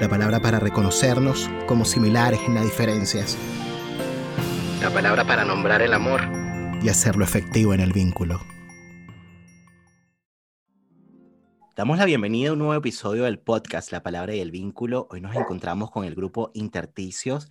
La 0.00 0.08
palabra 0.08 0.38
para 0.38 0.60
reconocernos 0.60 1.50
como 1.66 1.84
similares 1.84 2.38
en 2.46 2.54
las 2.54 2.62
diferencias. 2.62 3.36
La 4.80 4.90
palabra 4.90 5.24
para 5.24 5.44
nombrar 5.44 5.82
el 5.82 5.92
amor 5.92 6.20
y 6.80 6.88
hacerlo 6.88 7.24
efectivo 7.24 7.74
en 7.74 7.80
el 7.80 7.92
vínculo. 7.92 8.40
Damos 11.74 11.98
la 11.98 12.04
bienvenida 12.04 12.50
a 12.50 12.52
un 12.52 12.60
nuevo 12.60 12.74
episodio 12.74 13.24
del 13.24 13.40
podcast 13.40 13.90
La 13.90 14.04
Palabra 14.04 14.36
y 14.36 14.40
el 14.40 14.52
Vínculo. 14.52 15.08
Hoy 15.10 15.20
nos 15.20 15.34
encontramos 15.34 15.90
con 15.90 16.04
el 16.04 16.14
grupo 16.14 16.52
Interticios 16.54 17.48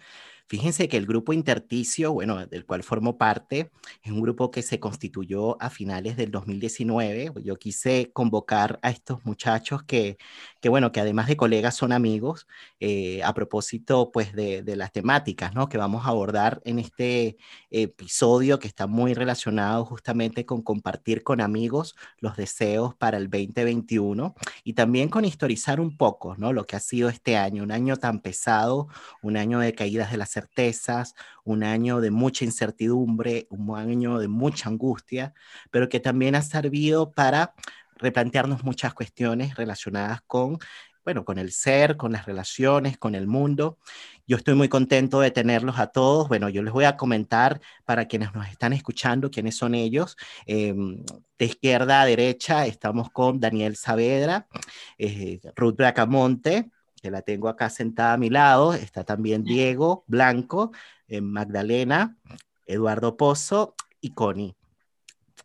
Fíjense 0.50 0.88
que 0.88 0.96
el 0.96 1.06
grupo 1.06 1.34
Interticio, 1.34 2.14
bueno, 2.14 2.48
del 2.48 2.66
cual 2.66 2.82
formo 2.82 3.18
parte, 3.18 3.70
es 4.02 4.14
un 4.14 4.22
grupo 4.22 4.50
que 4.50 4.62
se 4.62 4.80
constituyó 4.80 5.62
a 5.62 5.70
finales 5.70 6.16
del 6.16 6.32
2019. 6.32 7.34
Yo 7.44 7.58
quise 7.58 8.12
convocar 8.14 8.80
a 8.82 8.90
estos 8.90 9.26
muchachos 9.26 9.84
que, 9.84 10.18
que 10.62 10.70
bueno, 10.70 10.92
que 10.92 11.00
además 11.00 11.28
de 11.28 11.38
colegas 11.38 11.76
son 11.76 11.92
amigos, 11.92 12.48
eh, 12.80 13.24
a 13.24 13.34
propósito, 13.34 14.12
pues, 14.12 14.34
de, 14.34 14.64
de, 14.64 14.76
las 14.76 14.92
temáticas, 14.92 15.54
¿no? 15.54 15.70
Que 15.70 15.78
vamos 15.78 16.06
a 16.06 16.10
abordar 16.10 16.62
en 16.66 16.80
este 16.80 17.38
episodio 17.70 18.60
que 18.60 18.68
está 18.68 18.88
muy 18.88 19.14
relacionado 19.14 19.86
justamente 19.86 20.46
con 20.46 20.62
compartir 20.62 21.24
con 21.24 21.42
amigos 21.42 21.96
los 22.20 22.38
deseos 22.38 22.96
para 22.96 23.18
el 23.18 23.30
2021 23.30 24.36
y 24.64 24.74
también 24.74 25.10
con 25.10 25.26
historizar 25.26 25.80
un 25.80 25.98
poco, 25.98 26.36
¿no? 26.38 26.54
Lo 26.54 26.66
que 26.66 26.76
ha 26.76 26.80
sido 26.80 27.10
este 27.10 27.38
año, 27.38 27.64
un 27.64 27.72
año 27.72 27.98
tan 27.98 28.20
pesado, 28.20 28.88
un 29.22 29.38
año 29.38 29.60
de 29.60 29.74
caídas 29.74 30.12
de 30.12 30.18
las 30.18 30.32
certezas, 30.32 31.16
un 31.44 31.64
año 31.64 32.02
de 32.02 32.12
mucha 32.12 32.46
incertidumbre, 32.46 33.48
un 33.50 33.76
año 33.78 34.20
de 34.20 34.28
mucha 34.28 34.70
angustia, 34.70 35.34
pero 35.72 35.90
que 35.90 36.00
también 36.00 36.36
ha 36.36 36.42
servido 36.42 37.12
para 37.12 37.54
replantearnos 38.00 38.64
muchas 38.64 38.94
cuestiones 38.94 39.56
relacionadas 39.56 40.22
con 40.28 40.60
bueno, 41.08 41.24
con 41.24 41.40
el 41.40 41.54
ser, 41.54 41.96
con 41.96 42.12
las 42.12 42.26
relaciones, 42.26 42.98
con 42.98 43.16
el 43.16 43.28
mundo. 43.28 43.78
Yo 44.28 44.36
estoy 44.36 44.56
muy 44.56 44.68
contento 44.68 45.22
de 45.22 45.32
tenerlos 45.32 45.80
a 45.80 45.88
todos. 45.88 46.28
Bueno, 46.28 46.50
yo 46.50 46.62
les 46.62 46.74
voy 46.74 46.84
a 46.84 46.98
comentar 46.98 47.62
para 47.86 48.08
quienes 48.10 48.34
nos 48.36 48.46
están 48.50 48.74
escuchando 48.74 49.32
quiénes 49.32 49.56
son 49.56 49.74
ellos. 49.74 50.18
Em, 50.46 51.02
de 51.40 51.46
izquierda 51.46 52.02
a 52.02 52.06
derecha 52.06 52.66
estamos 52.66 53.10
con 53.10 53.40
Daniel 53.40 53.78
Saavedra, 53.78 54.50
eh, 54.98 55.40
Ruth 55.56 55.78
Bracamonte, 55.78 56.72
que 57.02 57.10
la 57.10 57.22
tengo 57.22 57.48
acá 57.48 57.70
sentada 57.70 58.12
a 58.12 58.18
mi 58.18 58.30
lado, 58.30 58.74
está 58.74 59.06
también 59.06 59.46
Diego 59.46 60.04
Blanco, 60.08 60.74
eh, 61.08 61.22
Magdalena, 61.22 62.18
Eduardo 62.66 63.16
Pozo 63.16 63.76
y 64.02 64.14
Connie. 64.14 64.58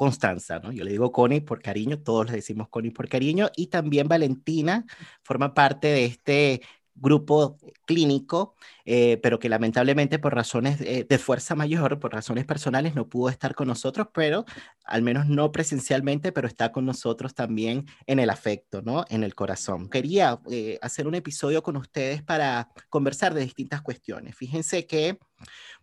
Constanza, 0.03 0.59
¿no? 0.59 0.73
Yo 0.73 0.83
le 0.83 0.91
digo 0.91 1.13
Connie 1.13 1.43
por 1.43 1.63
cariño, 1.63 2.01
todos 2.03 2.27
le 2.27 2.33
decimos 2.33 2.69
Connie 2.69 2.91
por 2.91 3.09
cariño, 3.09 3.51
y 3.57 3.69
también 3.69 4.09
Valentina 4.09 4.85
forma 5.23 5.55
parte 5.55 5.87
de 5.87 6.05
este 6.07 6.63
grupo 6.95 7.59
clínico, 7.85 8.55
eh, 8.85 9.19
pero 9.23 9.39
que 9.39 9.49
lamentablemente 9.49 10.19
por 10.19 10.35
razones 10.35 10.81
eh, 10.81 11.07
de 11.09 11.19
fuerza 11.19 11.55
mayor, 11.55 11.99
por 11.99 12.13
razones 12.13 12.45
personales, 12.45 12.95
no 12.95 13.09
pudo 13.09 13.29
estar 13.29 13.55
con 13.55 13.69
nosotros, 13.69 14.09
pero 14.13 14.45
al 14.85 15.03
menos 15.03 15.27
no 15.27 15.53
presencialmente, 15.53 16.33
pero 16.33 16.49
está 16.49 16.73
con 16.73 16.85
nosotros 16.85 17.35
también 17.35 17.87
en 18.07 18.19
el 18.19 18.31
afecto, 18.31 18.83
¿no? 18.83 19.05
En 19.09 19.25
el 19.25 19.35
corazón. 19.35 19.89
Quería 19.89 20.41
eh, 20.51 20.79
hacer 20.83 21.07
un 21.07 21.15
episodio 21.15 21.63
con 21.63 21.77
ustedes 21.77 22.23
para 22.23 22.69
conversar 22.89 23.35
de 23.35 23.43
distintas 23.43 23.83
cuestiones. 23.83 24.37
Fíjense 24.37 24.87
que 24.87 25.19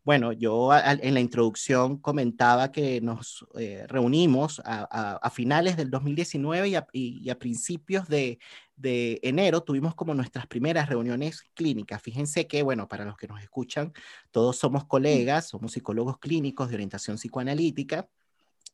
bueno, 0.06 0.32
yo 0.32 0.72
en 0.74 1.14
la 1.14 1.20
introducción 1.20 1.98
comentaba 1.98 2.72
que 2.72 3.02
nos 3.02 3.46
reunimos 3.88 4.62
a, 4.64 5.30
finales 5.30 5.76
del 5.76 5.92
2019 5.92 6.70
y 6.94 7.30
a, 7.30 7.38
principios 7.38 8.08
de, 8.08 8.40
enero 8.84 9.62
tuvimos 9.62 9.96
como 9.96 10.14
nuestras 10.14 10.48
primeras 10.48 10.90
reuniones 10.90 11.44
clínicas. 11.54 12.02
Fíjense 12.02 12.48
que, 12.48 12.62
bueno, 12.64 12.88
para 12.88 13.06
los 13.06 13.18
que 13.18 13.28
nos 13.28 13.42
escuchan, 13.42 13.94
todos 14.32 14.58
somos 14.58 14.86
colegas, 14.86 15.50
somos 15.50 15.74
psicólogos 15.74 16.18
clínicos 16.20 16.70
de 16.70 16.76
orientación 16.76 17.18
psicoanalítica 17.18 18.10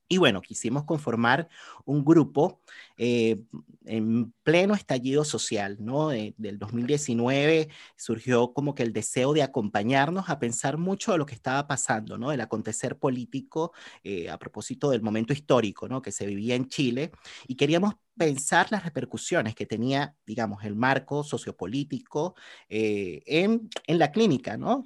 y 0.07 0.17
bueno, 0.17 0.41
quisimos 0.41 0.83
conformar 0.83 1.49
un 1.85 2.05
grupo 2.05 2.61
eh, 2.97 3.41
en 3.85 4.31
pleno 4.43 4.73
estallido 4.75 5.23
social, 5.23 5.77
¿no? 5.79 6.09
del 6.09 6.57
2019 6.59 7.69
surgió 7.95 8.53
como 8.53 8.75
que 8.75 8.83
el 8.83 8.93
deseo 8.93 9.33
de 9.33 9.43
acompañarnos 9.43 10.29
a 10.29 10.39
pensar 10.39 10.77
mucho 10.77 11.11
de 11.11 11.17
lo 11.17 11.25
que 11.25 11.35
estaba 11.35 11.67
pasando, 11.67 12.17
¿no? 12.17 12.31
El 12.31 12.41
acontecer 12.41 12.97
político 12.97 13.73
eh, 14.03 14.29
a 14.29 14.37
propósito 14.39 14.89
del 14.89 15.01
momento 15.01 15.33
histórico, 15.33 15.87
¿no? 15.87 16.01
Que 16.01 16.11
se 16.11 16.25
vivía 16.25 16.55
en 16.55 16.67
Chile 16.67 17.11
y 17.47 17.55
queríamos 17.55 17.95
pensar 18.17 18.67
las 18.71 18.83
repercusiones 18.83 19.55
que 19.55 19.65
tenía, 19.65 20.15
digamos, 20.25 20.63
el 20.63 20.75
marco 20.75 21.23
sociopolítico 21.23 22.35
eh, 22.69 23.21
en, 23.25 23.69
en 23.87 23.99
la 23.99 24.11
clínica, 24.11 24.57
¿no? 24.57 24.85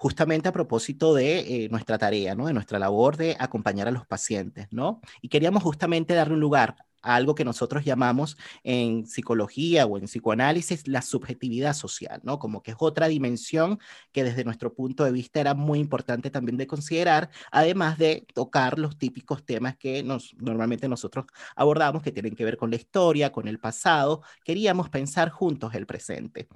Justamente 0.00 0.48
a 0.48 0.52
propósito 0.52 1.12
de 1.12 1.40
eh, 1.40 1.68
nuestra 1.68 1.98
tarea, 1.98 2.34
¿no? 2.34 2.46
De 2.46 2.54
nuestra 2.54 2.78
labor 2.78 3.18
de 3.18 3.36
acompañar 3.38 3.86
a 3.86 3.90
los 3.90 4.06
pacientes, 4.06 4.66
¿no? 4.70 5.02
Y 5.20 5.28
queríamos 5.28 5.62
justamente 5.62 6.14
darle 6.14 6.32
un 6.34 6.40
lugar 6.40 6.74
algo 7.02 7.34
que 7.34 7.44
nosotros 7.44 7.84
llamamos 7.84 8.36
en 8.64 9.06
psicología 9.06 9.86
o 9.86 9.98
en 9.98 10.04
psicoanálisis 10.04 10.86
la 10.88 11.02
subjetividad 11.02 11.74
social, 11.74 12.20
¿no? 12.24 12.38
Como 12.38 12.62
que 12.62 12.72
es 12.72 12.76
otra 12.80 13.08
dimensión 13.08 13.78
que 14.12 14.24
desde 14.24 14.44
nuestro 14.44 14.74
punto 14.74 15.04
de 15.04 15.12
vista 15.12 15.40
era 15.40 15.54
muy 15.54 15.78
importante 15.78 16.30
también 16.30 16.56
de 16.56 16.66
considerar, 16.66 17.30
además 17.50 17.98
de 17.98 18.26
tocar 18.34 18.78
los 18.78 18.98
típicos 18.98 19.44
temas 19.44 19.76
que 19.76 20.02
nos, 20.02 20.34
normalmente 20.38 20.88
nosotros 20.88 21.26
abordamos, 21.56 22.02
que 22.02 22.12
tienen 22.12 22.34
que 22.34 22.44
ver 22.44 22.56
con 22.56 22.70
la 22.70 22.76
historia, 22.76 23.32
con 23.32 23.48
el 23.48 23.58
pasado, 23.58 24.22
queríamos 24.44 24.88
pensar 24.88 25.30
juntos 25.30 25.74
el 25.74 25.86
presente. 25.86 26.48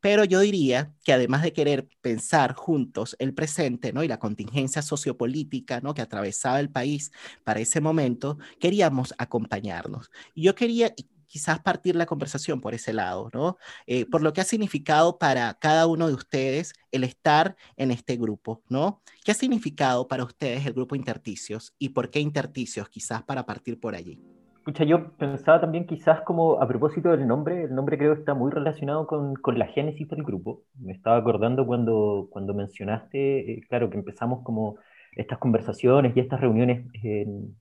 Pero 0.00 0.24
yo 0.24 0.40
diría 0.40 0.92
que 1.04 1.12
además 1.12 1.42
de 1.42 1.52
querer 1.52 1.88
pensar 2.00 2.54
juntos 2.54 3.16
el 3.18 3.34
presente, 3.34 3.92
¿no? 3.92 4.02
Y 4.02 4.08
la 4.08 4.18
contingencia 4.18 4.82
sociopolítica, 4.82 5.80
¿no? 5.80 5.94
Que 5.94 6.02
atravesaba 6.02 6.60
el 6.60 6.70
país 6.70 7.12
para 7.44 7.60
ese 7.60 7.80
momento, 7.80 8.38
queríamos 8.60 9.14
acompañar 9.18 9.87
y 10.34 10.42
yo 10.42 10.54
quería 10.54 10.92
quizás 11.28 11.60
partir 11.60 11.94
la 11.94 12.06
conversación 12.06 12.60
por 12.60 12.74
ese 12.74 12.92
lado, 12.92 13.30
¿no? 13.32 13.58
Eh, 13.86 14.06
por 14.10 14.22
lo 14.22 14.32
que 14.32 14.40
ha 14.40 14.44
significado 14.44 15.18
para 15.18 15.54
cada 15.54 15.86
uno 15.86 16.08
de 16.08 16.14
ustedes 16.14 16.72
el 16.90 17.04
estar 17.04 17.54
en 17.76 17.90
este 17.90 18.16
grupo, 18.16 18.62
¿no? 18.68 19.02
¿Qué 19.24 19.32
ha 19.32 19.34
significado 19.34 20.08
para 20.08 20.24
ustedes 20.24 20.66
el 20.66 20.72
grupo 20.72 20.96
Interticios 20.96 21.74
y 21.78 21.90
por 21.90 22.10
qué 22.10 22.20
Interticios? 22.20 22.88
Quizás 22.88 23.22
para 23.22 23.44
partir 23.44 23.78
por 23.78 23.94
allí. 23.94 24.20
Escucha, 24.56 24.84
yo 24.84 25.12
pensaba 25.16 25.60
también 25.60 25.86
quizás 25.86 26.20
como 26.22 26.60
a 26.60 26.68
propósito 26.68 27.10
del 27.10 27.26
nombre, 27.26 27.64
el 27.64 27.74
nombre 27.74 27.96
creo 27.96 28.12
está 28.12 28.34
muy 28.34 28.50
relacionado 28.50 29.06
con, 29.06 29.34
con 29.34 29.58
la 29.58 29.66
génesis 29.66 30.08
del 30.08 30.22
grupo. 30.22 30.64
Me 30.78 30.92
estaba 30.92 31.16
acordando 31.16 31.66
cuando, 31.66 32.28
cuando 32.30 32.52
mencionaste, 32.52 33.52
eh, 33.52 33.60
claro, 33.68 33.88
que 33.88 33.96
empezamos 33.96 34.42
como 34.42 34.76
estas 35.12 35.38
conversaciones 35.38 36.14
y 36.16 36.20
estas 36.20 36.40
reuniones 36.40 36.86
en, 37.02 37.56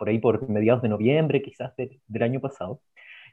por 0.00 0.08
ahí 0.08 0.18
por 0.18 0.48
mediados 0.48 0.80
de 0.80 0.88
noviembre, 0.88 1.42
quizás 1.42 1.74
del 1.76 2.22
año 2.22 2.40
pasado. 2.40 2.80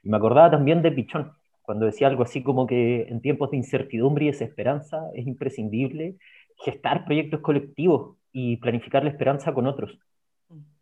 Y 0.02 0.10
me 0.10 0.18
acordaba 0.18 0.50
también 0.50 0.82
de 0.82 0.92
Pichón, 0.92 1.32
cuando 1.62 1.86
decía 1.86 2.08
algo 2.08 2.22
así 2.24 2.42
como 2.42 2.66
que 2.66 3.06
en 3.08 3.22
tiempos 3.22 3.50
de 3.50 3.56
incertidumbre 3.56 4.26
y 4.26 4.28
desesperanza 4.28 5.00
es 5.14 5.26
imprescindible 5.26 6.16
gestar 6.62 7.06
proyectos 7.06 7.40
colectivos 7.40 8.18
y 8.32 8.58
planificar 8.58 9.02
la 9.02 9.08
esperanza 9.08 9.54
con 9.54 9.66
otros. 9.66 9.98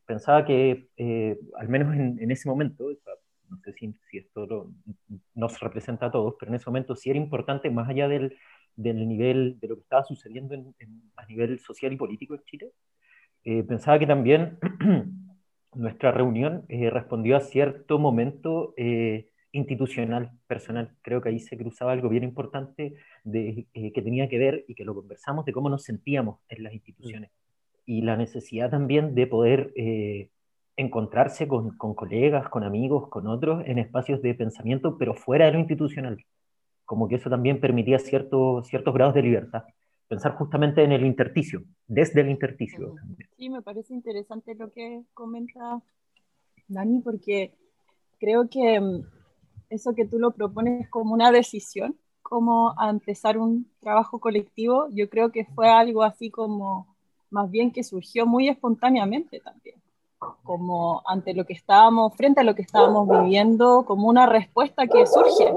Pensaba 0.06 0.44
que, 0.44 0.88
eh, 0.96 1.38
al 1.56 1.68
menos 1.68 1.94
en, 1.94 2.30
ese 2.32 2.48
momento, 2.48 2.90
no 3.48 3.58
sé 3.58 3.72
si, 3.74 3.94
si 4.10 4.18
esto 4.18 4.72
nos 5.36 5.60
representa 5.60 6.06
a 6.06 6.10
todos, 6.10 6.34
pero 6.36 6.50
en 6.50 6.56
ese 6.56 6.66
momento 6.68 6.96
sí 6.96 7.10
era 7.10 7.18
importante, 7.20 7.70
más 7.70 7.88
allá 7.88 8.08
del, 8.08 8.36
del 8.74 9.08
nivel 9.08 9.60
de 9.60 9.68
lo 9.68 9.76
que 9.76 9.82
estaba 9.82 10.02
sucediendo 10.02 10.52
en, 10.52 10.74
a 11.14 11.26
nivel 11.26 11.60
social 11.60 11.92
y 11.92 11.96
político 11.96 12.34
en 12.34 12.42
Chile, 12.42 12.72
eh, 13.44 13.62
pensaba 13.62 14.00
que 14.00 14.08
también 14.08 14.58
nuestra 15.76 16.11
reunión 16.11 16.64
eh, 16.69 16.90
respondió 16.90 17.37
a 17.37 17.40
cierto 17.40 17.99
momento 17.99 18.75
eh, 18.76 19.28
institucional, 19.52 20.32
personal. 20.46 20.96
Creo 21.02 21.20
que 21.20 21.28
ahí 21.28 21.40
se 21.40 21.56
cruzaba 21.56 21.93
algo 21.93 22.08
bien 22.08 22.25
importante 22.25 22.96
de, 23.25 23.67
eh, 23.75 23.93
que 23.93 24.02
tenía 24.02 24.28
que 24.28 24.38
ver 24.38 24.64
y 24.69 24.75
que 24.75 24.84
lo 24.84 24.94
conversamos 24.94 25.44
de 25.44 25.52
cómo 25.52 25.69
nos 25.69 25.84
sentíamos 25.84 26.40
en 26.49 26.62
las 26.62 26.75
instituciones 26.75 27.31
y 27.84 28.02
la 28.02 28.17
necesidad 28.17 28.70
también 28.70 29.14
de 29.14 29.26
poder 29.28 29.73
encontrarse 30.76 31.46
con, 31.46 31.76
con, 31.76 31.94
colegas, 31.94 32.49
con 32.49 32.64
amigos, 32.64 33.08
con 33.08 33.28
otros 33.28 33.62
en 33.64 33.78
espacios 33.78 34.20
de 34.23 34.34
pensamiento, 34.34 34.99
pero 34.99 35.14
fuera 35.14 35.46
de 35.46 35.52
lo 35.52 35.61
institucional. 35.61 36.19
como 36.84 37.08
que 37.08 37.17
eso 37.17 37.31
también 37.31 37.61
permitía 37.61 37.99
ciertos 37.99 38.67
ciertos 38.67 38.93
grados 38.93 39.14
de 39.14 39.23
libertad. 39.23 39.64
Pensar 40.08 40.36
justamente 40.36 40.84
en 40.84 40.92
el 40.92 41.04
intersticio, 41.04 41.62
desde 41.86 42.20
el 42.20 42.30
intersticio. 42.30 42.94
Sí, 43.36 43.48
me 43.48 43.62
parece 43.62 43.92
interesante 43.92 44.54
lo 44.54 44.70
que 44.70 45.02
comenta 45.14 45.82
Dani, 46.68 47.00
porque 47.00 47.54
creo 48.18 48.48
que 48.48 48.80
mm, 48.80 49.04
eso 49.70 49.94
que 49.94 50.06
tú 50.06 50.18
lo 50.18 50.30
propones 50.32 50.88
como 50.90 51.12
una 51.12 51.32
decisión, 51.32 51.96
como 52.22 52.74
a 52.78 52.90
empezar 52.90 53.38
un 53.38 53.70
trabajo 53.80 54.18
colectivo, 54.18 54.88
yo 54.90 55.08
creo 55.08 55.30
que 55.30 55.44
fue 55.44 55.68
algo 55.68 56.02
así 56.02 56.30
como 56.30 56.96
más 57.30 57.50
bien 57.50 57.70
que 57.70 57.84
surgió 57.84 58.26
muy 58.26 58.48
espontáneamente 58.48 59.40
también, 59.40 59.76
como 60.42 61.02
ante 61.06 61.34
lo 61.34 61.44
que 61.44 61.52
estábamos, 61.52 62.14
frente 62.16 62.40
a 62.40 62.44
lo 62.44 62.54
que 62.54 62.62
estábamos 62.62 63.08
viviendo, 63.08 63.84
como 63.86 64.08
una 64.08 64.26
respuesta 64.26 64.86
que 64.86 65.06
surge, 65.06 65.52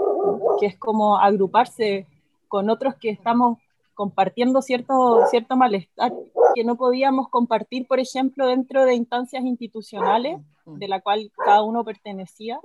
que 0.59 0.65
es 0.67 0.77
como 0.77 1.17
agruparse 1.17 2.07
con 2.47 2.69
otros 2.69 2.95
que 2.95 3.09
estamos 3.09 3.59
compartiendo 3.99 4.61
cierto, 4.61 5.25
cierto 5.29 5.57
malestar 5.57 6.13
que 6.55 6.63
no 6.63 6.77
podíamos 6.77 7.27
compartir, 7.27 7.85
por 7.85 7.99
ejemplo, 7.99 8.47
dentro 8.47 8.85
de 8.85 8.93
instancias 8.93 9.43
institucionales 9.43 10.39
de 10.65 10.87
la 10.87 11.01
cual 11.01 11.29
cada 11.35 11.63
uno 11.63 11.83
pertenecía 11.83 12.61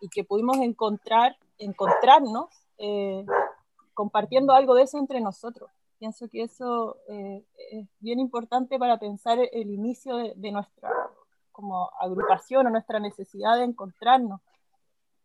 y 0.00 0.08
que 0.08 0.24
pudimos 0.24 0.56
encontrar, 0.56 1.36
encontrarnos 1.58 2.46
eh, 2.78 3.24
compartiendo 3.94 4.54
algo 4.54 4.74
de 4.74 4.82
eso 4.82 4.98
entre 4.98 5.20
nosotros. 5.20 5.70
Pienso 6.00 6.28
que 6.28 6.42
eso 6.42 6.96
eh, 7.08 7.44
es 7.70 7.86
bien 8.00 8.18
importante 8.18 8.76
para 8.76 8.98
pensar 8.98 9.38
el 9.38 9.70
inicio 9.70 10.16
de, 10.16 10.50
nuestra 10.50 10.90
como 11.52 11.92
agrupación 12.00 12.66
o 12.66 12.70
nuestra 12.70 12.98
necesidad 12.98 13.56
de 13.56 13.66
encontrarnos. 13.66 14.40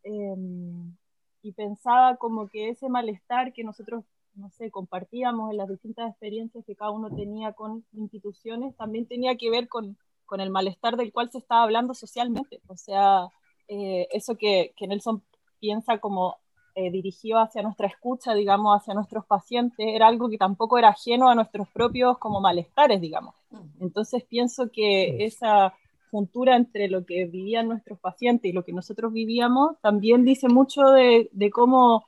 Em, 0.03 0.95
y 1.41 1.51
pensaba 1.53 2.15
como 2.17 2.47
que 2.47 2.69
ese 2.69 2.89
malestar 2.89 3.53
que 3.53 3.63
nosotros, 3.63 4.03
no 4.37 4.49
sé, 4.51 4.71
compartíamos 4.71 5.51
en 5.51 5.57
las 5.57 5.67
distintas 5.67 6.09
experiencias 6.09 6.63
que 6.65 6.75
cada 6.75 6.91
uno 6.91 7.09
tenía 7.09 7.53
con 7.53 7.85
instituciones, 7.93 8.75
también 8.75 9.07
tenía 9.07 9.35
que 9.35 9.49
ver 9.49 9.67
con, 9.67 9.97
con 10.25 10.39
el 10.39 10.49
malestar 10.49 10.95
del 10.95 11.11
cual 11.11 11.29
se 11.31 11.39
estaba 11.39 11.63
hablando 11.63 11.93
socialmente. 11.93 12.61
O 12.67 12.77
sea, 12.77 13.29
eh, 13.67 14.07
eso 14.11 14.35
que, 14.35 14.73
que, 14.77 14.87
Nelson 14.87 15.23
piensa 15.59 15.97
como 15.97 16.37
eh, 16.75 16.91
dirigido 16.91 17.39
hacia 17.39 17.63
nuestra 17.63 17.87
escucha, 17.87 18.33
digamos, 18.33 18.79
hacia 18.79 18.93
nuestros 18.93 19.25
pacientes, 19.25 19.85
era 19.87 20.07
algo 20.07 20.29
que 20.29 20.37
tampoco 20.37 20.77
era 20.77 20.89
ajeno 20.89 21.29
a 21.29 21.35
nuestros 21.35 21.67
propios 21.69 22.17
como 22.19 22.39
malestares, 22.39 23.01
digamos. 23.01 23.33
Entonces 23.79 24.23
pienso 24.23 24.69
que 24.71 25.25
esa 25.25 25.73
juntura 26.11 26.55
entre 26.55 26.87
lo 26.87 27.05
que 27.05 27.25
vivían 27.25 27.67
nuestros 27.67 27.99
pacientes 27.99 28.49
y 28.49 28.53
lo 28.53 28.63
que 28.63 28.73
nosotros 28.73 29.11
vivíamos 29.11 29.77
también 29.81 30.23
dice 30.23 30.47
mucho 30.47 30.83
de, 30.91 31.29
de 31.33 31.49
cómo 31.49 32.05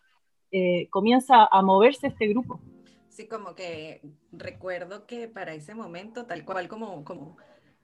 eh, 0.51 0.87
comienza 0.89 1.45
a 1.45 1.61
moverse 1.61 2.07
este 2.07 2.27
grupo. 2.27 2.59
Sí, 3.09 3.27
como 3.27 3.53
que 3.55 4.01
recuerdo 4.31 5.05
que 5.05 5.27
para 5.27 5.53
ese 5.53 5.75
momento, 5.75 6.25
tal 6.25 6.45
cual 6.45 6.67
como, 6.67 7.03
como 7.03 7.37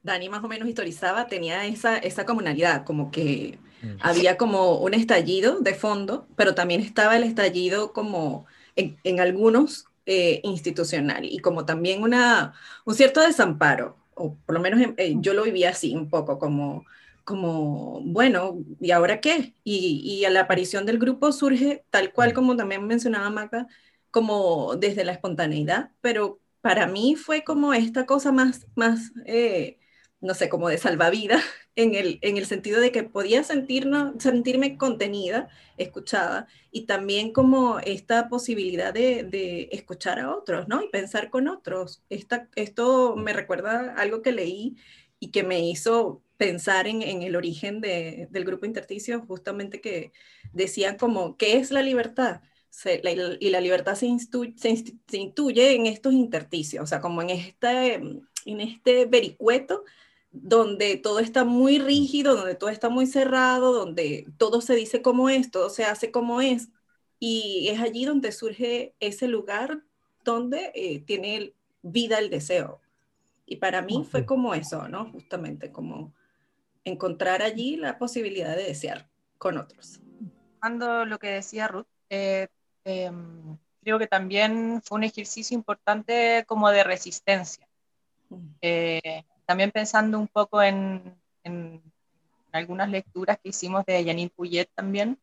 Dani 0.03 0.29
más 0.29 0.44
o 0.44 0.47
menos 0.47 0.67
historizaba, 0.69 1.27
tenía 1.27 1.65
esa, 1.65 1.97
esa 1.97 2.25
comunalidad, 2.25 2.85
como 2.85 3.12
que 3.12 3.59
mm. 3.81 3.97
había 4.01 4.38
como 4.38 4.77
un 4.77 4.94
estallido 4.94 5.59
de 5.59 5.73
fondo, 5.73 6.27
pero 6.35 6.56
también 6.56 6.81
estaba 6.81 7.17
el 7.17 7.23
estallido 7.23 7.91
como 7.91 8.45
en, 8.75 8.97
en 9.03 9.19
algunos 9.19 9.88
eh, 10.06 10.39
institucional 10.44 11.25
y 11.25 11.39
como 11.39 11.65
también 11.65 12.03
una, 12.03 12.53
un 12.85 12.94
cierto 12.94 13.21
desamparo, 13.21 13.97
o 14.13 14.35
por 14.45 14.53
lo 14.56 14.62
menos 14.62 14.79
eh, 14.97 15.15
yo 15.17 15.33
lo 15.33 15.44
vivía 15.44 15.71
así 15.71 15.95
un 15.95 16.09
poco, 16.09 16.38
como, 16.38 16.85
como 17.25 18.01
bueno, 18.06 18.60
¿y 18.80 18.92
ahora 18.92 19.19
qué? 19.22 19.56
Y, 19.63 20.01
y, 20.06 20.25
a 20.25 20.30
la 20.30 20.42
aparición 20.42 20.86
del 20.86 21.00
grupo 21.00 21.31
surge, 21.31 21.86
tal 21.89 22.13
cual 22.13 22.33
como 22.33 22.56
también 22.56 22.88
mencionaba 22.88 23.30
Maca, 23.31 23.68
como 24.12 24.75
desde 24.77 25.04
la 25.06 25.13
espontaneidad, 25.13 25.92
pero 26.01 26.39
para 26.62 26.88
mí 26.88 27.16
fue 27.16 27.44
como 27.44 27.74
esta 27.74 28.06
cosa 28.06 28.31
más, 28.31 28.68
más 28.75 29.12
eh, 29.25 29.80
no 30.22 30.33
sé, 30.33 30.50
como 30.50 30.69
de 30.69 30.77
salvavidas, 30.77 31.44
en 31.75 31.95
el, 31.95 32.19
en 32.22 32.38
el 32.38 32.45
sentido 32.45 32.80
de 32.81 32.92
que 32.92 33.04
podía 33.04 33.44
sentirnos, 33.44 34.13
sentirme 34.24 34.77
contenida, 34.77 35.50
escuchada, 35.77 36.48
y 36.72 36.86
también 36.86 37.33
como 37.33 37.80
esta 37.80 38.30
posibilidad 38.30 38.94
de, 38.94 39.24
de 39.24 39.69
escuchar 39.72 40.19
a 40.19 40.36
otros, 40.36 40.68
¿no? 40.68 40.81
Y 40.83 40.89
pensar 40.89 41.30
con 41.30 41.48
otros. 41.48 42.01
Esta, 42.10 42.50
esto 42.56 43.16
me 43.16 43.33
recuerda 43.33 43.94
algo 43.98 44.22
que 44.22 44.31
leí 44.31 44.77
y 45.19 45.31
que 45.31 45.44
me 45.44 45.60
hizo 45.68 46.24
pensar 46.38 46.88
en, 46.88 47.02
en 47.02 47.22
el 47.24 47.36
origen 47.36 47.82
de, 47.82 48.28
del 48.32 48.46
grupo 48.46 48.66
intersticio, 48.66 49.22
justamente 49.28 49.82
que 49.82 50.12
decía 50.54 50.98
como, 50.98 51.38
¿qué 51.38 51.58
es 51.58 51.72
la 51.72 51.82
libertad? 51.82 52.42
y 53.40 53.50
la 53.50 53.62
libertad 53.62 53.96
se, 53.96 54.08
se, 54.20 54.96
se, 55.08 55.18
intuye 55.18 55.76
en 55.76 55.86
estos 55.86 56.14
intersticios, 56.14 56.84
o 56.84 56.88
sea, 56.88 57.00
como 57.00 57.22
en 57.22 57.30
este, 57.30 57.94
en 57.94 58.62
este 58.62 59.06
vericueto 59.06 59.86
donde 60.32 60.98
todo 60.98 61.20
está 61.20 61.46
muy 61.46 61.80
rígido, 61.80 62.36
donde 62.36 62.56
todo 62.56 62.70
está 62.70 62.90
muy 62.90 63.08
cerrado, 63.08 63.72
donde 63.74 64.28
todo 64.38 64.60
se 64.60 64.76
dice 64.76 65.02
como 65.02 65.30
es, 65.30 65.50
todo 65.50 65.70
se 65.70 65.86
hace 65.86 66.12
como 66.12 66.42
es. 66.42 66.70
Y 67.20 67.70
es 67.72 67.80
allí 67.80 68.04
donde 68.04 68.34
surge 68.34 68.94
ese 69.00 69.30
lugar 69.30 69.84
donde 70.26 70.72
eh, 70.76 71.00
tiene 71.00 71.54
vida 71.82 72.20
el 72.20 72.30
deseo. 72.30 72.82
Y 73.46 73.58
para 73.58 73.82
mí 73.82 74.06
fue 74.10 74.26
como 74.26 74.54
eso, 74.54 74.90
¿no? 74.90 75.10
Justamente 75.12 75.72
como 75.72 76.14
encontrar 76.86 77.42
allí 77.42 77.76
la 77.76 77.98
posibilidad 77.98 78.56
de 78.56 78.64
desear 78.64 79.10
con 79.38 79.58
otros. 79.58 80.00
Cuando 80.60 81.06
lo 81.06 81.20
que 81.20 81.28
decía 81.28 81.68
Ruth, 81.68 81.88
eh, 82.10 82.48
em, 82.86 83.58
creo 83.84 84.00
que 84.00 84.08
también 84.08 84.82
fue 84.84 84.98
un 84.98 85.04
ejercicio 85.04 85.56
importante 85.56 86.46
como 86.48 86.70
de 86.72 86.84
resistencia. 86.84 87.68
Eh, 88.62 89.24
también 89.46 89.72
pensando 89.72 90.18
un 90.18 90.28
poco 90.28 90.62
en, 90.62 91.16
en 91.44 91.82
algunas 92.52 92.90
lecturas 92.90 93.38
que 93.42 93.50
hicimos 93.50 93.86
de 93.86 94.04
Janine 94.04 94.32
Puyet 94.36 94.70
también, 94.74 95.20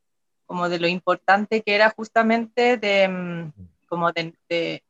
como 0.47 0.69
de 0.69 0.79
lo 0.79 0.87
importante 0.87 1.63
que 1.63 1.75
era 1.75 1.91
justamente 1.91 2.77
de, 2.77 3.09
mm, 3.09 3.53
como 3.89 4.13
de, 4.13 4.35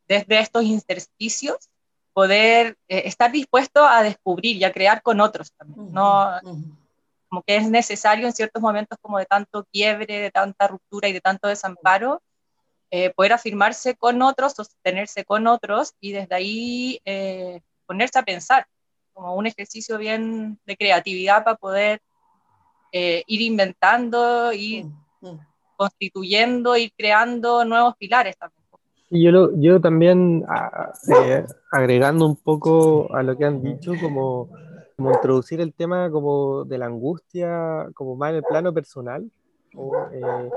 desde 0.09 0.39
estos 0.39 0.65
intersticios 0.65 1.71
poder 2.12 2.76
eh, 2.88 3.03
estar 3.06 3.32
dispuesto 3.32 3.85
a 3.85 4.03
descubrir 4.03 4.56
y 4.56 4.64
a 4.64 4.73
crear 4.73 5.03
con 5.03 5.20
otros 5.20 5.53
también, 5.53 5.93
¿no? 5.93 6.31
Como 7.29 7.43
que 7.43 7.56
es 7.56 7.69
necesario 7.69 8.26
en 8.26 8.32
ciertos 8.32 8.61
momentos 8.61 8.99
como 9.00 9.19
de 9.19 9.26
tanto 9.26 9.64
quiebre, 9.73 10.20
de 10.20 10.31
tanta 10.31 10.69
ruptura 10.69 11.09
y 11.09 11.12
de 11.12 11.20
tanto 11.20 11.49
desamparo, 11.49 12.23
eh, 12.90 13.11
poder 13.11 13.33
afirmarse 13.33 13.97
con 13.97 14.21
otros, 14.21 14.52
sostenerse 14.52 15.25
con 15.25 15.47
otros 15.47 15.95
y 16.00 16.12
desde 16.12 16.35
ahí 16.35 17.00
eh, 17.07 17.62
ponerse 17.87 18.19
a 18.19 18.23
pensar 18.23 18.66
como 19.14 19.35
un 19.35 19.47
ejercicio 19.47 19.97
bien 19.97 20.59
de 20.66 20.76
creatividad 20.76 21.45
para 21.45 21.57
poder 21.57 22.00
ir 22.95 23.40
inventando, 23.40 24.52
ir 24.52 24.85
constituyendo, 25.76 26.76
ir 26.76 26.92
creando 26.95 27.64
nuevos 27.64 27.97
pilares 27.97 28.37
también. 28.37 28.62
Yo, 29.14 29.50
yo 29.57 29.81
también, 29.81 30.45
eh, 31.14 31.45
agregando 31.71 32.26
un 32.26 32.37
poco 32.37 33.14
a 33.14 33.23
lo 33.23 33.37
que 33.37 33.45
han 33.45 33.62
dicho, 33.62 33.92
como, 34.00 34.49
como, 34.97 35.12
introducir 35.12 35.61
el 35.61 35.75
tema 35.75 36.11
como 36.11 36.64
de 36.64 36.78
la 36.78 36.87
angustia, 36.87 37.90
como 37.95 38.16
más 38.16 38.31
en 38.31 38.37
el 38.37 38.42
plano 38.42 38.73
personal, 38.73 39.31
eh, 40.12 40.50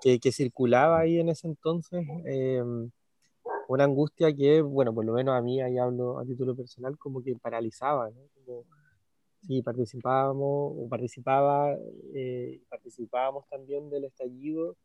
que, 0.00 0.18
que, 0.18 0.32
circulaba 0.32 0.98
ahí 0.98 1.20
en 1.20 1.28
ese 1.28 1.46
entonces 1.46 2.04
una 3.68 3.84
angustia 3.84 4.34
que, 4.34 4.60
bueno, 4.60 4.92
por 4.92 5.04
lo 5.04 5.12
menos 5.14 5.34
a 5.34 5.40
mí, 5.40 5.60
ahí 5.60 5.78
hablo 5.78 6.18
a 6.18 6.24
título 6.24 6.54
personal, 6.54 6.98
como 6.98 7.22
que 7.22 7.34
paralizaba, 7.36 8.10
¿no? 8.10 8.20
Como, 8.34 8.64
sí, 9.46 9.62
participábamos, 9.62 10.74
o 10.76 10.88
participaba, 10.88 11.74
eh, 12.14 12.60
participábamos 12.68 13.46
también 13.48 13.88
del 13.90 14.04
estallido, 14.04 14.76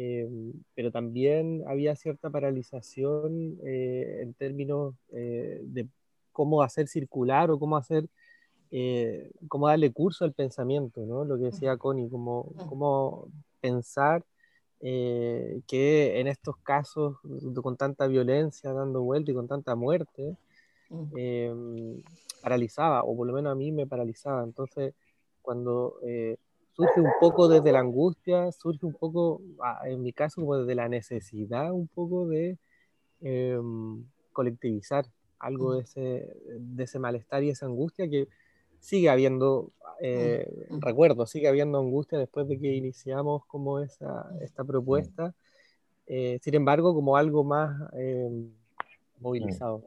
eh, 0.00 0.28
pero 0.76 0.92
también 0.92 1.64
había 1.66 1.96
cierta 1.96 2.30
paralización 2.30 3.58
eh, 3.64 4.20
en 4.22 4.32
términos 4.34 4.94
de 5.10 5.88
cómo 6.30 6.62
hacer 6.62 6.86
circular 6.86 7.50
o 7.50 7.58
cómo 7.58 7.76
hacer, 7.76 8.08
cómo 9.48 9.66
darle 9.66 9.92
curso 9.92 10.24
al 10.24 10.34
pensamiento, 10.34 11.04
¿no? 11.04 11.24
Lo 11.24 11.36
que 11.36 11.46
decía 11.46 11.76
Connie, 11.76 12.08
cómo, 12.08 12.52
cómo 12.68 13.28
pensar 13.60 14.24
eh, 14.80 15.62
que 15.66 16.20
en 16.20 16.28
estos 16.28 16.56
casos 16.58 17.16
con 17.62 17.76
tanta 17.76 18.06
violencia 18.06 18.72
dando 18.72 19.02
vuelta 19.02 19.32
y 19.32 19.34
con 19.34 19.48
tanta 19.48 19.74
muerte, 19.74 20.36
em, 21.16 22.02
paralizaba, 22.42 23.02
o 23.02 23.16
por 23.16 23.26
lo 23.26 23.32
menos 23.32 23.52
a 23.52 23.56
mí 23.56 23.72
me 23.72 23.86
paralizaba. 23.86 24.44
Entonces, 24.44 24.94
cuando 25.42 25.98
eh, 26.04 26.36
surge 26.78 27.00
un 27.00 27.10
poco 27.20 27.48
desde 27.48 27.72
la 27.72 27.80
angustia, 27.80 28.52
surge 28.52 28.86
un 28.86 28.94
poco, 28.94 29.42
ah, 29.60 29.80
en 29.86 30.00
mi 30.00 30.12
caso, 30.12 30.40
como 30.40 30.56
desde 30.56 30.76
la 30.76 30.88
necesidad 30.88 31.72
un 31.72 31.88
poco 31.88 32.28
de 32.28 32.56
em, 33.20 34.04
colectivizar 34.32 35.04
algo 35.40 35.74
de 35.74 35.80
ese, 35.80 36.36
de 36.56 36.84
ese 36.84 37.00
malestar 37.00 37.42
y 37.42 37.50
esa 37.50 37.66
angustia 37.66 38.08
que 38.08 38.28
sigue 38.78 39.10
habiendo 39.10 39.72
eh, 40.00 40.48
mm, 40.70 40.76
mm. 40.76 40.80
recuerdo, 40.80 41.26
sigue 41.26 41.48
habiendo 41.48 41.78
angustia 41.78 42.16
después 42.16 42.46
de 42.46 42.60
que 42.60 42.72
iniciamos 42.72 43.44
como 43.46 43.80
esa, 43.80 44.30
esta 44.40 44.62
propuesta. 44.62 45.34
eh, 46.06 46.38
sin 46.42 46.54
embargo, 46.54 46.94
como 46.94 47.16
algo 47.16 47.42
más 47.42 47.76
movilizado. 49.20 49.82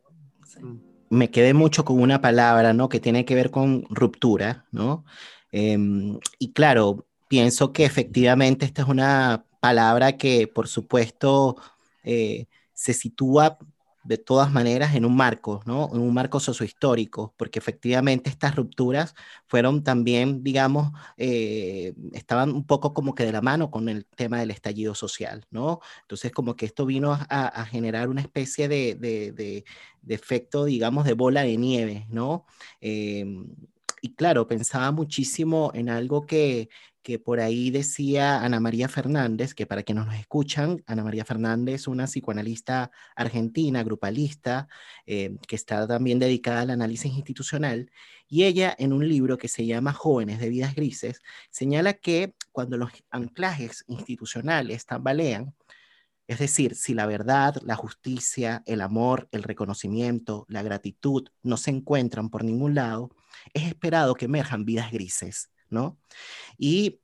Mm. 0.59 0.75
Me 1.09 1.31
quedé 1.31 1.53
mucho 1.53 1.85
con 1.85 2.01
una 2.01 2.19
palabra, 2.21 2.73
¿no? 2.73 2.89
Que 2.89 2.99
tiene 2.99 3.23
que 3.23 3.35
ver 3.35 3.49
con 3.49 3.85
ruptura, 3.89 4.65
¿no? 4.71 5.05
Em, 5.51 6.19
y 6.39 6.53
claro, 6.53 7.05
pienso 7.27 7.73
que 7.73 7.85
efectivamente 7.85 8.65
esta 8.65 8.83
es 8.83 8.87
una 8.87 9.45
palabra 9.59 10.17
que, 10.17 10.47
por 10.47 10.67
supuesto, 10.67 11.57
se 12.03 12.93
sitúa 12.93 13.59
de 14.03 14.17
todas 14.17 14.51
maneras 14.51 14.95
en 14.95 15.05
un 15.05 15.15
marco, 15.15 15.61
¿no? 15.65 15.89
En 15.93 16.01
un 16.01 16.13
marco 16.13 16.39
sociohistórico, 16.39 17.33
porque 17.37 17.59
efectivamente 17.59 18.29
estas 18.29 18.55
rupturas 18.55 19.13
fueron 19.47 19.83
también, 19.83 20.43
digamos, 20.43 20.91
eh, 21.17 21.93
estaban 22.13 22.51
un 22.51 22.65
poco 22.65 22.93
como 22.93 23.13
que 23.13 23.25
de 23.25 23.31
la 23.31 23.41
mano 23.41 23.69
con 23.69 23.89
el 23.89 24.05
tema 24.05 24.39
del 24.39 24.51
estallido 24.51 24.95
social, 24.95 25.45
¿no? 25.51 25.81
Entonces 26.01 26.31
como 26.31 26.55
que 26.55 26.65
esto 26.65 26.85
vino 26.85 27.13
a, 27.13 27.65
generar 27.65 28.09
una 28.09 28.21
especie 28.21 28.67
de, 28.67 28.95
de, 28.95 29.63
efecto, 30.07 30.65
digamos, 30.65 31.05
de 31.05 31.13
bola 31.13 31.43
de 31.43 31.57
nieve, 31.57 32.07
¿no? 32.09 32.45
Em, 32.81 33.47
y 34.01 34.15
claro, 34.15 34.47
pensaba 34.47 34.91
muchísimo 34.91 35.71
en 35.75 35.89
algo 35.89 36.25
que, 36.25 36.69
que 37.03 37.19
por 37.19 37.39
ahí 37.39 37.71
decía 37.71 38.43
Ana 38.43 38.59
María 38.59 38.87
Fernández, 38.87 39.53
que 39.53 39.65
para 39.65 39.83
quienes 39.83 40.05
nos 40.05 40.15
escuchan, 40.15 40.83
Ana 40.85 41.03
María 41.03 41.25
Fernández 41.25 41.75
es 41.75 41.87
una 41.87 42.05
psicoanalista 42.05 42.91
argentina, 43.15 43.83
grupalista, 43.83 44.67
eh, 45.05 45.37
que 45.47 45.55
está 45.55 45.87
también 45.87 46.19
dedicada 46.19 46.61
al 46.61 46.71
análisis 46.71 47.13
institucional, 47.13 47.91
y 48.27 48.43
ella 48.43 48.75
en 48.77 48.93
un 48.93 49.07
libro 49.07 49.37
que 49.37 49.47
se 49.47 49.65
llama 49.65 49.93
Jóvenes 49.93 50.39
de 50.39 50.49
Vidas 50.49 50.75
Grises, 50.75 51.21
señala 51.49 51.93
que 51.93 52.35
cuando 52.51 52.77
los 52.77 52.91
anclajes 53.09 53.83
institucionales 53.87 54.85
tambalean, 54.85 55.53
es 56.27 56.39
decir, 56.39 56.75
si 56.75 56.93
la 56.93 57.07
verdad, 57.07 57.55
la 57.63 57.75
justicia, 57.75 58.63
el 58.65 58.81
amor, 58.81 59.27
el 59.31 59.43
reconocimiento, 59.43 60.45
la 60.47 60.63
gratitud 60.63 61.27
no 61.43 61.57
se 61.57 61.71
encuentran 61.71 62.29
por 62.29 62.43
ningún 62.43 62.75
lado, 62.75 63.09
es 63.53 63.63
esperado 63.63 64.15
que 64.15 64.25
emerjan 64.25 64.65
vidas 64.65 64.91
grises 64.91 65.51
¿no? 65.71 65.97
Y 66.57 67.01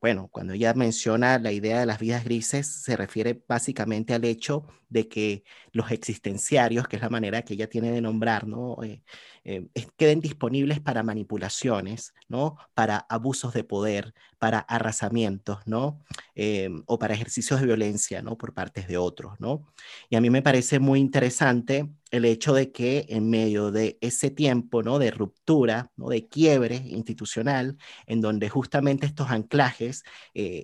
bueno, 0.00 0.28
cuando 0.32 0.54
ella 0.54 0.72
menciona 0.74 1.38
la 1.38 1.52
idea 1.52 1.80
de 1.80 1.86
las 1.86 1.98
vidas 1.98 2.24
grises, 2.24 2.66
se 2.66 2.96
refiere 2.96 3.44
básicamente 3.46 4.14
al 4.14 4.24
hecho 4.24 4.64
de 4.88 5.08
que 5.08 5.44
los 5.72 5.90
existenciarios, 5.90 6.88
que 6.88 6.96
es 6.96 7.02
la 7.02 7.10
manera 7.10 7.42
que 7.42 7.52
ella 7.54 7.68
tiene 7.68 7.92
de 7.92 8.00
nombrar, 8.00 8.46
¿no? 8.46 8.82
Eh, 8.82 9.02
eh, 9.44 9.68
queden 9.98 10.20
disponibles 10.20 10.80
para 10.80 11.02
manipulaciones, 11.02 12.14
¿no? 12.28 12.56
Para 12.72 12.96
abusos 13.10 13.52
de 13.52 13.62
poder, 13.62 14.14
para 14.38 14.60
arrasamientos, 14.60 15.66
¿no? 15.66 16.02
Eh, 16.34 16.70
o 16.86 16.98
para 16.98 17.14
ejercicios 17.14 17.60
de 17.60 17.66
violencia, 17.66 18.22
¿no? 18.22 18.38
Por 18.38 18.54
partes 18.54 18.88
de 18.88 18.96
otros, 18.96 19.38
¿no? 19.38 19.66
Y 20.08 20.16
a 20.16 20.22
mí 20.22 20.30
me 20.30 20.42
parece 20.42 20.78
muy 20.78 20.98
interesante 20.98 21.90
el 22.10 22.24
hecho 22.24 22.52
de 22.54 22.72
que 22.72 23.06
en 23.08 23.30
medio 23.30 23.70
de 23.70 23.98
ese 24.00 24.30
tiempo, 24.30 24.82
¿no? 24.82 24.98
De 24.98 25.10
ruptura, 25.10 25.92
¿no? 25.96 26.08
De 26.08 26.28
quiebre 26.28 26.76
institucional, 26.76 27.76
en 28.06 28.20
donde 28.20 28.48
justamente 28.48 29.06
estos 29.06 29.30
anclajes 29.30 30.02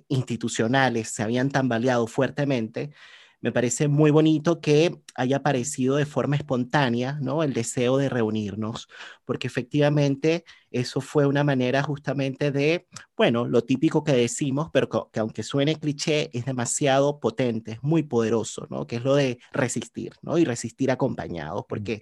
institucionales 0.07 1.09
se 1.09 1.23
habían 1.23 1.49
tambaleado 1.49 2.07
fuertemente, 2.07 2.91
me 3.41 3.51
parece 3.51 3.87
muy 3.87 4.11
bonito 4.11 4.61
que 4.61 4.99
haya 5.15 5.37
aparecido 5.37 5.95
de 5.95 6.05
forma 6.05 6.35
espontánea, 6.35 7.19
¿no? 7.21 7.43
El 7.43 7.53
deseo 7.53 7.97
de 7.97 8.09
reunirnos, 8.09 8.87
porque 9.25 9.47
efectivamente 9.47 10.43
eso 10.71 11.01
fue 11.01 11.25
una 11.25 11.43
manera 11.43 11.81
justamente 11.83 12.51
de, 12.51 12.87
bueno, 13.15 13.47
lo 13.47 13.63
típico 13.63 14.03
que 14.03 14.13
decimos, 14.13 14.69
pero 14.73 14.89
que, 15.11 15.19
aunque 15.19 15.43
suene 15.43 15.79
cliché, 15.79 16.29
es 16.37 16.45
demasiado 16.45 17.19
potente, 17.19 17.73
es 17.73 17.83
muy 17.83 18.03
poderoso, 18.03 18.67
¿no? 18.69 18.85
Que 18.87 18.97
es 18.97 19.03
lo 19.03 19.15
de 19.15 19.39
resistir, 19.51 20.13
¿no? 20.21 20.37
Y 20.37 20.45
resistir 20.45 20.91
acompañados, 20.91 21.63
porque 21.67 22.01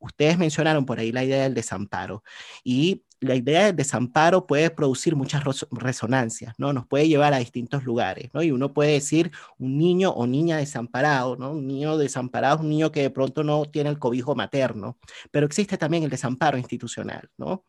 ustedes 0.00 0.38
mencionaron 0.38 0.86
por 0.86 0.98
ahí 0.98 1.12
la 1.12 1.24
idea 1.24 1.44
del 1.44 1.54
desamparo 1.54 2.24
y 2.64 3.04
la 3.20 3.34
idea 3.34 3.66
del 3.66 3.76
desamparo 3.76 4.46
puede 4.46 4.70
producir 4.70 5.14
muchas 5.14 5.44
resonancias, 5.70 6.54
¿no? 6.58 6.72
Nos 6.72 6.86
puede 6.86 7.06
llevar 7.06 7.34
a 7.34 7.38
distintos 7.38 7.84
lugares, 7.84 8.30
¿no? 8.32 8.42
Y 8.42 8.50
uno 8.50 8.72
puede 8.72 8.92
decir 8.92 9.30
un 9.58 9.76
niño 9.76 10.10
o 10.10 10.26
niña 10.26 10.56
desamparado, 10.56 11.36
¿no? 11.36 11.52
Un 11.52 11.66
niño 11.66 11.98
desamparado 11.98 12.56
es 12.56 12.60
un 12.62 12.70
niño 12.70 12.90
que 12.90 13.02
de 13.02 13.10
pronto 13.10 13.44
no 13.44 13.66
tiene 13.66 13.90
el 13.90 13.98
cobijo 13.98 14.34
materno, 14.34 14.98
pero 15.30 15.46
existe 15.46 15.76
también 15.76 16.02
el 16.02 16.10
desamparo 16.10 16.56
institucional, 16.56 17.28
¿no? 17.36 17.66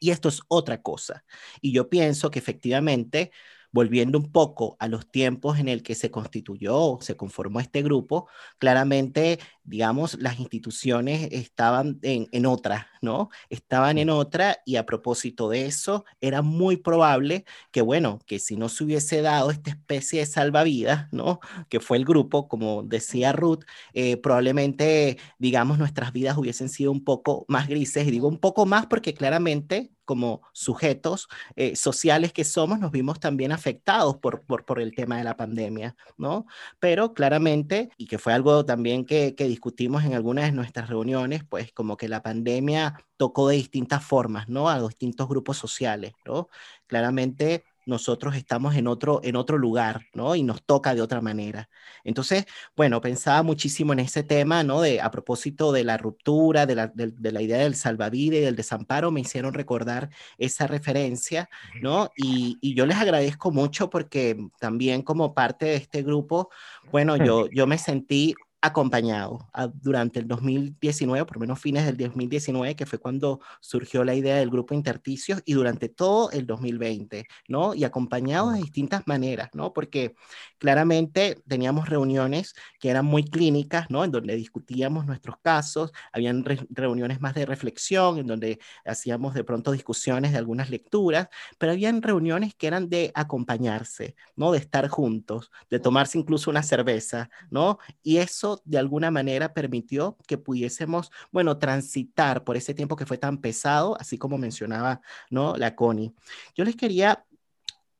Y 0.00 0.10
esto 0.10 0.28
es 0.28 0.42
otra 0.48 0.82
cosa. 0.82 1.24
Y 1.60 1.72
yo 1.72 1.88
pienso 1.88 2.30
que 2.30 2.40
efectivamente 2.40 3.30
volviendo 3.74 4.18
un 4.18 4.30
poco 4.30 4.76
a 4.78 4.86
los 4.86 5.10
tiempos 5.10 5.58
en 5.58 5.68
el 5.68 5.82
que 5.82 5.96
se 5.96 6.08
constituyó, 6.08 6.98
se 7.00 7.16
conformó 7.16 7.58
este 7.58 7.82
grupo, 7.82 8.28
claramente, 8.58 9.40
digamos, 9.64 10.18
las 10.20 10.38
instituciones 10.38 11.28
estaban 11.32 11.98
en, 12.02 12.28
en 12.32 12.46
otra, 12.46 12.88
¿no? 13.02 13.30
Estaban 13.48 13.98
en 13.98 14.10
otra 14.10 14.58
y 14.64 14.76
a 14.76 14.86
propósito 14.86 15.48
de 15.48 15.66
eso, 15.66 16.04
era 16.20 16.42
muy 16.42 16.76
probable 16.76 17.44
que, 17.70 17.82
bueno, 17.82 18.18
que 18.26 18.38
si 18.38 18.56
no 18.56 18.68
se 18.68 18.84
hubiese 18.84 19.22
dado 19.22 19.50
esta 19.50 19.70
especie 19.70 20.20
de 20.20 20.26
salvavidas, 20.26 21.08
¿no? 21.12 21.40
Que 21.68 21.80
fue 21.80 21.96
el 21.96 22.04
grupo, 22.04 22.48
como 22.48 22.82
decía 22.82 23.32
Ruth, 23.32 23.64
eh, 23.94 24.16
probablemente, 24.18 25.18
digamos, 25.38 25.78
nuestras 25.78 26.12
vidas 26.12 26.36
hubiesen 26.36 26.68
sido 26.68 26.92
un 26.92 27.04
poco 27.04 27.44
más 27.48 27.68
grises, 27.68 28.06
y 28.06 28.10
digo 28.10 28.28
un 28.28 28.38
poco 28.38 28.66
más 28.66 28.86
porque 28.86 29.14
claramente 29.14 29.94
como 30.04 30.42
sujetos 30.52 31.28
eh, 31.56 31.76
sociales 31.76 32.32
que 32.32 32.44
somos, 32.44 32.78
nos 32.78 32.90
vimos 32.90 33.20
también 33.20 33.52
afectados 33.52 34.18
por, 34.18 34.42
por, 34.44 34.64
por, 34.64 34.80
el 34.80 34.94
tema 34.94 35.16
de 35.18 35.24
la 35.24 35.36
pandemia, 35.36 35.96
¿no? 36.16 36.46
Pero 36.78 37.14
claramente, 37.14 37.90
y 37.96 38.06
que 38.06 38.18
fue 38.18 38.32
algo 38.32 38.64
también 38.64 39.04
que, 39.06 39.34
que 39.34 39.46
discutimos 39.54 40.04
en 40.04 40.14
algunas 40.14 40.46
de 40.46 40.52
nuestras 40.52 40.88
reuniones, 40.88 41.44
pues 41.48 41.72
como 41.72 41.96
que 41.96 42.08
la 42.08 42.22
pandemia 42.22 42.98
tocó 43.16 43.48
de 43.48 43.56
distintas 43.56 44.04
formas, 44.04 44.48
¿no? 44.48 44.68
A 44.68 44.80
distintos 44.80 45.28
grupos 45.28 45.56
sociales, 45.56 46.12
¿no? 46.26 46.48
Claramente 46.86 47.64
nosotros 47.86 48.34
estamos 48.34 48.74
en 48.76 48.86
otro, 48.86 49.20
en 49.22 49.36
otro 49.36 49.58
lugar, 49.58 50.06
¿no? 50.14 50.34
Y 50.34 50.42
nos 50.42 50.62
toca 50.64 50.94
de 50.94 51.02
otra 51.02 51.20
manera. 51.20 51.68
Entonces, 52.02 52.46
bueno, 52.76 53.00
pensaba 53.00 53.42
muchísimo 53.42 53.92
en 53.92 54.00
ese 54.00 54.22
tema, 54.22 54.62
¿no? 54.62 54.80
De, 54.80 55.00
a 55.00 55.10
propósito 55.10 55.72
de 55.72 55.84
la 55.84 55.96
ruptura, 55.96 56.66
de 56.66 56.74
la, 56.74 56.88
de, 56.88 57.32
la 57.32 57.42
idea 57.42 57.58
del 57.58 57.76
salvavidas 57.76 58.38
y 58.38 58.42
del 58.42 58.56
desamparo, 58.56 59.10
me 59.10 59.20
hicieron 59.20 59.54
recordar 59.54 60.10
esa 60.38 60.66
referencia, 60.66 61.48
¿no? 61.82 62.10
Y, 62.16 62.58
y, 62.60 62.74
yo 62.74 62.86
les 62.86 62.96
agradezco 62.96 63.50
mucho 63.50 63.90
porque 63.90 64.36
también 64.58 65.02
como 65.02 65.34
parte 65.34 65.66
de 65.66 65.76
este 65.76 66.02
grupo, 66.02 66.50
bueno, 66.90 67.16
yo, 67.16 67.48
yo 67.50 67.66
me 67.66 67.78
sentí 67.78 68.34
acompañado 68.66 69.48
durante 69.74 70.20
el 70.20 70.26
2019, 70.26 71.26
por 71.26 71.36
lo 71.36 71.40
menos 71.40 71.60
fines 71.60 71.84
del 71.84 71.96
2019, 71.98 72.74
que 72.76 72.86
fue 72.86 72.98
cuando 72.98 73.40
surgió 73.60 74.04
la 74.04 74.14
idea 74.14 74.36
del 74.36 74.50
grupo 74.50 74.74
Interticios, 74.74 75.42
y 75.44 75.52
durante 75.52 75.88
todo 75.90 76.30
el 76.30 76.46
2020, 76.46 77.26
¿no? 77.48 77.74
Y 77.74 77.84
acompañado 77.84 78.52
de 78.52 78.60
distintas 78.60 79.06
maneras, 79.06 79.50
¿no? 79.52 79.72
Porque 79.74 80.14
claramente 80.58 81.42
teníamos 81.46 81.88
reuniones 81.88 82.54
que 82.80 82.88
eran 82.88 83.04
muy 83.04 83.24
clínicas, 83.24 83.90
¿no? 83.90 84.02
En 84.04 84.10
donde 84.12 84.34
discutíamos 84.36 85.04
nuestros 85.06 85.36
casos, 85.42 85.92
habían 86.12 86.44
reuniones 86.70 87.20
más 87.20 87.34
de 87.34 87.46
reflexión, 87.46 88.18
en 88.18 88.26
donde 88.26 88.58
hacíamos 88.86 89.34
de 89.34 89.44
pronto 89.44 89.72
discusiones 89.72 90.32
de 90.32 90.38
algunas 90.38 90.70
lecturas, 90.70 91.28
pero 91.58 91.72
habían 91.72 92.00
reuniones 92.02 92.54
que 92.54 92.66
eran 92.66 92.88
de 92.88 93.12
acompañarse, 93.14 94.14
¿no? 94.36 94.52
De 94.52 94.58
estar 94.58 94.88
juntos, 94.88 95.50
de 95.70 95.80
tomarse 95.80 96.18
incluso 96.18 96.50
una 96.50 96.62
cerveza, 96.62 97.28
¿no? 97.50 97.78
Y 98.02 98.18
eso 98.18 98.53
de 98.64 98.78
alguna 98.78 99.10
manera 99.10 99.54
permitió 99.54 100.16
que 100.26 100.38
pudiésemos, 100.38 101.10
bueno, 101.32 101.58
transitar 101.58 102.44
por 102.44 102.56
ese 102.56 102.74
tiempo 102.74 102.96
que 102.96 103.06
fue 103.06 103.18
tan 103.18 103.38
pesado, 103.38 103.96
así 104.00 104.18
como 104.18 104.38
mencionaba, 104.38 105.00
¿no? 105.30 105.56
La 105.56 105.74
Connie. 105.74 106.12
Yo 106.54 106.64
les 106.64 106.76
quería 106.76 107.24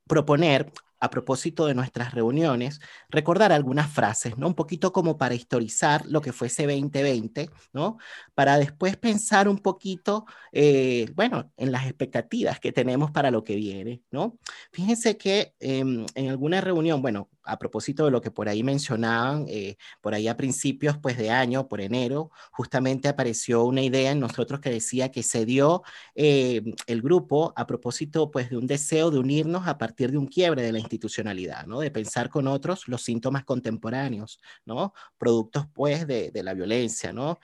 proponer 0.07 0.73
a 1.05 1.11
propósito 1.11 1.67
de 1.67 1.75
nuestras 1.75 2.15
reuniones, 2.15 2.81
recordar 3.11 3.53
algunas 3.53 3.91
frases, 3.93 4.39
¿no? 4.39 4.47
Un 4.47 4.55
poquito 4.55 4.91
como 4.91 5.19
para 5.19 5.35
historizar 5.35 6.07
lo 6.07 6.23
que 6.23 6.33
fue 6.33 6.47
ese 6.47 6.67
2020, 6.67 7.51
¿no? 7.75 7.99
Para 8.35 8.59
después 8.59 8.97
pensar 8.97 9.47
un 9.47 9.59
poquito, 9.59 10.25
eh, 10.51 11.11
bueno, 11.15 11.53
en 11.59 11.73
las 11.73 11.85
expectativas 11.85 12.59
que 12.59 12.73
tenemos 12.73 13.11
para 13.11 13.31
lo 13.31 13.45
que 13.45 13.55
viene, 13.55 14.03
¿no? 14.11 14.39
Fíjense 14.73 15.19
que 15.19 15.55
em, 15.61 16.07
en 16.15 16.31
alguna 16.31 16.63
reunión, 16.63 17.03
bueno, 17.03 17.29
a 17.45 17.59
propósito 17.59 18.05
de 18.05 18.11
lo 18.11 18.21
que 18.21 18.31
por 18.31 18.49
ahí 18.49 18.63
mencionaban, 18.63 19.47
eh, 19.49 19.77
por 20.01 20.15
ahí 20.15 20.29
a 20.29 20.37
principios 20.37 20.99
pues, 20.99 21.17
de 21.17 21.31
año, 21.31 21.69
por 21.69 21.81
enero, 21.81 22.31
justamente 22.51 23.09
apareció 23.09 23.65
una 23.65 23.83
idea 23.83 24.13
en 24.13 24.21
nosotros 24.21 24.61
que 24.61 24.71
decía 24.71 25.11
que 25.11 25.23
se 25.23 25.45
dio 25.45 25.83
eh, 26.15 26.63
el 26.87 27.03
grupo 27.03 27.53
a 27.57 27.67
propósito 27.67 28.31
pues, 28.31 28.51
de 28.51 28.57
un 28.57 28.67
deseo 28.67 29.11
de 29.11 29.19
unirnos 29.19 29.67
a 29.67 29.79
partir 29.79 30.11
de 30.11 30.19
un 30.19 30.27
quiebre 30.27 30.63
de 30.63 30.73
la 30.73 30.79
institucionalidad, 30.79 31.67
¿no? 31.67 31.81
de 31.81 31.91
pensar 31.91 32.29
con 32.31 32.49
otros 32.49 32.89
los 32.89 33.03
síntomas 33.03 33.45
contemporáneos, 33.45 34.41
¿no? 34.65 34.95
productos 35.19 35.67
pues, 35.73 36.07
de, 36.07 36.31
de 36.31 36.43
la 36.43 36.55
violencia, 36.55 37.13
¿no? 37.13 37.39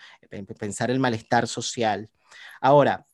pensar 0.59 0.90
el 0.90 1.00
malestar 1.00 1.47
social. 1.47 2.11
Ahora, 2.61 3.07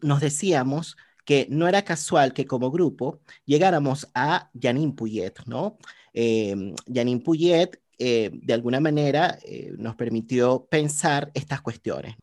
nos 0.00 0.20
decíamos 0.20 0.96
que 1.24 1.46
no 1.50 1.68
era 1.68 1.82
casual 1.82 2.32
que 2.32 2.46
como 2.46 2.70
grupo 2.70 3.20
llegáramos 3.44 4.08
a 4.14 4.50
Janine 4.60 4.92
Puyet, 4.94 5.34
¿no? 5.46 5.78
Eh, 6.12 6.74
Janine 6.92 7.20
Puyet, 7.20 7.80
eh, 7.98 8.30
de 8.32 8.54
alguna 8.54 8.80
manera, 8.80 9.38
eh, 9.44 9.72
nos 9.76 9.96
permitió 9.96 10.66
pensar 10.70 11.30
estas 11.34 11.60
cuestiones. 11.60 12.16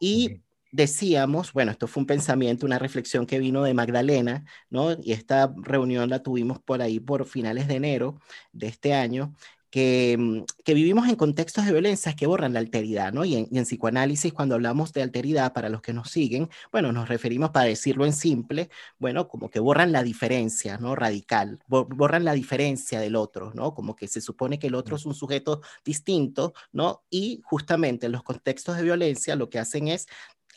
Y 0.00 0.42
decíamos, 0.70 1.52
bueno, 1.52 1.72
esto 1.72 1.86
fue 1.86 2.02
un 2.02 2.06
pensamiento, 2.06 2.66
una 2.66 2.78
reflexión 2.78 3.26
que 3.26 3.38
vino 3.38 3.62
de 3.62 3.74
Magdalena, 3.74 4.44
¿no? 4.70 4.92
Y 5.02 5.12
esta 5.12 5.52
reunión 5.56 6.10
la 6.10 6.22
tuvimos 6.22 6.60
por 6.60 6.82
ahí 6.82 7.00
por 7.00 7.26
finales 7.26 7.68
de 7.68 7.76
enero 7.76 8.20
de 8.52 8.68
este 8.68 8.94
año, 8.94 9.34
Mm, 9.70 10.44
que, 10.64 10.74
vivimos 10.74 11.08
en 11.08 11.16
contextos 11.16 11.66
de 11.66 11.72
violencia 11.72 12.14
que 12.16 12.26
borran 12.26 12.54
la 12.54 12.60
alteridad, 12.60 13.12
¿no? 13.12 13.24
Y 13.24 13.36
en, 13.36 13.64
psicoanálisis, 13.64 14.32
cuando 14.32 14.54
hablamos 14.54 14.92
de 14.92 15.02
alteridad, 15.02 15.52
para 15.52 15.68
los 15.68 15.82
que 15.82 15.92
nos 15.92 16.10
siguen, 16.10 16.48
bueno, 16.72 16.92
nos 16.92 17.08
referimos, 17.08 17.50
para 17.50 17.66
decirlo 17.66 18.06
en 18.06 18.14
simple, 18.14 18.70
bueno, 18.98 19.28
como 19.28 19.50
que 19.50 19.60
borran 19.60 19.92
la 19.92 20.02
diferencia, 20.02 20.78
¿no? 20.78 20.94
Radical, 20.94 21.58
borran 21.68 22.24
la 22.24 22.32
diferencia 22.32 23.00
del 23.00 23.16
otro, 23.16 23.52
¿no? 23.54 23.74
Como 23.74 23.94
que 23.94 24.08
se 24.08 24.20
supone 24.20 24.58
que 24.58 24.68
el 24.68 24.74
otro 24.74 24.96
es 24.96 25.04
un 25.06 25.14
sujeto 25.14 25.60
distinto, 25.84 26.54
¿no? 26.72 27.02
Y 27.10 27.42
justamente 27.44 28.06
en 28.06 28.12
los 28.12 28.22
contextos 28.22 28.76
de 28.76 28.82
violencia 28.84 29.36
lo 29.36 29.50
que 29.50 29.58
hacen 29.58 29.88
es 29.88 30.06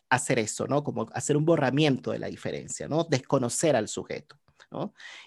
hacer 0.10 0.40
eso, 0.40 0.68
¿no? 0.68 0.84
Como 0.84 1.08
hacer 1.14 1.38
un 1.38 1.46
borramiento 1.46 2.12
de 2.12 2.20
la 2.20 2.28
diferencia, 2.28 2.88
¿no? 2.88 3.06
Desconocer 3.06 3.76
al 3.76 3.88
sujeto. 3.88 4.38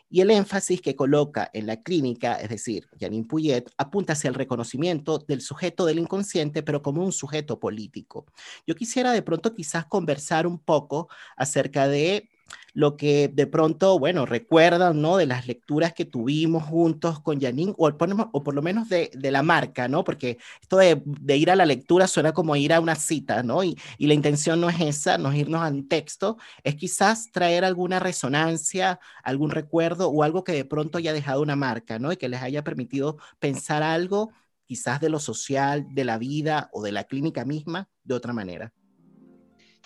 Y 0.08 0.20
el 0.20 0.30
énfasis 0.30 0.80
que 0.80 0.96
coloca 0.96 1.50
en 1.52 1.66
la 1.66 1.82
clínica, 1.82 2.34
es 2.36 2.48
decir, 2.48 2.88
Janine 2.98 3.26
Puyet, 3.26 3.70
apunta 3.78 4.12
hacia 4.12 4.28
el 4.28 4.34
reconocimiento 4.34 5.18
del 5.18 5.40
sujeto 5.40 5.86
del 5.86 5.98
inconsciente, 5.98 6.62
pero 6.62 6.82
como 6.82 7.04
un 7.04 7.12
sujeto 7.12 7.58
político. 7.58 8.26
Yo 8.66 8.74
quisiera 8.74 9.12
de 9.12 9.22
pronto 9.22 9.54
quizás 9.54 9.86
conversar 9.86 10.46
un 10.46 10.58
poco 10.58 11.08
acerca 11.36 11.88
de 11.88 12.30
lo 12.74 12.96
que 12.96 13.28
de 13.28 13.46
pronto, 13.46 13.98
bueno, 13.98 14.26
recuerdan, 14.26 15.00
¿no? 15.00 15.16
De 15.16 15.26
las 15.26 15.46
lecturas 15.46 15.94
que 15.94 16.04
tuvimos 16.04 16.64
juntos 16.64 17.20
con 17.20 17.40
Janine, 17.40 17.72
o, 17.78 17.88
o, 17.88 18.42
por 18.42 18.54
lo 18.54 18.62
menos 18.62 18.88
de, 18.88 19.10
la 19.14 19.42
marca, 19.42 19.88
¿no? 19.88 20.04
Porque 20.04 20.38
esto 20.60 20.78
de, 20.78 21.36
ir 21.36 21.50
a 21.50 21.56
la 21.56 21.66
lectura 21.66 22.06
suena 22.08 22.32
como 22.32 22.56
ir 22.56 22.72
a 22.72 22.80
una 22.80 22.96
cita, 22.96 23.42
¿no? 23.42 23.62
Y, 23.64 23.78
y, 23.98 24.08
la 24.08 24.14
intención 24.14 24.60
no 24.60 24.68
es 24.68 24.80
esa, 24.80 25.18
no 25.18 25.32
irnos 25.32 25.62
a 25.62 25.68
un 25.68 25.88
texto, 25.88 26.36
es 26.64 26.74
quizás 26.74 27.30
traer 27.32 27.64
alguna 27.64 28.00
resonancia, 28.00 28.98
algún 29.22 29.50
recuerdo 29.50 30.08
o 30.08 30.22
algo 30.22 30.44
que 30.44 30.52
de 30.52 30.64
pronto 30.64 30.98
haya 30.98 31.12
dejado 31.12 31.42
una 31.42 31.56
marca, 31.56 31.98
¿no? 31.98 32.12
Y 32.12 32.16
que 32.16 32.28
les 32.28 32.42
haya 32.42 32.64
permitido 32.64 33.18
pensar 33.38 33.82
algo 33.82 34.32
quizás 34.66 35.00
de 35.00 35.10
lo 35.10 35.20
social, 35.20 35.86
de 35.90 36.04
la 36.04 36.18
vida 36.18 36.70
o 36.72 36.82
de 36.82 36.92
la 36.92 37.04
clínica 37.04 37.44
misma 37.44 37.88
de 38.02 38.14
otra 38.14 38.32
manera. 38.32 38.72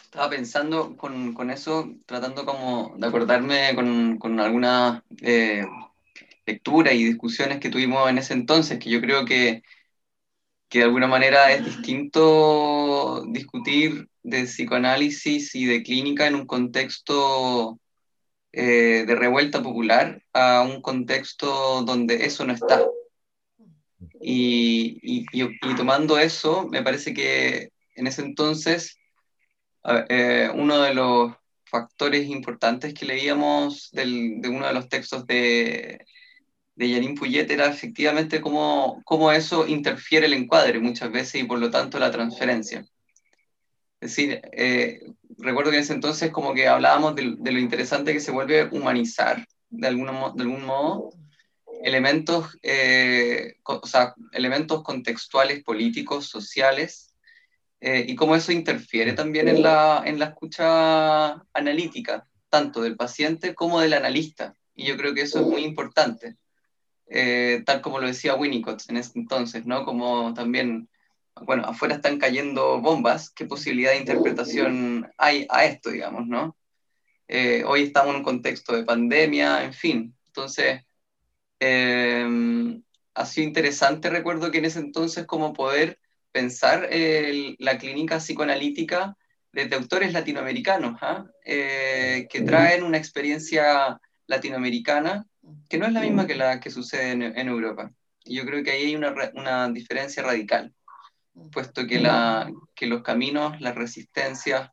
Estaba 0.09 0.31
pensando 0.31 0.97
con, 0.97 1.35
con 1.35 1.51
eso, 1.51 1.91
tratando 2.07 2.47
como 2.47 2.95
de 2.97 3.07
acordarme 3.07 3.75
con, 3.75 4.17
con 4.17 4.41
algunas 4.41 5.03
eh, 5.21 5.67
lecturas 6.47 6.95
y 6.95 7.05
discusiones 7.05 7.61
que 7.61 7.69
tuvimos 7.69 8.09
en 8.09 8.17
ese 8.17 8.33
entonces, 8.33 8.79
que 8.79 8.89
yo 8.89 9.03
creo 9.03 9.27
que, 9.27 9.63
que 10.71 10.79
de 10.79 10.85
alguna 10.85 11.09
manera 11.09 11.53
es 11.53 11.63
distinto 11.63 13.23
discutir 13.29 14.09
de 14.23 14.45
psicoanálisis 14.45 15.55
y 15.55 15.67
de 15.67 15.83
clínica 15.83 16.27
en 16.27 16.37
un 16.37 16.47
contexto 16.47 17.79
eh, 18.53 19.05
de 19.07 19.15
revuelta 19.15 19.63
popular 19.63 20.23
a 20.33 20.63
un 20.63 20.81
contexto 20.81 21.83
donde 21.83 22.25
eso 22.25 22.47
no 22.47 22.55
está. 22.55 22.83
Y, 24.23 24.99
y, 25.03 25.27
y, 25.33 25.77
tomando 25.77 26.19
eso, 26.19 26.67
me 26.67 26.83
parece 26.83 27.13
que 27.13 27.73
en 27.95 28.07
ese 28.07 28.23
entonces 28.23 28.99
eh, 29.85 30.51
uno 30.55 30.81
de 30.83 30.95
los 30.95 31.33
factores 31.65 32.27
importantes 32.29 32.95
que 32.95 33.07
leíamos 33.07 33.91
de 33.93 34.49
uno 34.49 34.67
de 34.67 34.73
los 34.73 34.89
textos 34.89 35.27
de, 35.27 36.05
de 36.75 36.93
Janine 36.93 37.15
Puyet 37.15 37.51
era 37.51 37.67
efectivamente 37.67 38.41
cómo, 38.41 39.03
cómo, 39.05 39.31
eso 39.33 39.67
interfiere 39.67 40.27
el 40.27 40.33
encuadre 40.33 40.79
muchas 40.79 41.11
veces 41.13 41.43
y 41.43 41.45
por 41.45 41.59
lo 41.59 41.71
tanto 41.71 41.99
la 41.99 42.11
transferencia. 42.11 42.87
Es 44.01 44.11
decir, 44.11 44.41
eh, 44.53 45.01
recuerdo 45.39 45.71
que 45.71 45.79
en 45.79 45.83
ese 45.83 45.93
entonces 45.93 46.31
como 46.31 46.55
que 46.55 46.69
hablábamos 46.69 47.17
de, 47.17 47.23
lo 47.25 47.59
interesante 47.59 48.13
que 48.13 48.21
se 48.21 48.31
vuelve 48.31 48.69
humanizar 48.71 49.47
de, 49.69 49.81
de 49.81 49.87
algún 49.89 50.65
modo 50.65 51.11
elementos, 51.83 52.57
eh, 52.63 53.57
o 53.65 53.87
sea, 53.87 54.15
elementos 54.33 54.83
contextuales, 54.83 55.63
políticos, 55.63 56.27
sociales, 56.27 57.08
eh, 57.81 58.05
y 58.09 58.17
cómo 58.17 58.35
eso 58.35 58.51
interfiere 58.51 59.13
también 59.13 59.49
en 59.49 59.63
la, 59.63 60.03
en 60.05 60.19
la 60.19 60.27
escucha 60.27 61.45
analítica, 61.53 62.27
tanto 62.49 62.83
del 62.83 62.97
paciente 62.97 63.55
como 63.55 63.81
del 63.81 63.93
analista. 63.93 64.55
Y 64.75 64.87
yo 64.87 64.97
creo 64.97 65.15
que 65.15 65.23
eso 65.23 65.41
es 65.41 65.47
muy 65.47 65.65
importante, 65.65 66.37
eh, 67.07 67.63
tal 67.65 67.81
como 67.81 68.01
lo 68.01 68.07
decía 68.07 68.35
Winnicott 68.35 68.83
en 68.89 68.97
ese 68.97 69.13
entonces, 69.19 69.65
¿no? 69.65 69.85
Como 69.85 70.35
también, 70.35 70.89
bueno, 71.43 71.65
afuera 71.65 71.97
están 71.97 72.19
cayendo 72.19 72.81
bombas, 72.81 73.31
¿qué 73.31 73.45
posibilidad 73.45 73.93
de 73.93 73.99
interpretación 73.99 75.11
hay 75.17 75.47
a 75.49 75.65
esto, 75.65 75.91
digamos, 75.91 76.27
¿no? 76.27 76.57
Eh, 77.29 77.63
hoy 77.67 77.85
estamos 77.85 78.11
en 78.11 78.17
un 78.17 78.25
contexto 78.25 78.75
de 78.75 78.85
pandemia, 78.85 79.65
en 79.65 79.73
fin. 79.73 80.17
Entonces, 80.27 80.83
ha 83.15 83.27
sido 83.27 83.47
interesante, 83.49 84.11
recuerdo 84.11 84.51
que 84.51 84.59
en 84.59 84.65
ese 84.65 84.79
entonces 84.79 85.27
como 85.27 85.53
poder 85.53 85.99
pensar 86.33 86.89
la 87.59 87.79
clínica 87.79 88.19
psicoanalítica 88.19 89.17
desde 89.53 89.77
autores 89.77 90.13
latinoamericanos, 90.13 90.99
¿ah? 91.01 91.25
eh, 91.45 92.27
que 92.31 92.43
traen 92.43 92.85
una 92.85 92.99
experiencia 92.99 93.99
latinoamericana 94.27 95.27
que 95.69 95.79
no 95.79 95.87
es 95.87 95.93
la 95.93 96.01
misma 96.01 96.27
que 96.27 96.35
la 96.35 96.61
que 96.61 96.71
sucede 96.71 97.13
en, 97.13 97.49
Europa. 97.49 97.91
Y 98.25 98.37
yo 98.37 98.45
creo 98.45 98.63
que 98.63 98.71
ahí 98.71 98.85
hay 98.87 98.97
una, 98.97 99.15
una 99.35 99.69
diferencia 99.71 100.23
radical, 100.23 100.75
puesto 101.51 101.87
que, 101.87 102.01
la, 102.01 102.51
que 102.75 102.87
los 102.87 103.03
caminos, 103.03 103.61
las 103.61 103.75
resistencias 103.75 104.71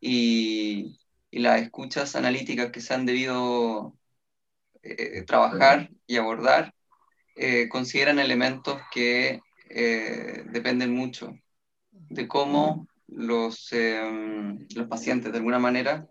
y, 0.00 0.98
y, 1.30 1.38
las 1.40 1.60
escuchas 1.60 2.16
analíticas 2.16 2.70
que 2.70 2.80
se 2.80 2.94
han 2.94 3.04
debido 3.04 3.94
eh, 4.82 5.22
trabajar 5.22 5.90
y 6.06 6.16
abordar 6.16 6.74
eh, 7.34 7.68
consideran 7.68 8.18
elementos 8.18 8.80
que 8.90 9.40
eh, 9.68 10.44
dependen 10.50 10.94
mucho 10.94 11.34
de 11.90 12.28
cómo 12.28 12.86
los, 13.08 13.72
em, 13.72 14.66
los 14.74 14.88
pacientes 14.88 15.32
de 15.32 15.38
alguna 15.38 15.58
manera 15.58 16.06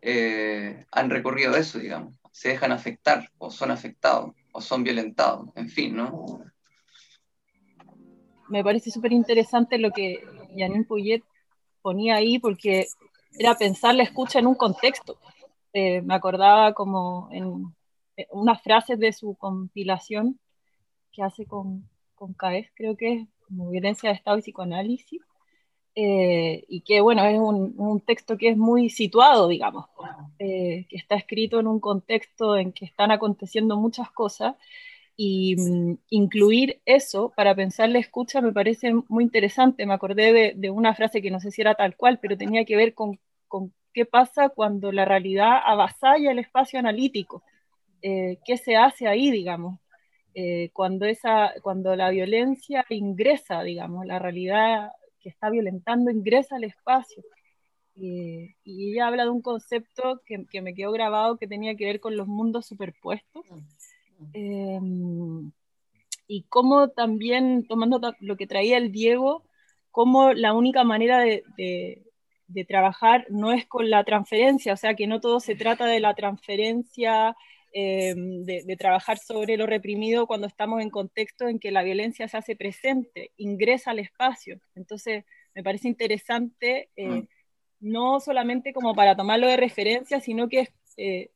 eh, 0.00 0.84
han 0.90 1.10
recorrido 1.10 1.56
eso, 1.56 1.78
digamos. 1.78 2.14
Se 2.32 2.50
dejan 2.50 2.72
afectar 2.72 3.30
o 3.38 3.50
son 3.50 3.70
afectados 3.70 4.34
o 4.52 4.60
son 4.60 4.84
violentados, 4.84 5.48
en 5.56 5.68
fin, 5.68 5.96
¿no? 5.96 6.40
Me 8.48 8.64
parece 8.64 8.90
súper 8.90 9.12
interesante 9.12 9.78
lo 9.78 9.90
que 9.90 10.24
Janine 10.56 10.84
Puyet 10.84 11.22
ponía 11.82 12.16
ahí 12.16 12.38
porque 12.38 12.86
era 13.38 13.56
pensar 13.56 13.94
la 13.94 14.04
escucha 14.04 14.38
en 14.38 14.46
un 14.46 14.54
contexto. 14.54 15.18
Eh, 15.72 16.00
me 16.02 16.14
acordaba 16.14 16.72
como 16.72 17.28
en 17.30 17.74
unas 18.30 18.62
frases 18.62 18.98
de 18.98 19.12
su 19.12 19.34
compilación 19.34 20.38
que 21.12 21.22
hace 21.22 21.44
con 21.44 21.88
con 22.18 22.34
CAES, 22.34 22.70
creo 22.74 22.96
que 22.96 23.12
es 23.12 23.28
como 23.46 23.70
violencia 23.70 24.10
de 24.10 24.16
Estado 24.16 24.38
y 24.38 24.42
psicoanálisis, 24.42 25.22
eh, 25.94 26.64
y 26.68 26.82
que 26.82 27.00
bueno, 27.00 27.24
es 27.24 27.38
un, 27.38 28.00
texto 28.06 28.36
que 28.38 28.50
es 28.50 28.56
muy 28.56 28.90
situado, 28.90 29.48
digamos, 29.48 29.86
eh, 30.38 30.86
que 30.88 30.96
está 30.96 31.16
escrito 31.16 31.60
en 31.60 31.66
un 31.66 31.80
contexto 31.80 32.56
en 32.56 32.72
que 32.72 32.84
están 32.84 33.10
aconteciendo 33.10 33.76
muchas 33.76 34.10
cosas, 34.10 34.54
y 35.20 35.56
mm, 35.56 35.98
incluir 36.10 36.80
eso 36.86 37.32
para 37.36 37.54
pensar 37.54 37.88
la 37.88 37.98
escucha 37.98 38.40
me 38.40 38.52
parece 38.52 38.94
muy 39.08 39.24
interesante. 39.24 39.84
Me 39.84 39.94
acordé 39.94 40.54
de, 40.56 40.70
una 40.70 40.94
frase 40.94 41.20
que 41.20 41.30
no 41.32 41.40
sé 41.40 41.50
si 41.50 41.60
era 41.60 41.74
tal 41.74 41.96
cual, 41.96 42.20
pero 42.22 42.38
tenía 42.38 42.64
que 42.64 42.76
ver 42.76 42.94
con, 42.94 43.18
qué 43.92 44.06
pasa 44.06 44.48
cuando 44.50 44.92
la 44.92 45.04
realidad 45.04 45.60
avasalla 45.66 46.30
el 46.30 46.38
espacio 46.38 46.78
analítico. 46.78 47.42
Eh, 48.00 48.38
¿Qué 48.44 48.56
se 48.58 48.76
hace 48.76 49.08
ahí, 49.08 49.32
digamos? 49.32 49.80
Eh, 50.40 50.70
cuando, 50.72 51.04
esa, 51.04 51.52
cuando 51.62 51.96
la 51.96 52.10
violencia 52.10 52.86
ingresa, 52.90 53.64
digamos, 53.64 54.06
la 54.06 54.20
realidad 54.20 54.92
que 55.18 55.30
está 55.30 55.50
violentando 55.50 56.12
ingresa 56.12 56.54
al 56.54 56.62
espacio. 56.62 57.24
y 57.96 58.54
ella 58.64 59.08
habla 59.08 59.24
de 59.24 59.30
un 59.30 59.42
concepto 59.42 60.22
que, 60.24 60.46
que, 60.48 60.62
me 60.62 60.74
quedó 60.74 60.92
grabado 60.92 61.38
que 61.38 61.48
tenía 61.48 61.74
que 61.74 61.86
ver 61.86 61.98
con 61.98 62.16
los 62.16 62.28
mundos 62.28 62.66
superpuestos. 62.66 63.44
Em, 64.32 65.50
y 66.28 66.44
cómo 66.44 66.90
también, 66.90 67.66
tomando 67.66 68.00
lo 68.20 68.36
que 68.36 68.46
traía 68.46 68.78
el 68.78 68.92
Diego, 68.92 69.42
cómo 69.90 70.32
la 70.34 70.52
única 70.52 70.84
manera 70.84 71.18
de, 71.18 71.42
de, 71.56 72.04
de 72.46 72.64
trabajar 72.64 73.26
no 73.28 73.50
es 73.50 73.66
con 73.66 73.90
la 73.90 74.04
transferencia, 74.04 74.72
o 74.74 74.76
sea, 74.76 74.94
que 74.94 75.08
no 75.08 75.18
todo 75.20 75.40
se 75.40 75.56
trata 75.56 75.86
de 75.86 75.98
la 75.98 76.14
transferencia 76.14 77.34
eh, 77.80 78.14
de, 78.16 78.76
trabajar 78.76 79.18
sobre 79.18 79.56
lo 79.56 79.66
reprimido 79.66 80.26
cuando 80.26 80.46
estamos 80.46 80.80
en 80.82 80.90
contexto 80.90 81.48
en 81.48 81.58
que 81.58 81.70
la 81.70 81.82
violencia 81.82 82.26
se 82.28 82.36
hace 82.36 82.56
presente, 82.56 83.30
ingresa 83.36 83.90
al 83.92 83.98
espacio. 83.98 84.60
Entonces, 84.74 85.24
me 85.54 85.62
parece 85.62 85.88
interesante 85.88 86.88
eh, 86.96 87.08
mm. 87.08 87.28
no 87.80 88.20
solamente 88.20 88.72
como 88.72 88.94
para 88.94 89.16
tomarlo 89.16 89.46
de 89.46 89.56
referencia, 89.56 90.20
sino 90.20 90.48
que 90.48 90.60
es 90.60 90.70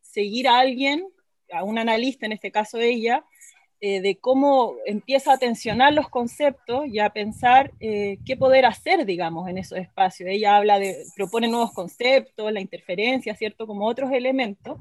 seguir 0.01 0.49
a 0.49 0.59
alguien, 0.59 1.07
a 1.53 1.63
un 1.63 1.79
analista, 1.79 2.27
en 2.27 2.33
este 2.33 2.51
caso 2.51 2.79
ella, 2.79 3.25
eh, 3.85 4.01
de 4.01 4.15
cómo 4.15 4.77
empieza 4.87 5.33
a 5.33 5.39
tensionar 5.39 5.93
los 5.93 6.09
conceptos 6.09 6.87
y 6.87 7.01
a 7.01 7.11
pensar 7.11 7.73
eh, 7.81 8.19
qué 8.25 8.37
poder 8.37 8.65
hacer, 8.65 9.05
digamos, 9.05 9.49
en 9.49 9.59
esos 9.59 9.77
espacios. 9.77 10.29
Ella 10.31 10.57
habla 10.57 10.79
de, 10.79 11.05
propone 11.17 11.49
nuevos 11.49 11.73
conceptos, 11.73 12.53
la 12.53 12.61
interferencia, 12.61 13.35
¿cierto? 13.35 13.67
Como 13.67 13.89
otros 13.89 14.13
elementos, 14.13 14.79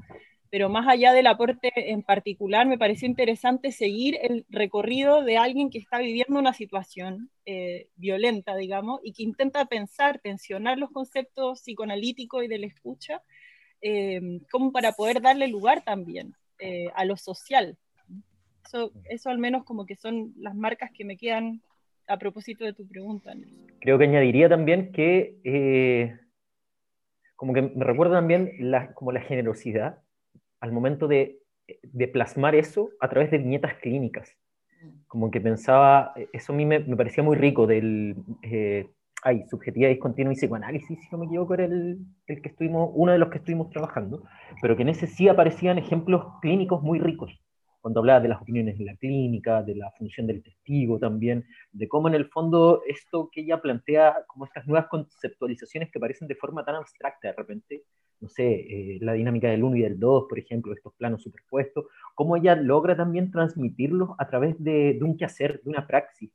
pero 0.52 0.68
más 0.68 0.86
allá 0.86 1.12
del 1.12 1.26
aporte 1.26 1.72
en 1.74 2.02
particular, 2.02 2.68
me 2.68 2.78
pareció 2.78 3.08
interesante 3.08 3.72
seguir 3.72 4.18
el 4.22 4.46
recorrido 4.50 5.24
de 5.24 5.36
alguien 5.36 5.68
que 5.68 5.78
está 5.78 5.98
viviendo 5.98 6.38
una 6.38 6.52
situación 6.52 7.30
eh, 7.46 7.88
violenta, 7.96 8.54
digamos, 8.54 9.00
y 9.02 9.14
que 9.14 9.24
intenta 9.24 9.64
pensar, 9.64 10.20
tensionar 10.20 10.78
los 10.78 10.90
conceptos 10.90 11.62
psicoanalíticos 11.62 12.44
y 12.44 12.48
de 12.48 12.58
la 12.58 12.66
escucha, 12.66 13.22
como 14.52 14.70
para 14.70 14.92
poder 14.92 15.20
darle 15.20 15.48
lugar 15.48 15.82
también 15.82 16.36
a 16.94 17.04
lo 17.04 17.16
social, 17.16 17.76
eso, 19.04 19.30
al 19.30 19.38
menos 19.38 19.64
como 19.64 19.86
que 19.86 19.96
son 19.96 20.32
las 20.36 20.54
marcas 20.54 20.90
que 20.92 21.04
me 21.04 21.16
quedan 21.16 21.62
a 22.08 22.18
propósito 22.18 22.64
de 22.64 22.72
tu 22.72 22.86
pregunta. 22.86 23.32
Creo 23.80 23.98
que 23.98 24.04
añadiría 24.04 24.48
también 24.48 24.92
que 24.92 25.38
eh, 25.44 26.18
como 27.36 27.52
que 27.52 27.62
me 27.62 27.84
recuerda 27.84 28.16
también 28.16 28.52
la, 28.58 28.92
como 28.94 29.12
la 29.12 29.20
generosidad 29.20 30.02
al 30.62 30.72
momento 30.72 31.08
de, 31.08 31.40
de, 31.82 32.08
plasmar 32.08 32.54
eso 32.54 32.90
a 33.00 33.08
través 33.08 33.30
de 33.30 33.38
viñetas 33.38 33.74
clínicas. 33.74 34.30
Como 35.06 35.30
que 35.30 35.40
pensaba, 35.40 36.14
eso 36.32 36.52
a 36.52 36.56
mí 36.56 36.64
me, 36.64 36.78
me 36.78 36.96
parecía 36.96 37.22
muy 37.22 37.36
rico 37.36 37.66
del... 37.66 38.16
Eh, 38.42 38.88
ay, 39.24 39.44
subjetividad 39.48 39.90
discontinua 39.90 40.32
y 40.32 40.36
psicoanálisis, 40.36 40.98
si 40.98 41.08
no 41.12 41.18
me 41.18 41.26
equivoco, 41.26 41.54
era 41.54 41.64
el, 41.64 41.98
el, 42.26 42.42
que 42.42 42.48
estuvimos, 42.48 42.90
uno 42.94 43.12
de 43.12 43.18
los 43.18 43.28
que 43.28 43.38
estuvimos 43.38 43.70
trabajando, 43.70 44.24
pero 44.60 44.76
que 44.76 44.82
en 44.82 44.88
ese 44.88 45.06
sí 45.06 45.28
aparecían 45.28 45.78
ejemplos 45.78 46.24
clínicos 46.40 46.82
muy 46.82 46.98
ricos 46.98 47.30
cuando 47.82 47.98
hablaba 47.98 48.20
de 48.20 48.28
las 48.28 48.40
opiniones 48.40 48.78
en 48.78 48.86
la 48.86 48.96
clínica, 48.96 49.62
de 49.62 49.74
la 49.74 49.90
función 49.98 50.26
del 50.28 50.42
testigo 50.42 51.00
también, 51.00 51.44
de 51.72 51.88
cómo 51.88 52.06
en 52.06 52.14
el 52.14 52.28
fondo 52.28 52.82
esto 52.86 53.28
que 53.30 53.40
ella 53.40 53.60
plantea, 53.60 54.24
como 54.28 54.44
estas 54.44 54.66
nuevas 54.68 54.86
conceptualizaciones 54.88 55.90
que 55.90 55.98
parecen 55.98 56.28
de 56.28 56.36
forma 56.36 56.64
tan 56.64 56.76
abstracta 56.76 57.28
de 57.28 57.34
repente, 57.34 57.82
no 58.22 58.28
sé, 58.28 58.52
eh, 58.52 58.98
la 59.00 59.12
dinámica 59.14 59.50
del 59.50 59.64
1 59.64 59.76
y 59.76 59.82
del 59.82 59.98
2, 59.98 60.26
por 60.28 60.38
ejemplo, 60.38 60.72
estos 60.72 60.94
planos 60.94 61.22
superpuestos, 61.22 61.86
cómo 62.14 62.36
ella 62.36 62.54
logra 62.54 62.96
también 62.96 63.30
transmitirlos 63.30 64.10
a 64.18 64.28
través 64.28 64.62
de, 64.62 64.94
de 64.94 65.04
un 65.04 65.16
quehacer, 65.16 65.60
de 65.62 65.70
una 65.70 65.86
praxis, 65.86 66.30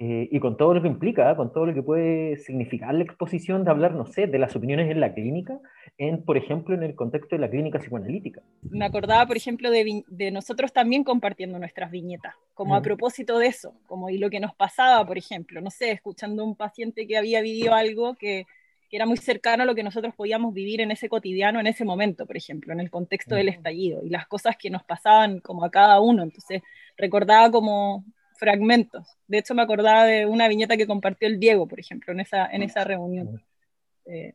eh, 0.00 0.28
y 0.30 0.38
con 0.38 0.56
todo 0.56 0.74
lo 0.74 0.80
que 0.80 0.86
implica, 0.86 1.34
con 1.34 1.52
todo 1.52 1.66
lo 1.66 1.74
que 1.74 1.82
puede 1.82 2.36
significar 2.36 2.94
la 2.94 3.02
exposición 3.02 3.64
de 3.64 3.72
hablar, 3.72 3.94
no 3.94 4.06
sé, 4.06 4.28
de 4.28 4.38
las 4.38 4.54
opiniones 4.54 4.88
en 4.92 5.00
la 5.00 5.12
clínica, 5.12 5.58
en, 5.96 6.22
por 6.22 6.36
ejemplo, 6.36 6.76
en 6.76 6.84
el 6.84 6.94
contexto 6.94 7.34
de 7.34 7.40
la 7.40 7.50
clínica 7.50 7.80
psicoanalítica. 7.80 8.40
Me 8.70 8.84
acordaba, 8.84 9.26
por 9.26 9.36
ejemplo, 9.36 9.72
de, 9.72 10.04
de 10.06 10.30
nosotros 10.30 10.72
también 10.72 11.02
compartiendo 11.02 11.58
nuestras 11.58 11.90
viñetas, 11.90 12.36
como 12.54 12.76
a 12.76 12.80
mm. 12.80 12.84
propósito 12.84 13.40
de 13.40 13.48
eso, 13.48 13.74
como 13.88 14.08
y 14.08 14.18
lo 14.18 14.30
que 14.30 14.38
nos 14.38 14.54
pasaba, 14.54 15.04
por 15.04 15.18
ejemplo, 15.18 15.60
no 15.60 15.70
sé, 15.70 15.90
escuchando 15.90 16.44
a 16.44 16.46
un 16.46 16.54
paciente 16.54 17.08
que 17.08 17.16
había 17.16 17.42
vivido 17.42 17.74
algo 17.74 18.14
que, 18.14 18.46
que 18.88 18.96
era 18.96 19.06
muy 19.06 19.18
cercano 19.18 19.62
a 19.62 19.66
lo 19.66 19.74
que 19.74 19.82
nosotros 19.82 20.14
podíamos 20.14 20.54
vivir 20.54 20.80
en 20.80 20.90
ese 20.90 21.08
cotidiano, 21.08 21.60
en 21.60 21.66
ese 21.66 21.84
momento, 21.84 22.26
por 22.26 22.36
ejemplo, 22.36 22.72
en 22.72 22.80
el 22.80 22.90
contexto 22.90 23.34
del 23.34 23.48
estallido, 23.48 24.02
y 24.04 24.08
las 24.08 24.26
cosas 24.26 24.56
que 24.56 24.70
nos 24.70 24.82
pasaban 24.84 25.40
como 25.40 25.64
a 25.64 25.70
cada 25.70 26.00
uno. 26.00 26.22
Entonces, 26.22 26.62
recordaba 26.96 27.50
como 27.50 28.04
fragmentos. 28.38 29.06
De 29.26 29.38
hecho, 29.38 29.54
me 29.54 29.62
acordaba 29.62 30.04
de 30.04 30.24
una 30.24 30.48
viñeta 30.48 30.76
que 30.76 30.86
compartió 30.86 31.28
el 31.28 31.38
Diego, 31.38 31.66
por 31.68 31.80
ejemplo, 31.80 32.12
en 32.12 32.20
esa, 32.20 32.46
en 32.46 32.62
esa 32.62 32.84
reunión. 32.84 33.42
Eh, 34.06 34.32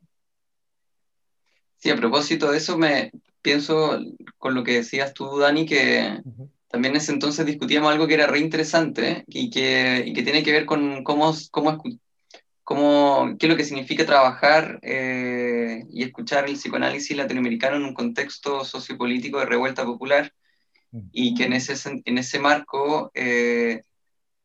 sí, 1.78 1.89
a 1.89 1.96
propósito 1.96 2.52
de 2.52 2.58
eso, 2.58 2.78
me 2.78 3.12
pienso 3.42 4.00
con 4.38 4.54
lo 4.54 4.63
que 4.63 4.74
decías 4.74 5.13
tú, 5.13 5.39
Dani, 5.39 5.66
que 5.66 6.22
también 6.68 6.94
en 6.94 6.98
ese 6.98 7.12
entonces 7.12 7.46
discutíamos 7.46 7.92
algo 7.92 8.08
que 8.08 8.16
era 8.16 8.28
re 8.28 8.39
interesante 8.39 9.24
y, 9.28 9.50
que, 9.50 10.04
y 10.06 10.13
que 10.13 10.24
tiene 10.24 10.44
que 10.44 10.52
ver 10.52 10.66
con 10.66 11.04
cómo, 11.04 11.34
cómo, 11.52 11.82
cómo 12.63 13.36
qué 13.38 13.47
es 13.47 13.49
lo 13.49 13.58
que 13.58 13.65
significa 13.65 14.06
trabajar 14.06 14.80
eh, 14.82 15.86
y 15.91 16.04
escuchar 16.04 16.47
el 16.47 16.56
psicoanálisis 16.56 17.15
latinoamericano 17.15 17.78
en 17.78 17.84
un 17.84 17.93
contexto 17.93 18.63
sociopolítico 18.63 19.39
de 19.39 19.45
revuelta 19.45 19.84
popular 19.84 20.34
y 21.12 21.34
que 21.34 21.45
en 21.45 21.54
ese, 21.54 21.73
en 22.06 22.17
ese 22.19 22.39
marco 22.39 23.12
eh, 23.15 23.82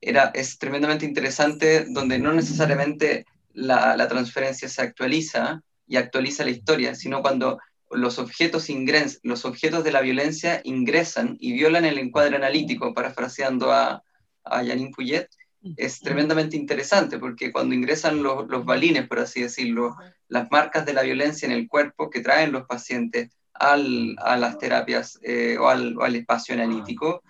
era, 0.00 0.30
es 0.34 0.58
tremendamente 0.58 1.04
interesante, 1.04 1.84
donde 1.90 2.18
no 2.18 2.32
necesariamente 2.32 3.26
la, 3.52 3.96
la, 3.96 4.08
transferencia 4.08 4.68
se 4.68 4.80
actualiza 4.80 5.62
y 5.86 5.96
actualiza 5.96 6.44
la 6.44 6.50
historia, 6.50 6.94
sino 6.94 7.20
cuando 7.20 7.58
los 7.90 8.18
objetos, 8.18 8.70
ingres, 8.70 9.20
los 9.22 9.44
objetos 9.44 9.84
de 9.84 9.92
la 9.92 10.00
violencia 10.00 10.60
ingresan 10.64 11.36
y 11.38 11.52
violan 11.52 11.84
el 11.84 11.98
encuadre 11.98 12.36
analítico, 12.36 12.94
parafraseando 12.94 13.72
a, 13.72 14.02
a 14.44 14.56
Janine 14.64 14.92
Puyet, 14.94 15.28
es 15.76 16.00
tremendamente 16.00 16.56
interesante 16.56 17.18
porque 17.18 17.50
cuando 17.50 17.74
ingresan 17.74 18.22
los, 18.22 18.48
los, 18.48 18.64
balines, 18.64 19.08
por 19.08 19.18
así 19.18 19.42
decirlo, 19.42 19.96
las 20.28 20.50
marcas 20.50 20.86
de 20.86 20.92
la 20.92 21.02
violencia 21.02 21.46
en 21.46 21.52
el 21.52 21.68
cuerpo 21.68 22.10
que 22.10 22.20
traen 22.20 22.52
los 22.52 22.66
pacientes 22.66 23.30
al, 23.52 24.16
a 24.18 24.36
las 24.36 24.58
terapias 24.58 25.18
eh, 25.22 25.56
o, 25.58 25.68
al, 25.68 25.96
al, 26.00 26.16
espacio 26.16 26.54
analítico, 26.54 27.22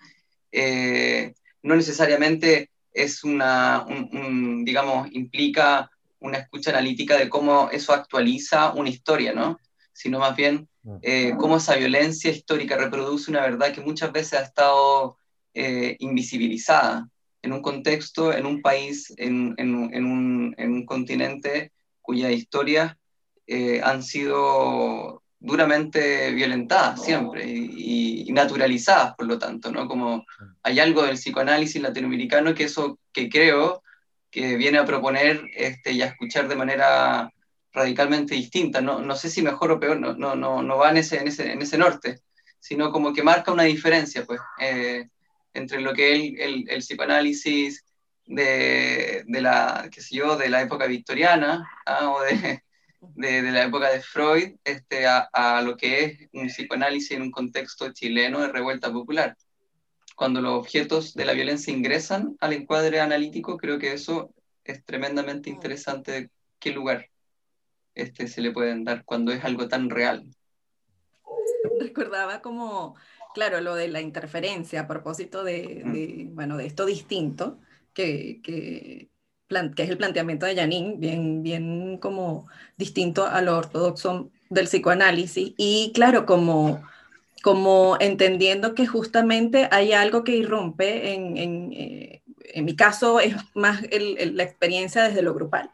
eh, 0.52 1.34
no 1.62 1.74
necesariamente 1.74 2.70
es 2.92 3.24
una, 3.24 3.84
un, 3.86 4.64
digamos, 4.64 5.08
implica 5.12 5.90
una 6.20 6.38
escucha 6.38 6.70
analítica 6.70 7.16
de 7.16 7.28
cómo 7.28 7.70
eso 7.70 7.92
actualiza 7.92 8.72
una 8.72 8.90
historia, 8.90 9.32
¿no? 9.32 9.58
Sino 9.92 10.18
más 10.18 10.36
bien 10.36 10.68
eh, 11.02 11.34
cómo 11.38 11.58
esa 11.58 11.76
violencia 11.76 12.30
histórica 12.30 12.76
reproduce 12.76 13.30
una 13.30 13.42
verdad 13.42 13.72
que 13.72 13.80
muchas 13.80 14.12
veces 14.12 14.38
ha 14.38 14.42
estado 14.42 15.18
eh, 15.54 15.96
invisibilizada 16.00 17.08
en 17.48 17.54
un 17.54 17.62
contexto, 17.62 18.32
en 18.32 18.44
un 18.44 18.60
país, 18.60 19.12
en, 19.16 19.54
en, 19.56 19.94
en, 19.94 20.04
un, 20.04 20.54
en 20.58 20.72
un, 20.72 20.84
continente 20.84 21.72
cuya 22.02 22.30
historias 22.30 22.94
eh, 23.46 23.80
han 23.82 24.02
sido 24.02 25.22
duramente 25.40 26.30
violentadas 26.32 27.02
siempre 27.02 27.46
y, 27.46 28.30
naturalizadas, 28.32 29.14
por 29.16 29.26
lo 29.26 29.38
tanto, 29.38 29.72
¿no? 29.72 29.88
Como 29.88 30.24
hay 30.62 30.78
algo 30.78 31.02
del 31.02 31.16
psicoanálisis 31.16 31.80
latinoamericano 31.80 32.54
que 32.54 32.64
eso 32.64 32.98
que 33.12 33.28
creo 33.28 33.82
que 34.30 34.56
viene 34.56 34.78
a 34.78 34.84
proponer 34.84 35.40
este, 35.56 35.92
y 35.92 36.02
a 36.02 36.06
escuchar 36.06 36.46
de 36.46 36.54
manera 36.56 37.32
radicalmente 37.72 38.34
distinta. 38.34 38.80
No, 38.82 39.00
no 39.00 39.16
sé 39.16 39.30
si 39.30 39.40
mejor 39.42 39.72
o 39.72 39.80
peor, 39.80 39.98
no, 39.98 40.14
no, 40.14 40.36
no, 40.36 40.62
no 40.62 40.76
va 40.76 40.90
en 40.90 40.98
ese, 40.98 41.16
en, 41.16 41.28
ese, 41.28 41.50
en 41.50 41.62
ese 41.62 41.78
norte, 41.78 42.20
sino 42.60 42.92
como 42.92 43.12
que 43.14 43.22
marca 43.22 43.50
una 43.50 43.64
diferencia, 43.64 44.24
pues, 44.26 44.40
eh, 44.60 45.08
entre 45.58 45.80
lo 45.80 45.92
que 45.92 46.14
es 46.14 46.40
el, 46.40 46.68
el, 46.68 46.78
psicoanálisis 46.78 47.84
de, 48.26 49.24
de, 49.26 49.40
la, 49.40 49.88
qué 49.92 50.00
sé 50.00 50.16
yo, 50.16 50.36
de 50.36 50.48
la 50.48 50.62
época 50.62 50.86
victoriana, 50.86 51.68
¿ah? 51.86 52.10
o 52.10 52.20
de, 53.14 53.42
de, 53.42 53.50
la 53.50 53.64
época 53.64 53.90
de 53.90 54.00
Freud 54.00 54.56
este, 54.64 55.06
a, 55.06 55.28
a, 55.32 55.62
lo 55.62 55.76
que 55.76 56.04
es 56.04 56.28
un 56.32 56.48
psicoanálisis 56.48 57.12
en 57.12 57.22
un 57.22 57.30
contexto 57.30 57.92
chileno 57.92 58.40
de 58.40 58.48
revuelta 58.48 58.92
popular. 58.92 59.36
Cuando 60.16 60.40
los 60.40 60.58
objetos 60.58 61.14
de 61.14 61.24
la 61.24 61.32
violencia 61.32 61.72
ingresan 61.72 62.36
al 62.40 62.52
encuadre 62.52 63.00
analítico, 63.00 63.56
creo 63.56 63.78
que 63.78 63.92
eso 63.92 64.34
es 64.64 64.84
tremendamente 64.84 65.50
interesante 65.50 66.12
de 66.12 66.30
qué 66.58 66.72
lugar 66.72 67.08
este, 67.94 68.28
se 68.28 68.40
le 68.40 68.52
pueden 68.52 68.84
dar 68.84 69.04
cuando 69.04 69.32
es 69.32 69.44
algo 69.44 69.68
tan 69.68 69.90
real. 69.90 70.24
Recordaba 71.80 72.40
como, 72.40 72.96
claro, 73.38 73.60
lo 73.60 73.76
de 73.76 73.86
la 73.88 74.00
interferencia 74.00 74.80
a 74.80 74.88
propósito 74.88 75.44
de, 75.44 75.82
de 75.84 76.28
bueno, 76.32 76.56
de 76.56 76.66
esto 76.66 76.86
distinto 76.86 77.60
que, 77.94 78.40
que 78.42 79.10
que 79.74 79.82
es 79.82 79.88
el 79.90 79.96
planteamiento 79.96 80.44
de 80.44 80.56
Janine, 80.56 80.96
bien, 80.98 81.42
bien 81.42 81.98
como 81.98 82.48
distinto 82.76 83.26
a 83.26 83.40
lo 83.40 83.56
ortodoxo 83.56 84.30
del 84.50 84.66
psicoanálisis. 84.66 85.54
Y 85.56 85.92
claro, 85.94 86.26
como, 86.26 86.82
como 87.42 87.96
entendiendo 87.98 88.74
que 88.74 88.86
justamente 88.86 89.68
hay 89.70 89.92
algo 89.92 90.22
que 90.24 90.36
irrumpe, 90.36 91.14
en, 91.14 91.38
en, 91.38 91.72
eh, 91.72 92.22
en 92.52 92.64
mi 92.64 92.76
caso 92.76 93.20
es 93.20 93.36
más 93.54 93.82
el, 93.90 94.36
la 94.36 94.42
experiencia 94.42 95.04
desde 95.04 95.22
lo 95.22 95.32
grupal, 95.32 95.70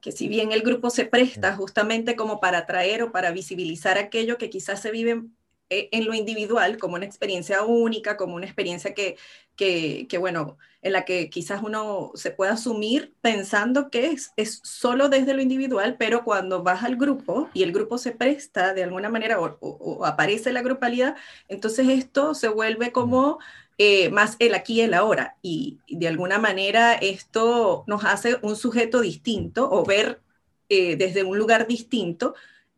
que 0.00 0.12
si 0.12 0.28
bien 0.28 0.52
el 0.52 0.62
grupo 0.62 0.90
se 0.90 1.04
presta 1.04 1.56
justamente 1.56 2.14
como 2.14 2.38
para 2.38 2.58
atraer 2.58 3.02
o 3.02 3.10
para 3.10 3.32
visibilizar 3.32 3.98
aquello 3.98 4.38
que 4.38 4.50
quizás 4.50 4.80
se 4.80 4.92
vive 4.92 5.24
en 5.68 6.06
lo 6.06 6.14
individual 6.14 6.78
como 6.78 6.94
una 6.96 7.06
experiencia 7.06 7.62
única, 7.64 8.16
como 8.16 8.36
una 8.36 8.46
experiencia 8.46 8.94
que, 8.94 9.16
que, 9.56 10.06
que, 10.08 10.18
bueno, 10.18 10.58
en 10.82 10.92
la 10.92 11.04
que 11.04 11.28
quizás 11.30 11.62
uno 11.62 12.12
se 12.14 12.30
pueda 12.30 12.52
asumir 12.52 13.12
pensando 13.20 13.90
que 13.90 14.06
es, 14.06 14.32
es 14.36 14.60
solo 14.62 15.08
desde 15.08 15.34
lo 15.34 15.42
individual, 15.42 15.96
pero 15.98 16.22
cuando 16.22 16.62
vas 16.62 16.84
al 16.84 16.96
grupo 16.96 17.50
y 17.54 17.64
el 17.64 17.72
grupo 17.72 17.98
se 17.98 18.12
presta 18.12 18.72
de 18.72 18.84
alguna 18.84 19.08
manera 19.08 19.40
o, 19.40 20.04
aparece 20.04 20.52
la 20.52 20.62
grupalidad, 20.62 21.16
entonces 21.48 21.88
esto 21.88 22.34
se 22.34 22.48
vuelve 22.48 22.92
como 22.92 23.38
eh, 23.78 24.10
más 24.10 24.36
el 24.38 24.54
aquí 24.54 24.74
y 24.74 24.80
el 24.82 24.94
ahora. 24.94 25.36
Y 25.42 25.78
de 25.88 26.06
alguna 26.08 26.38
manera 26.38 26.94
esto 26.94 27.82
nos 27.88 28.04
hace 28.04 28.38
un 28.42 28.54
sujeto 28.54 29.00
distinto 29.00 29.68
o 29.70 29.84
ver 29.84 30.20
eh, 30.68 30.96
desde 30.96 31.24
un 31.24 31.38
lugar 31.38 31.66
distinto 31.66 32.34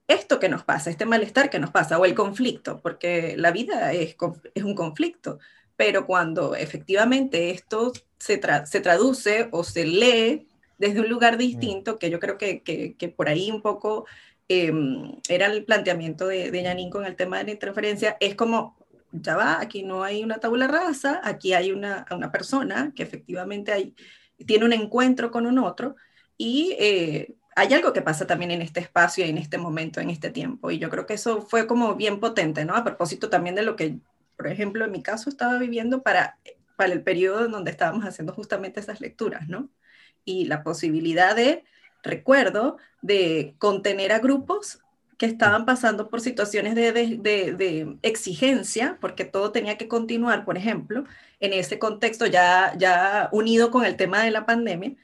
esto 0.08 0.40
que 0.40 0.48
nos 0.48 0.64
pasa, 0.64 0.90
este 0.90 1.06
malestar 1.06 1.50
que 1.50 1.60
nos 1.60 1.70
pasa, 1.70 1.98
o 1.98 2.04
el 2.06 2.14
conflicto, 2.14 2.80
porque 2.80 3.36
la 3.36 3.52
vida 3.52 3.92
es, 3.92 4.16
es 4.54 4.62
un 4.64 4.74
conflicto, 4.74 5.38
pero 5.76 6.06
cuando 6.06 6.56
efectivamente 6.56 7.50
esto 7.50 7.92
se, 8.18 8.40
se 8.64 8.80
traduce 8.80 9.48
o 9.52 9.62
se 9.62 9.84
lee 9.84 10.48
desde 10.78 11.00
un 11.00 11.08
lugar 11.08 11.36
distinto, 11.36 11.98
que 11.98 12.10
yo 12.10 12.18
creo 12.18 12.38
que, 12.38 12.62
que, 12.62 13.08
por 13.10 13.28
ahí 13.28 13.50
un 13.50 13.60
poco 13.62 14.06
em, 14.48 15.12
era 15.28 15.46
el 15.46 15.64
planteamiento 15.64 16.26
de, 16.26 16.50
de 16.50 16.64
Janine 16.64 16.90
con 16.90 17.04
el 17.04 17.16
tema 17.16 17.38
de 17.38 17.44
la 17.44 17.50
interferencia, 17.50 18.16
es 18.20 18.34
como, 18.34 18.76
ya 19.12 19.36
va, 19.36 19.60
aquí 19.60 19.82
no 19.82 20.04
hay 20.04 20.24
una 20.24 20.38
tabula 20.38 20.68
rasa, 20.68 21.20
aquí 21.22 21.52
hay 21.52 21.70
una, 21.72 22.06
una 22.10 22.32
persona 22.32 22.92
que 22.94 23.02
efectivamente 23.02 23.72
hay, 23.72 23.94
tiene 24.46 24.64
un 24.64 24.72
encuentro 24.72 25.30
con 25.30 25.46
un 25.46 25.58
otro 25.58 25.96
y 26.36 26.76
eh, 26.78 27.34
hay 27.58 27.74
algo 27.74 27.92
que 27.92 28.02
pasa 28.02 28.24
también 28.24 28.52
en 28.52 28.62
este 28.62 28.78
espacio, 28.78 29.24
en 29.24 29.36
este 29.36 29.58
momento, 29.58 30.00
en 30.00 30.10
este 30.10 30.30
tiempo. 30.30 30.70
Y 30.70 30.78
yo 30.78 30.90
creo 30.90 31.06
que 31.06 31.14
eso 31.14 31.42
fue 31.42 31.66
como 31.66 31.96
bien 31.96 32.20
potente, 32.20 32.64
¿no? 32.64 32.76
A 32.76 32.84
propósito 32.84 33.30
también 33.30 33.56
de 33.56 33.62
lo 33.62 33.74
que, 33.74 33.98
por 34.36 34.46
ejemplo, 34.46 34.84
en 34.84 34.92
mi 34.92 35.02
caso 35.02 35.28
estaba 35.28 35.58
viviendo 35.58 36.02
para, 36.02 36.38
para 36.76 36.92
el 36.92 37.02
periodo 37.02 37.46
en 37.46 37.50
donde 37.50 37.72
estábamos 37.72 38.04
haciendo 38.04 38.32
justamente 38.32 38.78
esas 38.78 39.00
lecturas, 39.00 39.48
¿no? 39.48 39.68
Y 40.24 40.44
la 40.44 40.62
posibilidad 40.62 41.34
de, 41.34 41.64
recuerdo, 42.04 42.76
de 43.02 43.56
contener 43.58 44.12
a 44.12 44.20
grupos 44.20 44.78
que 45.16 45.26
estaban 45.26 45.66
pasando 45.66 46.08
por 46.10 46.20
situaciones 46.20 46.76
de, 46.76 46.92
de, 46.92 47.54
de, 47.56 47.96
exigencia, 48.02 48.98
porque 49.00 49.24
todo 49.24 49.50
tenía 49.50 49.76
que 49.76 49.88
continuar, 49.88 50.44
por 50.44 50.56
ejemplo, 50.56 51.06
en 51.40 51.52
ese 51.54 51.80
contexto 51.80 52.24
ya, 52.26 52.72
ya 52.78 53.28
unido 53.32 53.72
con 53.72 53.84
el 53.84 53.96
tema 53.96 54.22
de 54.22 54.30
la 54.30 54.46
pandemia, 54.46 54.94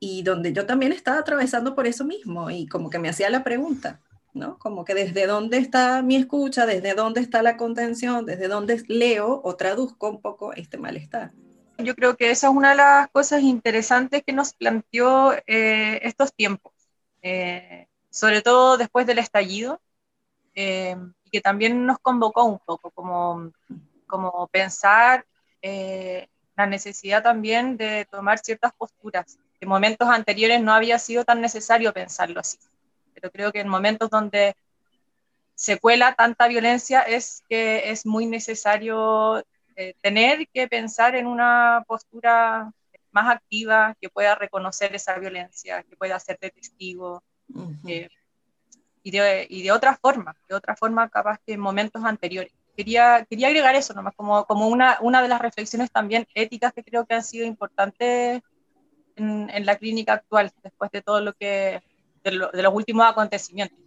y 0.00 0.22
donde 0.22 0.52
yo 0.52 0.66
también 0.66 0.92
estaba 0.92 1.18
atravesando 1.18 1.74
por 1.74 1.86
eso 1.86 2.04
mismo 2.04 2.50
y 2.50 2.66
como 2.66 2.90
que 2.90 2.98
me 2.98 3.08
hacía 3.08 3.30
la 3.30 3.42
pregunta, 3.42 4.00
¿no? 4.32 4.58
Como 4.58 4.84
que 4.84 4.94
desde 4.94 5.26
dónde 5.26 5.58
está 5.58 6.02
mi 6.02 6.16
escucha, 6.16 6.66
desde 6.66 6.94
dónde 6.94 7.20
está 7.20 7.42
la 7.42 7.56
contención, 7.56 8.24
desde 8.24 8.48
dónde 8.48 8.82
leo 8.88 9.40
o 9.42 9.56
traduzco 9.56 10.08
un 10.08 10.20
poco 10.20 10.52
este 10.52 10.78
malestar. 10.78 11.32
Yo 11.78 11.94
creo 11.94 12.16
que 12.16 12.30
esa 12.30 12.48
es 12.48 12.54
una 12.54 12.70
de 12.70 12.76
las 12.76 13.08
cosas 13.10 13.42
interesantes 13.42 14.22
que 14.24 14.32
nos 14.32 14.52
planteó 14.52 15.32
eh, 15.46 16.00
estos 16.02 16.32
tiempos, 16.32 16.72
eh, 17.22 17.86
sobre 18.10 18.42
todo 18.42 18.76
después 18.76 19.06
del 19.06 19.18
estallido, 19.18 19.80
eh, 20.54 20.96
y 21.24 21.30
que 21.30 21.40
también 21.40 21.86
nos 21.86 21.98
convocó 22.00 22.44
un 22.44 22.58
poco, 22.58 22.90
como, 22.90 23.52
como 24.06 24.48
pensar 24.48 25.24
la 26.56 26.66
necesidad 26.66 27.22
también 27.22 27.76
de 27.76 28.06
tomar 28.10 28.38
ciertas 28.38 28.72
posturas 28.74 29.38
en 29.60 29.68
momentos 29.68 30.08
anteriores 30.08 30.62
no 30.62 30.72
había 30.72 30.98
sido 30.98 31.24
tan 31.24 31.40
necesario 31.40 31.92
pensarlo 31.92 32.40
así. 32.40 32.58
Pero 33.14 33.30
creo 33.30 33.52
que 33.52 33.60
en 33.60 33.68
momentos 33.68 34.10
donde 34.10 34.54
se 35.54 35.78
cuela 35.80 36.14
tanta 36.14 36.46
violencia 36.46 37.02
es 37.02 37.42
que 37.48 37.90
es 37.90 38.06
muy 38.06 38.26
necesario 38.26 39.44
eh, 39.74 39.94
tener 40.00 40.46
que 40.48 40.68
pensar 40.68 41.16
en 41.16 41.26
una 41.26 41.84
postura 41.86 42.72
más 43.10 43.34
activa, 43.34 43.96
que 44.00 44.08
pueda 44.08 44.34
reconocer 44.34 44.94
esa 44.94 45.18
violencia, 45.18 45.82
que 45.82 45.96
pueda 45.96 46.16
hacerte 46.16 46.50
testigo, 46.50 47.22
eh, 47.86 48.08
y, 49.02 49.10
de, 49.10 49.46
y, 49.48 49.62
de, 49.62 49.72
otra 49.72 49.96
forma, 49.96 50.36
de 50.48 50.54
otra 50.54 50.76
forma 50.76 51.08
capaz 51.08 51.38
que 51.44 51.54
en 51.54 51.60
momentos 51.60 52.04
anteriores. 52.04 52.52
Quería, 52.76 53.26
quería 53.28 53.48
agregar 53.48 53.74
eso 53.74 53.94
nomás, 53.94 54.14
como, 54.14 54.44
como 54.44 54.68
una, 54.68 54.98
una 55.00 55.22
de 55.22 55.28
las 55.28 55.40
reflexiones 55.40 55.90
también 55.90 56.28
éticas 56.34 56.72
que 56.72 56.84
creo 56.84 57.06
que 57.06 57.14
han 57.14 57.24
sido 57.24 57.46
importantes 57.46 58.42
en, 59.18 59.66
la 59.66 59.76
clínica 59.76 60.14
actual, 60.14 60.50
después 60.62 60.90
de 60.90 61.02
todo 61.02 61.20
lo 61.20 61.32
que, 61.34 61.82
de, 62.24 62.32
los 62.32 62.74
últimos 62.74 63.06
acontecimientos. 63.06 63.78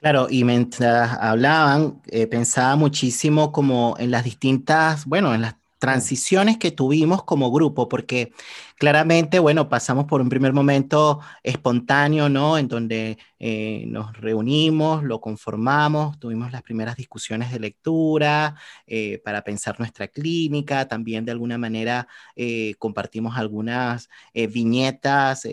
Claro, 0.00 0.26
y 0.30 0.44
mientras 0.44 1.16
hablaban, 1.18 2.02
eh, 2.06 2.26
pensaba 2.26 2.76
muchísimo 2.76 3.50
como 3.50 3.96
en 3.98 4.10
las 4.10 4.24
distintas, 4.24 5.06
bueno, 5.06 5.34
en 5.34 5.42
las 5.42 5.56
transiciones 5.86 6.58
que 6.58 6.72
tuvimos 6.72 7.22
como 7.22 7.52
grupo, 7.52 7.88
porque 7.88 8.32
claramente, 8.76 9.38
bueno, 9.38 9.68
pasamos 9.68 10.06
por 10.06 10.20
un 10.20 10.28
primer 10.28 10.52
momento 10.52 11.20
espontáneo, 11.44 12.28
¿no? 12.28 12.58
En 12.58 12.66
donde 12.66 13.18
eh, 13.38 13.84
nos 13.86 14.12
reunimos, 14.16 15.04
lo 15.04 15.20
conformamos, 15.20 16.18
tuvimos 16.18 16.50
las 16.50 16.62
primeras 16.62 16.96
discusiones 16.96 17.52
de 17.52 17.60
lectura 17.60 18.56
eh, 18.88 19.20
para 19.24 19.44
pensar 19.44 19.78
nuestra 19.78 20.08
clínica, 20.08 20.88
también 20.88 21.24
de 21.24 21.30
alguna 21.30 21.56
manera 21.56 22.08
eh, 22.34 22.74
compartimos 22.80 23.36
algunas 23.36 24.08
viñetas, 24.34 25.46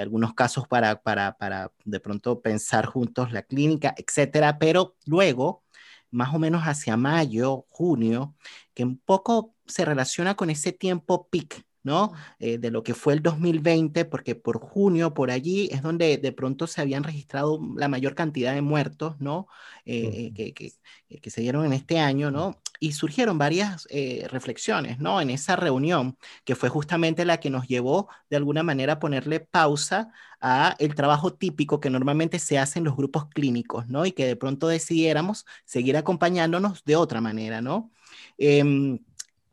algunos 0.00 0.34
casos 0.34 0.66
para, 0.66 1.00
para, 1.00 1.36
para 1.38 1.70
de 1.84 2.00
pronto 2.00 2.40
pensar 2.42 2.86
juntos 2.86 3.30
la 3.30 3.42
clínica, 3.42 3.94
etcétera, 3.96 4.58
pero 4.58 4.96
luego 5.06 5.63
más 6.14 6.34
o 6.34 6.38
menos 6.38 6.62
hacia 6.62 6.96
mayo, 6.96 7.66
junio, 7.68 8.34
que 8.72 8.84
un 8.84 8.98
poco 8.98 9.54
se 9.66 9.84
relaciona 9.84 10.36
con 10.36 10.50
ese 10.50 10.72
tiempo 10.72 11.28
peak, 11.28 11.64
¿no? 11.82 12.12
Eh, 12.38 12.58
de 12.58 12.70
lo 12.70 12.82
que 12.82 12.94
fue 12.94 13.14
el 13.14 13.22
2020, 13.22 14.04
porque 14.06 14.34
por 14.34 14.58
junio, 14.58 15.12
por 15.12 15.30
allí, 15.30 15.68
es 15.72 15.82
donde 15.82 16.16
de 16.18 16.32
pronto 16.32 16.66
se 16.66 16.80
habían 16.80 17.04
registrado 17.04 17.60
la 17.76 17.88
mayor 17.88 18.14
cantidad 18.14 18.54
de 18.54 18.62
muertos, 18.62 19.16
¿no? 19.20 19.48
Eh, 19.84 20.32
que, 20.34 20.54
que, 20.54 20.72
que, 21.20 21.30
se 21.30 21.40
dieron 21.42 21.66
en 21.66 21.72
este 21.74 21.98
año, 21.98 22.30
¿no? 22.30 22.58
Y 22.84 22.92
surgieron 22.92 23.38
varias 23.38 23.86
eh, 23.88 24.26
reflexiones, 24.30 24.98
¿no? 24.98 25.18
En 25.22 25.30
esa 25.30 25.56
reunión, 25.56 26.18
que 26.44 26.54
fue 26.54 26.68
justamente 26.68 27.24
la 27.24 27.40
que 27.40 27.48
nos 27.48 27.66
llevó 27.66 28.10
de 28.28 28.36
alguna 28.36 28.62
manera 28.62 28.94
a 28.94 28.98
ponerle 28.98 29.40
pausa 29.40 30.12
a 30.38 30.76
el 30.78 30.94
trabajo 30.94 31.32
típico 31.32 31.80
que 31.80 31.88
normalmente 31.88 32.38
se 32.38 32.58
hace 32.58 32.80
en 32.80 32.84
los 32.84 32.94
grupos 32.94 33.24
clínicos, 33.30 33.88
¿no? 33.88 34.04
Y 34.04 34.12
que 34.12 34.26
de 34.26 34.36
pronto 34.36 34.68
decidiéramos 34.68 35.46
seguir 35.64 35.96
acompañándonos 35.96 36.84
de 36.84 36.96
otra 36.96 37.22
manera, 37.22 37.62
¿no? 37.62 37.90
Em, 38.36 38.98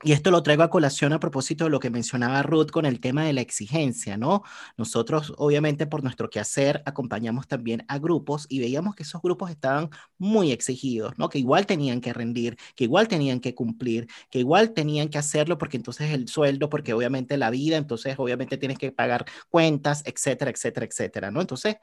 y 0.04 0.14
esto 0.14 0.32
lo 0.32 0.42
traigo 0.44 0.64
a 0.64 0.70
colación 0.70 1.14
a 1.14 1.20
propósito 1.20 1.66
de 1.66 1.70
lo 1.70 1.80
que 1.80 1.90
mencionaba 1.90 2.42
Ruth 2.44 2.72
con 2.72 2.86
el 2.86 3.00
tema 3.00 3.24
de 3.24 3.34
la 3.34 3.42
exigencia, 3.42 4.18
¿no? 4.18 4.44
Nosotros, 4.78 5.34
obviamente, 5.38 5.86
por 5.88 6.04
nuestro 6.04 6.30
quehacer, 6.30 6.82
acompañamos 6.86 7.48
también 7.48 7.86
a 7.88 8.00
grupos 8.00 8.48
y 8.50 8.60
veíamos 8.60 8.96
que 8.96 9.04
esos 9.04 9.22
grupos 9.22 9.52
estaban 9.52 9.90
muy 10.18 10.52
exigidos, 10.52 11.18
¿no? 11.18 11.30
Que 11.30 11.40
igual 11.40 11.66
tenían 11.68 12.02
que 12.02 12.14
rendir, 12.14 12.58
que 12.76 12.86
igual 12.86 13.08
tenían 13.08 13.40
que 13.40 13.54
cumplir, 13.54 14.08
que 14.30 14.40
igual 14.40 14.74
tenían 14.74 15.10
que 15.10 15.18
hacerlo 15.20 15.58
porque 15.58 15.78
entonces 15.78 16.12
el 16.12 16.28
sueldo, 16.28 16.70
porque 16.70 16.94
obviamente 16.94 17.38
la 17.38 17.50
vida, 17.52 17.78
entonces 17.78 18.16
obviamente 18.18 18.58
tienes 18.58 18.78
que 18.80 18.92
pagar 18.92 19.26
cuentas, 19.50 20.04
etcétera, 20.06 20.52
etcétera, 20.52 20.86
etcétera, 20.86 21.32
¿no? 21.32 21.42
Entonces, 21.42 21.76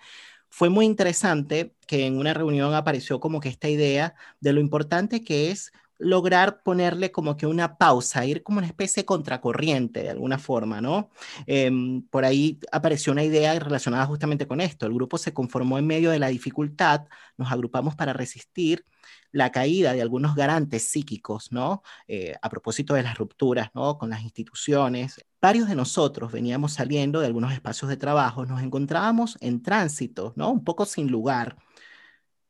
fue 0.50 0.70
muy 0.70 0.86
interesante 0.86 1.74
que 1.86 2.06
en 2.06 2.18
una 2.18 2.34
reunión 2.34 2.74
apareció 2.74 3.20
como 3.20 3.40
que 3.40 3.48
esta 3.48 3.68
idea 3.68 4.14
de 4.40 4.52
lo 4.52 4.60
importante 4.60 5.22
que 5.24 5.50
es 5.50 5.72
lograr 5.98 6.62
ponerle 6.62 7.10
como 7.12 7.36
que 7.36 7.46
una 7.46 7.76
pausa, 7.76 8.24
ir 8.24 8.42
como 8.42 8.58
una 8.58 8.66
especie 8.66 9.02
de 9.02 9.06
contracorriente 9.06 10.02
de 10.02 10.10
alguna 10.10 10.38
forma, 10.38 10.80
¿no? 10.80 11.10
Em, 11.46 12.02
por 12.02 12.24
ahí 12.24 12.58
apareció 12.72 13.12
una 13.12 13.24
idea 13.24 13.58
relacionada 13.58 14.06
justamente 14.06 14.46
con 14.46 14.60
esto. 14.60 14.86
El 14.86 14.94
grupo 14.94 15.18
se 15.18 15.34
conformó 15.34 15.78
en 15.78 15.86
medio 15.86 16.10
de 16.10 16.18
la 16.18 16.28
dificultad, 16.28 17.06
nos 17.36 17.50
agrupamos 17.52 17.96
para 17.96 18.12
resistir 18.12 18.84
la 19.32 19.52
caída 19.52 19.92
de 19.92 20.02
algunos 20.02 20.34
garantes 20.34 20.88
psíquicos, 20.88 21.52
¿no? 21.52 21.82
Eh, 22.06 22.34
a 22.40 22.48
propósito 22.48 22.94
de 22.94 23.02
las 23.02 23.18
rupturas, 23.18 23.70
¿no? 23.74 23.98
Con 23.98 24.10
las 24.10 24.22
instituciones. 24.22 25.24
Varios 25.40 25.68
de 25.68 25.74
nosotros 25.74 26.32
veníamos 26.32 26.72
saliendo 26.74 27.20
de 27.20 27.26
algunos 27.26 27.52
espacios 27.52 27.88
de 27.88 27.96
trabajo, 27.96 28.46
nos 28.46 28.62
encontrábamos 28.62 29.36
en 29.40 29.62
tránsito, 29.62 30.32
¿no? 30.36 30.50
Un 30.50 30.64
poco 30.64 30.86
sin 30.86 31.10
lugar 31.10 31.56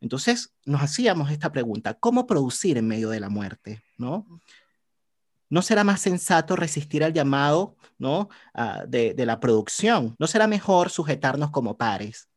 entonces 0.01 0.55
nos 0.65 0.83
hacíamos 0.83 1.31
esta 1.31 1.51
pregunta, 1.51 1.95
¿cómo 1.95 2.27
producir 2.27 2.79
en 2.79 2.87
medio 2.87 3.11
de 3.11 3.21
la 3.21 3.29
muerte? 3.29 3.83
¿No? 3.97 4.27
¿No 5.51 5.63
será 5.63 5.83
más 5.83 6.01
sensato 6.01 6.57
resistir 6.57 7.03
al 7.03 7.13
llamado 7.13 7.77
¿no? 7.99 8.29
Ah, 8.55 8.85
de, 8.87 9.15
de 9.15 9.27
la 9.27 9.41
producción? 9.41 10.15
¿No 10.19 10.27
será 10.27 10.47
mejor 10.47 10.91
sujetarnos 10.91 11.51
como 11.51 11.77
pares? 11.77 12.29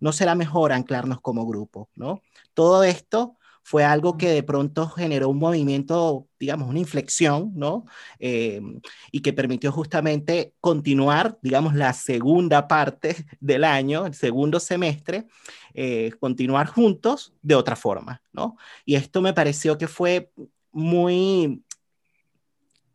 ¿No 0.00 0.12
será 0.12 0.34
mejor 0.34 0.72
anclarnos 0.72 1.20
como 1.20 1.46
grupo? 1.46 1.90
¿no? 1.94 2.22
Todo 2.54 2.84
esto 2.84 3.36
fue 3.64 3.82
algo 3.82 4.18
que 4.18 4.28
de 4.28 4.42
pronto 4.42 4.90
generó 4.90 5.30
un 5.30 5.38
movimiento, 5.38 6.28
digamos, 6.38 6.68
una 6.68 6.78
inflexión, 6.78 7.50
¿no? 7.54 7.86
Eh, 8.18 8.60
y 9.10 9.20
que 9.20 9.32
permitió 9.32 9.72
justamente 9.72 10.52
continuar, 10.60 11.38
digamos, 11.40 11.74
la 11.74 11.94
segunda 11.94 12.68
parte 12.68 13.16
del 13.40 13.64
año, 13.64 14.04
el 14.04 14.12
segundo 14.12 14.60
semestre, 14.60 15.26
eh, 15.72 16.12
continuar 16.20 16.66
juntos 16.66 17.32
de 17.40 17.54
otra 17.54 17.74
forma, 17.74 18.22
¿no? 18.34 18.58
Y 18.84 18.96
esto 18.96 19.22
me 19.22 19.32
pareció 19.32 19.78
que 19.78 19.88
fue 19.88 20.30
muy 20.70 21.64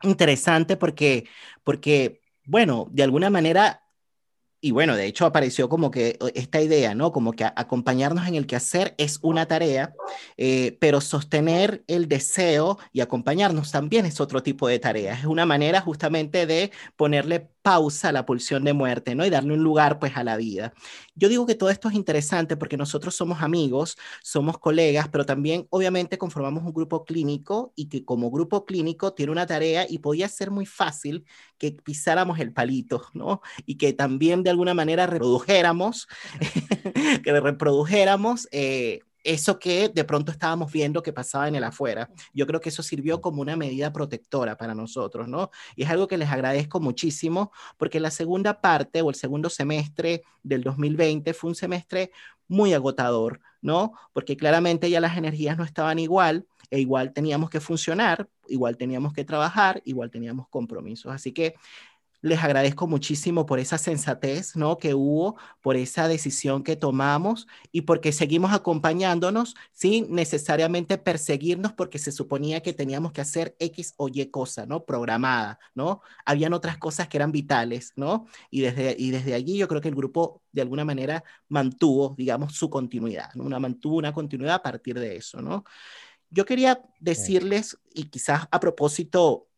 interesante 0.02 0.76
porque, 0.76 1.26
porque 1.64 2.20
bueno, 2.44 2.86
de 2.92 3.02
alguna 3.02 3.28
manera 3.28 3.82
y 4.60 4.72
bueno, 4.72 4.96
de 4.96 5.06
hecho 5.06 5.26
apareció 5.26 5.68
como 5.68 5.90
que 5.90 6.18
esta 6.34 6.60
idea, 6.60 6.94
¿no? 6.94 7.12
Como 7.12 7.32
que 7.32 7.44
acompañarnos 7.44 8.26
en 8.28 8.34
el 8.34 8.46
quehacer 8.46 8.94
es 8.98 9.18
una 9.22 9.46
tarea, 9.46 9.94
eh, 10.36 10.76
pero 10.80 11.00
sostener 11.00 11.82
el 11.86 12.08
deseo 12.08 12.78
y 12.92 13.00
acompañarnos 13.00 13.70
también 13.72 14.06
es 14.06 14.20
otro 14.20 14.42
tipo 14.42 14.68
de 14.68 14.78
tarea. 14.78 15.14
Es 15.14 15.24
una 15.24 15.46
manera 15.46 15.80
justamente 15.80 16.46
de 16.46 16.72
ponerle 16.96 17.48
pausa 17.62 18.08
a 18.08 18.12
la 18.12 18.26
pulsión 18.26 18.64
de 18.64 18.72
muerte, 18.72 19.14
¿no? 19.14 19.24
Y 19.26 19.30
darle 19.30 19.54
un 19.54 19.62
lugar, 19.62 19.98
pues, 19.98 20.16
a 20.16 20.24
la 20.24 20.36
vida. 20.36 20.72
Yo 21.14 21.28
digo 21.28 21.46
que 21.46 21.54
todo 21.54 21.70
esto 21.70 21.88
es 21.88 21.94
interesante 21.94 22.56
porque 22.56 22.76
nosotros 22.76 23.14
somos 23.14 23.42
amigos, 23.42 23.96
somos 24.22 24.58
colegas, 24.58 25.08
pero 25.08 25.26
también, 25.26 25.66
obviamente, 25.70 26.18
conformamos 26.18 26.64
un 26.64 26.72
grupo 26.72 27.04
clínico 27.04 27.72
y 27.76 27.88
que 27.88 28.04
como 28.04 28.30
grupo 28.30 28.64
clínico 28.64 29.12
tiene 29.14 29.32
una 29.32 29.46
tarea 29.46 29.86
y 29.88 29.98
podía 29.98 30.28
ser 30.28 30.50
muy 30.50 30.66
fácil 30.66 31.24
que 31.58 31.72
pisáramos 31.72 32.38
el 32.40 32.52
palito, 32.52 33.02
¿no? 33.14 33.40
Y 33.66 33.76
que 33.76 33.92
también 33.92 34.42
de 34.42 34.50
alguna 34.50 34.74
manera 34.74 35.06
reprodujéramos, 35.06 36.08
que 37.24 37.40
reprodujéramos 37.40 38.48
eh, 38.52 39.00
eso 39.24 39.58
que 39.58 39.88
de 39.88 40.04
pronto 40.04 40.32
estábamos 40.32 40.72
viendo 40.72 41.02
que 41.02 41.12
pasaba 41.12 41.48
en 41.48 41.54
el 41.54 41.64
afuera. 41.64 42.10
Yo 42.32 42.46
creo 42.46 42.60
que 42.60 42.70
eso 42.70 42.82
sirvió 42.82 43.20
como 43.20 43.42
una 43.42 43.56
medida 43.56 43.92
protectora 43.92 44.56
para 44.56 44.74
nosotros, 44.74 45.28
¿no? 45.28 45.50
Y 45.76 45.82
es 45.82 45.90
algo 45.90 46.08
que 46.08 46.18
les 46.18 46.30
agradezco 46.30 46.80
muchísimo 46.80 47.52
porque 47.76 48.00
la 48.00 48.10
segunda 48.10 48.60
parte 48.60 49.02
o 49.02 49.10
el 49.10 49.16
segundo 49.16 49.50
semestre 49.50 50.22
del 50.42 50.62
2020 50.62 51.34
fue 51.34 51.50
un 51.50 51.54
semestre 51.54 52.12
muy 52.48 52.72
agotador, 52.74 53.40
¿no? 53.62 53.92
Porque 54.12 54.36
claramente 54.36 54.90
ya 54.90 55.00
las 55.00 55.16
energías 55.16 55.56
no 55.56 55.64
estaban 55.64 55.98
igual 55.98 56.46
e 56.70 56.80
igual 56.80 57.12
teníamos 57.12 57.50
que 57.50 57.60
funcionar, 57.60 58.28
igual 58.48 58.76
teníamos 58.76 59.12
que 59.12 59.24
trabajar, 59.24 59.82
igual 59.84 60.10
teníamos 60.10 60.48
compromisos. 60.48 61.12
Así 61.12 61.32
que 61.32 61.54
les 62.22 62.42
agradezco 62.42 62.86
muchísimo 62.86 63.46
por 63.46 63.58
esa 63.58 63.78
sensatez, 63.78 64.56
¿no? 64.56 64.78
Que 64.78 64.94
hubo, 64.94 65.36
por 65.60 65.76
esa 65.76 66.08
decisión 66.08 66.62
que 66.62 66.76
tomamos 66.76 67.46
y 67.72 67.82
porque 67.82 68.12
seguimos 68.12 68.52
acompañándonos 68.52 69.54
sin 69.72 70.14
necesariamente 70.14 70.98
perseguirnos 70.98 71.72
porque 71.72 71.98
se 71.98 72.12
suponía 72.12 72.60
que 72.60 72.72
teníamos 72.72 73.12
que 73.12 73.22
hacer 73.22 73.56
X 73.58 73.94
o 73.96 74.08
Y 74.08 74.26
cosa, 74.26 74.66
¿no? 74.66 74.84
Programada, 74.84 75.58
¿no? 75.74 76.02
Habían 76.24 76.52
otras 76.52 76.76
cosas 76.78 77.08
que 77.08 77.16
eran 77.16 77.32
vitales, 77.32 77.92
¿no? 77.96 78.26
Y 78.50 78.60
desde, 78.60 78.94
y 78.98 79.10
desde 79.10 79.34
allí 79.34 79.56
yo 79.56 79.68
creo 79.68 79.80
que 79.80 79.88
el 79.88 79.94
grupo 79.94 80.42
de 80.52 80.62
alguna 80.62 80.84
manera 80.84 81.24
mantuvo, 81.48 82.14
digamos, 82.18 82.54
su 82.54 82.68
continuidad, 82.68 83.32
¿no? 83.34 83.44
Una, 83.44 83.58
mantuvo 83.58 83.96
una 83.96 84.12
continuidad 84.12 84.56
a 84.56 84.62
partir 84.62 84.98
de 84.98 85.16
eso, 85.16 85.40
¿no? 85.40 85.64
Yo 86.28 86.44
quería 86.44 86.80
decirles, 87.00 87.76
y 87.92 88.04
quizás 88.04 88.46
a 88.50 88.60
propósito 88.60 89.48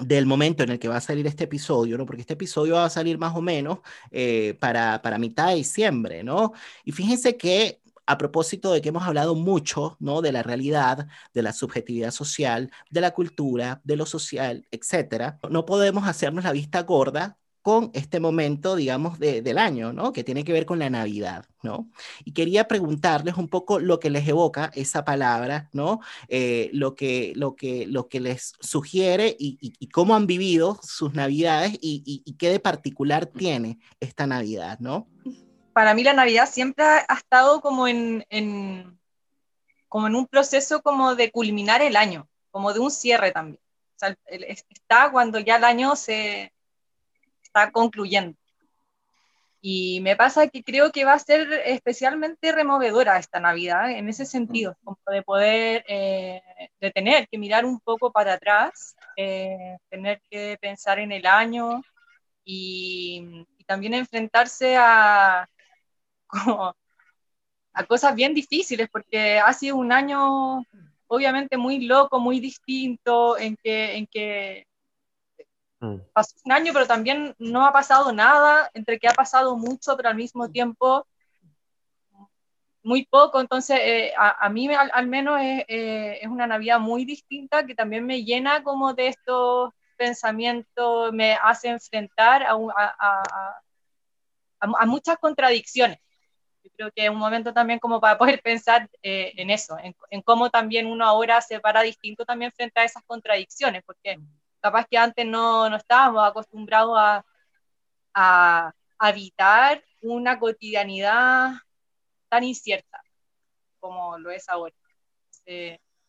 del 0.00 0.26
momento 0.26 0.62
en 0.62 0.70
el 0.70 0.78
que 0.78 0.88
va 0.88 0.96
a 0.96 1.00
salir 1.00 1.26
este 1.26 1.44
episodio, 1.44 1.98
¿no? 1.98 2.06
Porque 2.06 2.22
este 2.22 2.34
episodio 2.34 2.74
va 2.74 2.86
a 2.86 2.90
salir 2.90 3.18
más 3.18 3.34
o 3.36 3.42
menos 3.42 3.80
eh, 4.10 4.56
para, 4.60 5.02
para 5.02 5.18
mitad 5.18 5.48
de 5.48 5.56
diciembre, 5.56 6.22
¿no? 6.24 6.52
Y 6.84 6.92
fíjense 6.92 7.36
que 7.36 7.80
a 8.06 8.18
propósito 8.18 8.72
de 8.72 8.82
que 8.82 8.88
hemos 8.88 9.04
hablado 9.04 9.34
mucho, 9.36 9.96
¿no? 10.00 10.20
De 10.22 10.32
la 10.32 10.42
realidad, 10.42 11.06
de 11.32 11.42
la 11.42 11.52
subjetividad 11.52 12.10
social, 12.10 12.70
de 12.90 13.00
la 13.00 13.12
cultura, 13.12 13.80
de 13.84 13.96
lo 13.96 14.06
social, 14.06 14.66
etcétera, 14.70 15.38
no 15.48 15.64
podemos 15.64 16.08
hacernos 16.08 16.44
la 16.44 16.52
vista 16.52 16.82
gorda 16.82 17.38
con 17.62 17.90
este 17.92 18.20
momento, 18.20 18.74
digamos, 18.74 19.18
del 19.18 19.58
año, 19.58 19.92
¿no? 19.92 20.12
Que 20.12 20.24
tiene 20.24 20.44
que 20.44 20.52
ver 20.52 20.64
con 20.64 20.78
la 20.78 20.88
Navidad, 20.88 21.44
¿no? 21.62 21.90
Y 22.24 22.32
quería 22.32 22.66
preguntarles 22.66 23.36
un 23.36 23.48
poco 23.48 23.78
lo 23.78 24.00
que 24.00 24.08
les 24.08 24.26
evoca 24.26 24.70
esa 24.74 25.04
palabra, 25.04 25.68
¿no? 25.72 26.00
Eh, 26.28 26.70
lo, 26.72 26.94
que, 26.94 27.32
lo, 27.36 27.56
que, 27.56 27.86
lo 27.86 28.08
que 28.08 28.20
les 28.20 28.54
sugiere 28.60 29.36
y, 29.38 29.88
cómo 29.88 30.14
han 30.14 30.26
vivido 30.26 30.78
sus 30.82 31.12
Navidades 31.14 31.76
y, 31.80 32.34
qué 32.38 32.48
de 32.48 32.60
particular 32.60 33.26
tiene 33.26 33.78
esta 34.00 34.26
Navidad, 34.26 34.78
¿no? 34.78 35.06
Para 35.74 35.92
mí 35.92 36.02
la 36.02 36.14
Navidad 36.14 36.48
siempre 36.50 36.84
ha 36.84 37.14
estado 37.14 37.60
como 37.60 37.86
en, 37.86 38.24
como 39.88 40.06
en 40.06 40.14
un 40.14 40.26
proceso 40.26 40.80
como 40.80 41.14
de 41.14 41.30
culminar 41.30 41.82
el 41.82 41.96
año, 41.96 42.26
como 42.50 42.72
de 42.72 42.80
un 42.80 42.90
cierre 42.90 43.32
también. 43.32 43.60
O 43.96 43.98
sea, 43.98 44.16
está 44.24 45.10
cuando 45.12 45.38
ya 45.40 45.56
el 45.56 45.64
año 45.64 45.94
se 45.94 46.54
está 47.50 47.72
concluyendo. 47.72 48.36
Y 49.62 50.00
me 50.00 50.16
pasa 50.16 50.48
que 50.48 50.62
creo 50.64 50.90
que 50.90 51.04
va 51.04 51.12
a 51.14 51.18
ser 51.18 51.52
especialmente 51.66 52.52
removedora 52.52 53.18
esta 53.18 53.40
Navidad, 53.40 53.90
en 53.90 54.08
ese 54.08 54.24
sentido, 54.24 54.74
como 54.82 54.98
de 55.06 55.22
poder, 55.22 55.84
eh, 55.86 56.40
de 56.80 56.90
tener 56.92 57.28
que 57.28 57.36
mirar 57.38 57.66
un 57.66 57.78
poco 57.80 58.10
para 58.10 58.34
atrás, 58.34 58.96
eh, 59.16 59.76
tener 59.90 60.22
que 60.30 60.56
pensar 60.60 60.98
en 60.98 61.12
el 61.12 61.26
año 61.26 61.82
y, 62.44 63.46
también 63.66 63.94
enfrentarse 63.94 64.76
a, 64.76 65.46
a 67.72 67.84
cosas 67.86 68.14
bien 68.16 68.34
difíciles, 68.34 68.88
porque 68.90 69.38
ha 69.38 69.52
sido 69.52 69.76
un 69.76 69.92
año 69.92 70.64
obviamente 71.06 71.56
muy 71.56 71.86
loco, 71.86 72.18
muy 72.18 72.40
distinto, 72.40 73.38
en 73.38 73.56
que, 73.56 73.96
en 73.96 74.06
que 74.06 74.66
Mm. 75.80 75.96
Pasó 76.12 76.36
un 76.44 76.52
año, 76.52 76.72
pero 76.72 76.86
también 76.86 77.34
no 77.38 77.66
ha 77.66 77.72
pasado 77.72 78.12
nada, 78.12 78.70
entre 78.74 78.98
que 78.98 79.08
ha 79.08 79.14
pasado 79.14 79.56
mucho, 79.56 79.96
pero 79.96 80.10
al 80.10 80.16
mismo 80.16 80.50
tiempo 80.50 81.06
muy 82.82 83.04
poco. 83.06 83.40
Entonces, 83.40 83.78
eh, 83.82 84.12
a, 84.16 84.48
mí 84.48 84.68
al, 84.74 85.06
menos 85.06 85.40
es, 85.40 85.64
eh, 85.68 86.18
es, 86.22 86.28
una 86.28 86.46
Navidad 86.46 86.80
muy 86.80 87.04
distinta 87.04 87.66
que 87.66 87.74
también 87.74 88.06
me 88.06 88.24
llena 88.24 88.62
como 88.62 88.94
de 88.94 89.08
estos 89.08 89.72
pensamientos, 89.96 91.12
me 91.12 91.34
hace 91.34 91.68
enfrentar 91.68 92.42
a, 92.42 92.54
a, 92.54 93.60
a 94.60 94.86
muchas 94.86 95.18
contradicciones. 95.18 95.98
Yo 96.62 96.70
creo 96.76 96.92
que 96.92 97.04
es 97.04 97.10
un 97.10 97.16
momento 97.16 97.52
también 97.52 97.78
como 97.78 98.00
para 98.00 98.18
poder 98.18 98.42
pensar 98.42 98.88
eh, 99.02 99.32
en 99.36 99.50
eso, 99.50 99.78
en, 99.78 99.94
en, 100.10 100.22
cómo 100.22 100.50
también 100.50 100.86
uno 100.86 101.04
ahora 101.04 101.40
se 101.40 101.60
para 101.60 101.82
distinto 101.82 102.24
también 102.24 102.52
frente 102.52 102.80
a 102.80 102.84
esas 102.84 103.02
contradicciones, 103.04 103.82
porque 103.84 104.18
capaz 104.60 104.86
que 104.90 104.98
antes 104.98 105.26
no, 105.26 105.68
no 105.70 105.76
estábamos 105.76 106.22
acostumbrados 106.28 106.96
a, 106.98 107.24
a, 108.14 108.72
habitar 108.98 109.82
una 110.02 110.38
cotidianidad 110.38 111.52
tan 112.28 112.44
incierta 112.44 113.02
como 113.80 114.18
lo 114.18 114.30
es 114.30 114.48
ahora. 114.48 114.74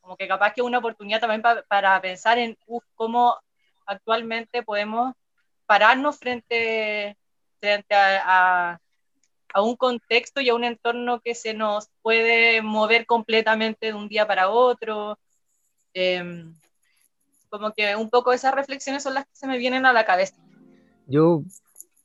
como 0.01 0.17
que 0.17 0.27
capaz 0.27 0.53
que 0.53 0.61
es 0.61 0.67
una 0.67 0.79
oportunidad 0.79 1.21
también 1.21 1.41
para 1.41 2.01
pensar 2.01 2.37
en 2.37 2.57
cómo 2.95 3.39
actualmente 3.85 4.63
podemos 4.63 5.13
pararnos 5.65 6.19
frente, 6.19 7.17
frente 7.59 7.95
a, 7.95 8.79
a, 9.53 9.61
un 9.61 9.75
contexto 9.77 10.41
y 10.41 10.49
a 10.49 10.55
un 10.55 10.63
entorno 10.65 11.21
que 11.21 11.35
se 11.35 11.53
nos 11.53 11.89
puede 12.01 12.61
mover 12.61 13.05
completamente 13.05 13.87
de 13.87 13.93
un 13.93 14.09
día 14.09 14.27
para 14.27 14.49
otro. 14.49 15.17
Eh, 15.93 16.23
como 17.51 17.73
que 17.73 17.95
un 17.95 18.09
poco 18.09 18.31
esas 18.31 18.55
reflexiones 18.55 19.03
son 19.03 19.13
las 19.13 19.25
que 19.25 19.35
se 19.35 19.45
me 19.45 19.57
vienen 19.57 19.85
a 19.85 19.93
la 19.93 20.05
cabeza. 20.05 20.35
Yo, 21.05 21.43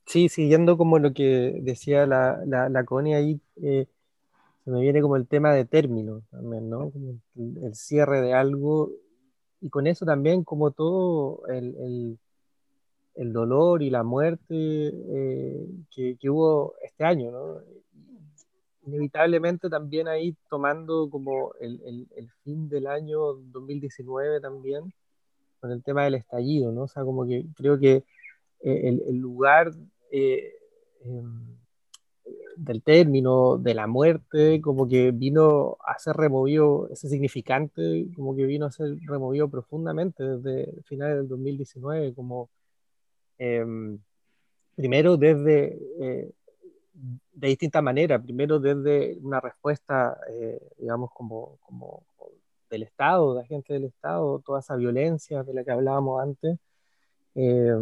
sí, 0.04 0.28
siguiendo 0.28 0.76
como 0.76 0.98
lo 0.98 1.14
que 1.14 1.60
decía 1.62 2.04
la, 2.04 2.40
la, 2.44 2.68
la 2.68 2.84
Connie 2.84 3.14
ahí, 3.14 3.40
eh, 3.62 3.86
se 4.64 4.70
me 4.72 4.80
viene 4.80 5.00
como 5.00 5.14
el 5.14 5.28
tema 5.28 5.54
de 5.54 5.64
término 5.64 6.22
también, 6.32 6.68
¿no? 6.68 6.90
Como 6.90 7.20
el, 7.36 7.74
cierre 7.76 8.20
de 8.20 8.34
algo 8.34 8.90
y 9.60 9.70
con 9.70 9.86
eso 9.86 10.04
también 10.04 10.42
como 10.42 10.72
todo 10.72 11.46
el, 11.46 11.76
el, 11.76 12.18
el 13.14 13.32
dolor 13.32 13.84
y 13.84 13.90
la 13.90 14.02
muerte 14.02 14.42
eh, 14.50 15.68
que, 15.90 16.16
que, 16.18 16.28
hubo 16.28 16.74
este 16.82 17.04
año, 17.04 17.30
¿no? 17.30 17.60
Inevitablemente 18.84 19.70
también 19.70 20.08
ahí 20.08 20.36
tomando 20.50 21.08
como 21.08 21.52
el, 21.60 22.08
el 22.16 22.30
fin 22.42 22.68
del 22.68 22.88
año 22.88 23.34
2019 23.34 24.40
también, 24.40 24.92
con 25.60 25.72
el 25.72 25.82
tema 25.82 26.04
del 26.04 26.14
estallido, 26.14 26.72
¿no? 26.72 26.82
O 26.82 26.88
sea, 26.88 27.04
como 27.04 27.26
que 27.26 27.46
creo 27.56 27.78
que 27.78 28.04
eh, 28.60 28.98
el, 29.08 29.16
lugar 29.18 29.72
eh, 30.10 30.54
em, 31.04 31.56
del 32.56 32.82
término, 32.82 33.58
de 33.58 33.74
la 33.74 33.86
muerte, 33.86 34.60
como 34.60 34.88
que 34.88 35.10
vino 35.12 35.76
a 35.86 35.98
ser 35.98 36.16
removido, 36.16 36.88
ese 36.90 37.08
significante, 37.08 38.06
como 38.16 38.34
que 38.34 38.46
vino 38.46 38.66
a 38.66 38.72
ser 38.72 38.96
removido 39.06 39.48
profundamente 39.48 40.24
desde 40.24 40.82
finales 40.82 41.18
del 41.18 41.28
2019, 41.28 42.14
como 42.14 42.50
em, 43.38 43.98
primero 44.74 45.16
desde, 45.16 45.78
eh, 46.00 46.30
de 47.32 47.48
distintas 47.48 47.82
maneras, 47.82 48.22
primero 48.22 48.58
desde 48.58 49.18
una 49.22 49.40
respuesta, 49.40 50.18
digamos, 50.78 51.10
como, 51.12 51.58
como 51.60 52.04
del 52.70 52.82
Estado, 52.82 53.34
de 53.34 53.42
agentes 53.42 53.74
del 53.74 53.84
Estado, 53.84 54.40
toda 54.44 54.60
esa 54.60 54.76
violencia 54.76 55.42
de 55.42 55.54
la 55.54 55.64
que 55.64 55.70
hablábamos 55.72 56.22
antes, 56.22 56.58
eh, 57.34 57.74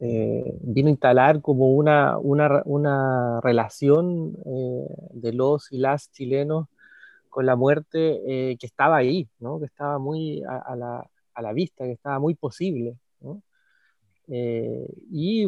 eh, 0.00 0.58
vino 0.62 0.88
a 0.88 0.90
instalar 0.90 1.40
como 1.42 1.72
una, 1.74 2.18
una, 2.18 2.62
una 2.64 3.40
relación 3.40 4.36
eh, 4.46 4.86
de 5.12 5.32
los 5.32 5.72
y 5.72 5.78
las 5.78 6.10
chilenos 6.12 6.66
con 7.28 7.46
la 7.46 7.56
muerte 7.56 8.56
que 8.58 8.66
estaba 8.66 8.96
ahí, 8.96 9.28
¿no? 9.38 9.60
que 9.60 9.66
estaba 9.66 9.98
muy 9.98 10.42
a, 10.42 10.74
la, 10.74 11.08
a, 11.34 11.42
la, 11.42 11.52
vista, 11.52 11.84
que 11.84 11.92
estaba 11.92 12.18
muy 12.18 12.34
posible. 12.34 12.96
¿no? 13.20 13.42
y 14.26 15.46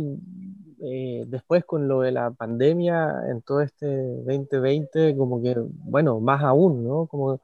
después 1.26 1.64
con 1.64 1.88
lo 1.88 2.00
de 2.00 2.12
la 2.12 2.30
pandemia 2.32 3.24
en 3.30 3.42
todo 3.42 3.62
este 3.62 3.86
2020, 3.86 5.16
como 5.16 5.42
que, 5.42 5.56
bueno, 5.56 6.20
más 6.20 6.42
aún, 6.42 6.84
¿no? 6.84 7.06
Como 7.06 7.40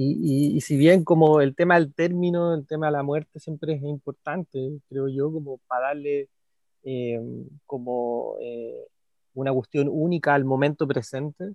y, 0.00 0.60
si 0.60 0.76
bien 0.76 1.04
como 1.04 1.40
el 1.40 1.54
tema 1.56 1.74
del 1.74 1.92
término, 1.94 2.54
el 2.54 2.66
tema 2.66 2.86
de 2.86 2.92
la 2.92 3.02
muerte 3.02 3.40
siempre 3.40 3.74
es 3.74 3.82
importante, 3.82 4.80
creo 4.88 5.08
yo, 5.08 5.32
como 5.32 5.58
para 5.66 5.88
darle 5.88 6.28
eh, 6.84 7.20
como 7.66 8.36
una 9.34 9.52
cuestión 9.52 9.88
única 9.90 10.34
al 10.34 10.44
momento 10.44 10.86
presente, 10.86 11.54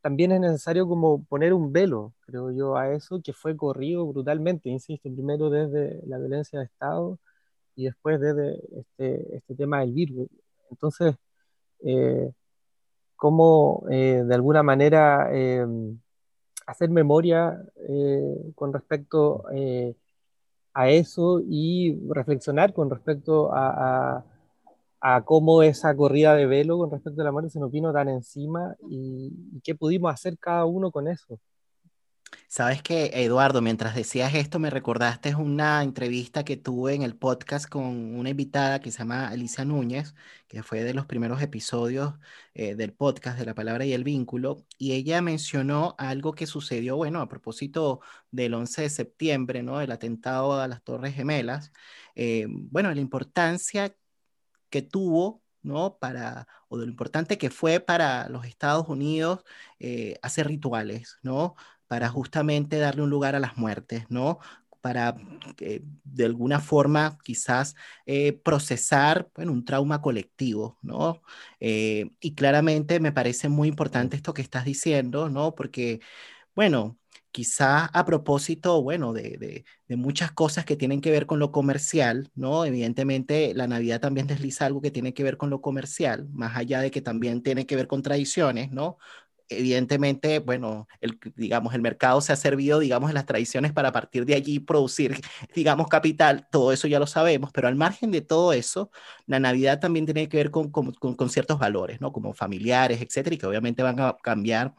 también 0.00 0.32
es 0.32 0.40
necesario 0.40 0.86
como 0.88 1.24
poner 1.24 1.52
un 1.52 1.72
velo, 1.72 2.14
creo 2.20 2.50
yo, 2.52 2.76
a 2.76 2.92
eso 2.92 3.20
que 3.22 3.32
fue 3.32 3.56
corrido 3.56 4.06
brutalmente, 4.06 4.68
insisto, 4.70 5.10
primero 5.12 5.50
desde 5.50 6.00
la 6.06 6.18
violencia 6.18 6.58
de 6.58 6.66
Estado 6.66 7.18
y 7.76 7.84
después 7.84 8.20
desde 8.20 8.60
este, 8.80 9.36
este 9.36 9.54
tema 9.54 9.80
del 9.80 9.92
virus. 9.92 10.28
Entonces, 10.70 11.16
eh, 11.84 12.32
cómo 13.16 13.84
eh, 13.90 14.22
de 14.26 14.34
alguna 14.34 14.62
manera 14.62 15.28
eh, 15.32 15.66
hacer 16.70 16.90
memoria 16.90 17.62
con 18.54 18.72
respecto 18.72 19.44
a 20.72 20.88
eso 20.90 21.40
y 21.44 21.98
reflexionar 22.08 22.72
con 22.72 22.90
respecto 22.90 23.50
a 23.52 24.24
a 25.00 25.22
cómo 25.22 25.62
esa 25.62 25.96
corrida 25.96 26.34
de 26.34 26.46
velo 26.46 26.78
con 26.78 26.90
respecto 26.90 27.22
a 27.22 27.24
la 27.24 27.32
muerte 27.32 27.50
se 27.50 27.58
nos 27.58 27.70
vino 27.70 27.92
tan 27.92 28.08
encima 28.08 28.76
y, 28.88 29.32
qué 29.64 29.74
pudimos 29.74 30.12
hacer 30.12 30.38
cada 30.38 30.64
uno 30.66 30.90
con 30.90 31.08
eso. 31.08 31.38
Sabes 32.48 32.82
que, 32.82 33.10
Eduardo, 33.14 33.62
mientras 33.62 33.94
decías 33.94 34.34
esto, 34.34 34.58
me 34.58 34.70
recordaste 34.70 35.34
una 35.34 35.82
entrevista 35.82 36.44
que 36.44 36.56
tuve 36.56 36.94
en 36.94 37.02
el 37.02 37.16
podcast 37.16 37.68
con 37.68 38.14
una 38.16 38.30
invitada 38.30 38.80
que 38.80 38.90
se 38.90 38.98
llama 38.98 39.28
Alicia 39.28 39.64
Núñez, 39.64 40.14
que 40.48 40.62
fue 40.62 40.82
de 40.82 40.94
los 40.94 41.06
primeros 41.06 41.40
episodios 41.42 42.14
eh, 42.54 42.74
del 42.74 42.92
podcast 42.92 43.38
de 43.38 43.46
la 43.46 43.54
palabra 43.54 43.84
y 43.84 43.92
el 43.92 44.04
vínculo, 44.04 44.66
y 44.78 44.92
ella 44.92 45.22
mencionó 45.22 45.94
algo 45.98 46.32
que 46.32 46.46
sucedió, 46.46 46.96
bueno, 46.96 47.20
a 47.20 47.28
propósito 47.28 48.00
del 48.30 48.54
11 48.54 48.82
de 48.82 48.90
septiembre, 48.90 49.62
¿no? 49.62 49.80
El 49.80 49.92
atentado 49.92 50.60
a 50.60 50.68
las 50.68 50.82
Torres 50.82 51.14
Gemelas. 51.14 51.72
Eh, 52.16 52.46
bueno, 52.48 52.92
la 52.92 53.00
importancia 53.00 53.94
que 54.70 54.82
tuvo, 54.82 55.42
¿no? 55.62 55.98
Para, 55.98 56.46
o 56.68 56.76
lo 56.76 56.84
importante 56.84 57.38
que 57.38 57.50
fue 57.50 57.80
para 57.80 58.28
los 58.28 58.46
Estados 58.46 58.88
Unidos 58.88 59.44
eh, 59.78 60.18
hacer 60.22 60.46
rituales, 60.48 61.18
¿no? 61.22 61.54
Para 61.90 62.08
justamente 62.08 62.78
darle 62.78 63.02
un 63.02 63.10
lugar 63.10 63.34
a 63.34 63.40
las 63.40 63.56
muertes, 63.58 64.04
¿no? 64.10 64.38
Para 64.80 65.16
de 66.04 66.24
alguna 66.24 66.60
forma 66.60 67.18
quizás 67.24 67.74
eh, 68.06 68.32
procesar 68.32 69.28
bueno, 69.34 69.52
un 69.52 69.64
trauma 69.64 70.00
colectivo, 70.00 70.78
¿no? 70.82 71.20
Eh, 71.58 72.10
y 72.20 72.34
claramente 72.36 73.00
me 73.00 73.12
parece 73.12 73.48
muy 73.48 73.68
importante 73.68 74.16
esto 74.16 74.34
que 74.34 74.42
estás 74.42 74.64
diciendo, 74.64 75.28
¿no? 75.28 75.54
Porque, 75.56 76.00
bueno, 76.54 76.98
quizá 77.32 77.86
a 77.86 78.04
propósito, 78.04 78.82
bueno, 78.82 79.12
de, 79.12 79.64
muchas 79.88 80.32
cosas 80.32 80.64
que 80.64 80.76
tienen 80.76 81.00
que 81.00 81.10
ver 81.10 81.26
con 81.26 81.38
lo 81.38 81.52
comercial, 81.52 82.30
¿no? 82.34 82.64
Evidentemente 82.64 83.54
la 83.54 83.66
Navidad 83.66 84.00
también 84.00 84.26
desliza 84.26 84.66
algo 84.66 84.80
que 84.80 84.90
tiene 84.90 85.14
que 85.14 85.22
ver 85.24 85.36
con 85.36 85.50
lo 85.50 85.60
comercial, 85.60 86.28
más 86.32 86.56
allá 86.56 86.80
de 86.80 86.90
que 86.90 87.02
también 87.02 87.42
tiene 87.42 87.66
que 87.66 87.76
ver 87.76 87.86
con 87.88 88.02
tradiciones, 88.02 88.70
¿no? 88.70 88.98
Evidentemente, 89.50 90.38
bueno, 90.38 90.88
el, 91.00 91.18
digamos, 91.36 91.74
el 91.74 91.82
mercado 91.82 92.20
se 92.20 92.32
ha 92.32 92.36
servido, 92.36 92.78
digamos, 92.78 93.10
en 93.10 93.14
las 93.14 93.26
tradiciones 93.26 93.72
para 93.72 93.88
a 93.88 93.92
partir 93.92 94.24
de 94.24 94.34
allí 94.34 94.60
producir, 94.60 95.20
digamos, 95.54 95.88
capital, 95.88 96.48
todo 96.50 96.72
eso 96.72 96.88
ya 96.88 96.98
lo 96.98 97.06
sabemos, 97.06 97.50
pero 97.52 97.68
al 97.68 97.76
margen 97.76 98.10
de 98.10 98.20
todo 98.22 98.52
eso, 98.52 98.90
la 99.26 99.40
Navidad 99.40 99.80
también 99.80 100.06
tiene 100.06 100.28
que 100.28 100.36
ver 100.36 100.50
con, 100.50 100.70
con, 100.70 100.92
con, 100.92 101.30
ciertos 101.30 101.58
valores, 101.58 102.00
¿no? 102.00 102.12
Como 102.12 102.32
familiares, 102.32 103.00
etcétera, 103.02 103.34
y 103.34 103.38
que 103.38 103.46
obviamente 103.46 103.82
van 103.82 104.00
a 104.00 104.16
cambiar, 104.22 104.74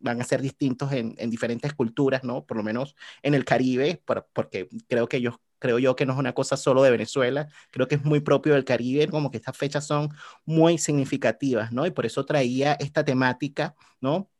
van 0.00 0.20
a 0.20 0.24
ser 0.24 0.42
distintos 0.42 0.92
en, 0.92 1.14
en, 1.18 1.30
diferentes 1.30 1.72
culturas, 1.74 2.24
¿no? 2.24 2.44
Por 2.44 2.56
lo 2.56 2.62
menos 2.62 2.96
en 3.22 3.34
el 3.34 3.44
Caribe, 3.44 4.02
porque 4.32 4.68
creo 4.88 5.08
que 5.08 5.18
ellos 5.18 5.36
creo 5.58 5.78
yo 5.78 5.96
que 5.96 6.06
no 6.06 6.12
es 6.12 6.18
una 6.18 6.34
cosa 6.34 6.56
solo 6.56 6.82
de 6.82 6.90
Venezuela, 6.90 7.48
creo 7.70 7.88
que 7.88 7.96
es 7.96 8.04
muy 8.04 8.20
propio 8.20 8.54
del 8.54 8.64
Caribe, 8.64 9.08
como 9.08 9.30
que 9.30 9.38
estas 9.38 9.56
fechas 9.56 9.86
son 9.86 10.10
muy 10.44 10.78
significativas, 10.78 11.72
¿no? 11.72 11.86
Y 11.86 11.90
por 11.90 12.06
eso 12.06 12.24
traía 12.26 12.74
esta 12.74 13.04
temática, 13.04 13.74
¿no? 14.00 14.30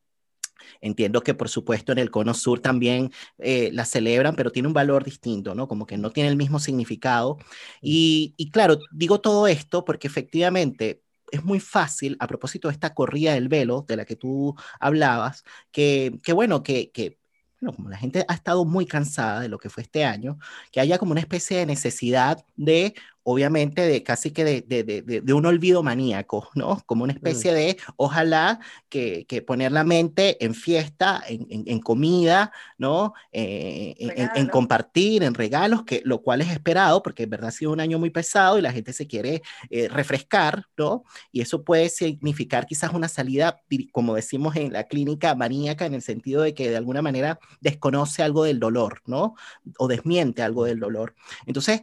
Entiendo 0.80 1.22
que 1.22 1.34
por 1.34 1.48
supuesto 1.48 1.92
en 1.92 1.98
el 1.98 2.10
cono 2.10 2.34
sur 2.34 2.60
también 2.60 3.12
eh, 3.38 3.70
la 3.72 3.84
celebran, 3.84 4.34
pero 4.36 4.50
tiene 4.52 4.68
un 4.68 4.74
valor 4.74 5.04
distinto, 5.04 5.54
¿no? 5.54 5.68
Como 5.68 5.86
que 5.86 5.96
no 5.98 6.10
tiene 6.10 6.28
el 6.30 6.36
mismo 6.36 6.58
significado. 6.60 7.38
Y, 7.80 8.34
y 8.36 8.50
claro, 8.50 8.78
digo 8.92 9.20
todo 9.20 9.46
esto 9.46 9.84
porque 9.84 10.06
efectivamente 10.08 11.02
es 11.30 11.44
muy 11.44 11.60
fácil, 11.60 12.16
a 12.20 12.26
propósito 12.26 12.68
de 12.68 12.74
esta 12.74 12.94
corrida 12.94 13.34
del 13.34 13.48
velo 13.48 13.84
de 13.88 13.96
la 13.96 14.04
que 14.04 14.16
tú 14.16 14.54
hablabas, 14.80 15.44
que, 15.72 16.18
que 16.22 16.32
bueno, 16.32 16.62
que, 16.62 16.90
que 16.92 17.18
bueno, 17.60 17.76
como 17.76 17.88
la 17.88 17.96
gente 17.96 18.24
ha 18.28 18.34
estado 18.34 18.64
muy 18.64 18.86
cansada 18.86 19.40
de 19.40 19.48
lo 19.48 19.58
que 19.58 19.70
fue 19.70 19.82
este 19.82 20.04
año, 20.04 20.38
que 20.70 20.80
haya 20.80 20.98
como 20.98 21.12
una 21.12 21.20
especie 21.20 21.58
de 21.58 21.66
necesidad 21.66 22.44
de 22.56 22.94
obviamente 23.28 23.82
de 23.82 24.04
casi 24.04 24.30
que 24.30 24.44
de, 24.44 24.60
de, 24.62 24.84
de, 24.84 25.02
de, 25.02 25.32
un 25.32 25.44
olvido 25.46 25.82
maníaco, 25.82 26.48
¿no? 26.54 26.80
Como 26.86 27.02
una 27.02 27.12
especie 27.12 27.52
de, 27.52 27.76
ojalá 27.96 28.60
que, 28.88 29.26
que, 29.26 29.42
poner 29.42 29.72
la 29.72 29.82
mente 29.82 30.44
en 30.44 30.54
fiesta, 30.54 31.20
en, 31.26 31.64
en, 31.66 31.80
comida, 31.80 32.52
¿no? 32.78 33.14
Eh, 33.32 33.96
en, 33.98 34.46
compartir, 34.46 35.24
en 35.24 35.34
regalos, 35.34 35.82
que, 35.82 36.02
lo 36.04 36.22
cual 36.22 36.40
es 36.40 36.52
esperado, 36.52 37.02
porque 37.02 37.24
en 37.24 37.30
verdad 37.30 37.48
ha 37.48 37.50
sido 37.50 37.72
un 37.72 37.80
año 37.80 37.98
muy 37.98 38.10
pesado 38.10 38.60
y 38.60 38.62
la 38.62 38.70
gente 38.70 38.92
se 38.92 39.08
quiere 39.08 39.42
eh, 39.70 39.88
refrescar, 39.88 40.66
¿no? 40.76 41.02
Y 41.32 41.40
eso 41.40 41.64
puede 41.64 41.88
significar 41.88 42.64
quizás 42.64 42.92
una 42.92 43.08
salida, 43.08 43.60
como 43.90 44.14
decimos 44.14 44.54
en 44.54 44.72
la 44.72 44.84
clínica, 44.84 45.34
maníaca, 45.34 45.84
en 45.84 45.94
el 45.94 46.02
sentido 46.02 46.42
de 46.42 46.54
que 46.54 46.70
de 46.70 46.76
alguna 46.76 47.02
manera 47.02 47.40
desconoce 47.60 48.22
algo 48.22 48.44
del 48.44 48.60
dolor, 48.60 49.02
¿no? 49.04 49.34
O 49.78 49.88
desmiente 49.88 50.42
algo 50.42 50.64
del 50.64 50.78
dolor. 50.78 51.16
Entonces, 51.44 51.82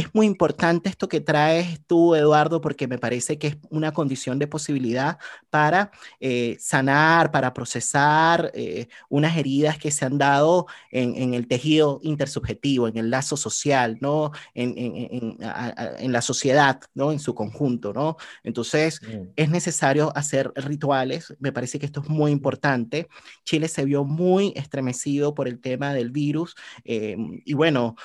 es 0.00 0.14
muy 0.14 0.26
importante 0.26 0.88
esto 0.88 1.08
que 1.08 1.20
traes 1.20 1.80
tú, 1.86 2.14
Eduardo, 2.14 2.60
porque 2.60 2.88
me 2.88 2.98
parece 2.98 3.38
que 3.38 3.48
es 3.48 3.56
una 3.68 3.92
condición 3.92 4.38
de 4.38 4.46
posibilidad 4.46 5.18
para 5.50 5.90
eh, 6.20 6.56
sanar, 6.58 7.30
para 7.30 7.52
procesar 7.52 8.50
eh, 8.54 8.88
unas 9.08 9.36
heridas 9.36 9.78
que 9.78 9.90
se 9.90 10.04
han 10.04 10.18
dado 10.18 10.66
en, 10.90 11.34
el 11.34 11.46
tejido 11.46 12.00
intersubjetivo, 12.02 12.88
en 12.88 12.96
el 12.96 13.10
lazo 13.10 13.36
social, 13.36 13.98
¿no? 14.00 14.32
En, 14.54 14.74
en, 14.76 16.12
la 16.12 16.22
sociedad, 16.22 16.80
¿no? 16.94 17.12
En 17.12 17.18
su 17.18 17.34
conjunto, 17.34 17.92
¿no? 17.92 18.16
Entonces, 18.42 19.00
mm. 19.02 19.32
es 19.36 19.50
necesario 19.50 20.12
hacer 20.16 20.52
rituales. 20.56 21.34
Me 21.40 21.52
parece 21.52 21.78
que 21.78 21.86
esto 21.86 22.00
es 22.00 22.08
muy 22.08 22.32
importante. 22.32 23.08
Chile 23.44 23.68
se 23.68 23.84
vio 23.84 24.04
muy 24.04 24.52
estremecido 24.56 25.34
por 25.34 25.46
el 25.46 25.60
tema 25.60 25.92
del 25.92 26.10
virus 26.10 26.56
eh, 26.84 27.16
y 27.44 27.54
bueno, 27.54 27.96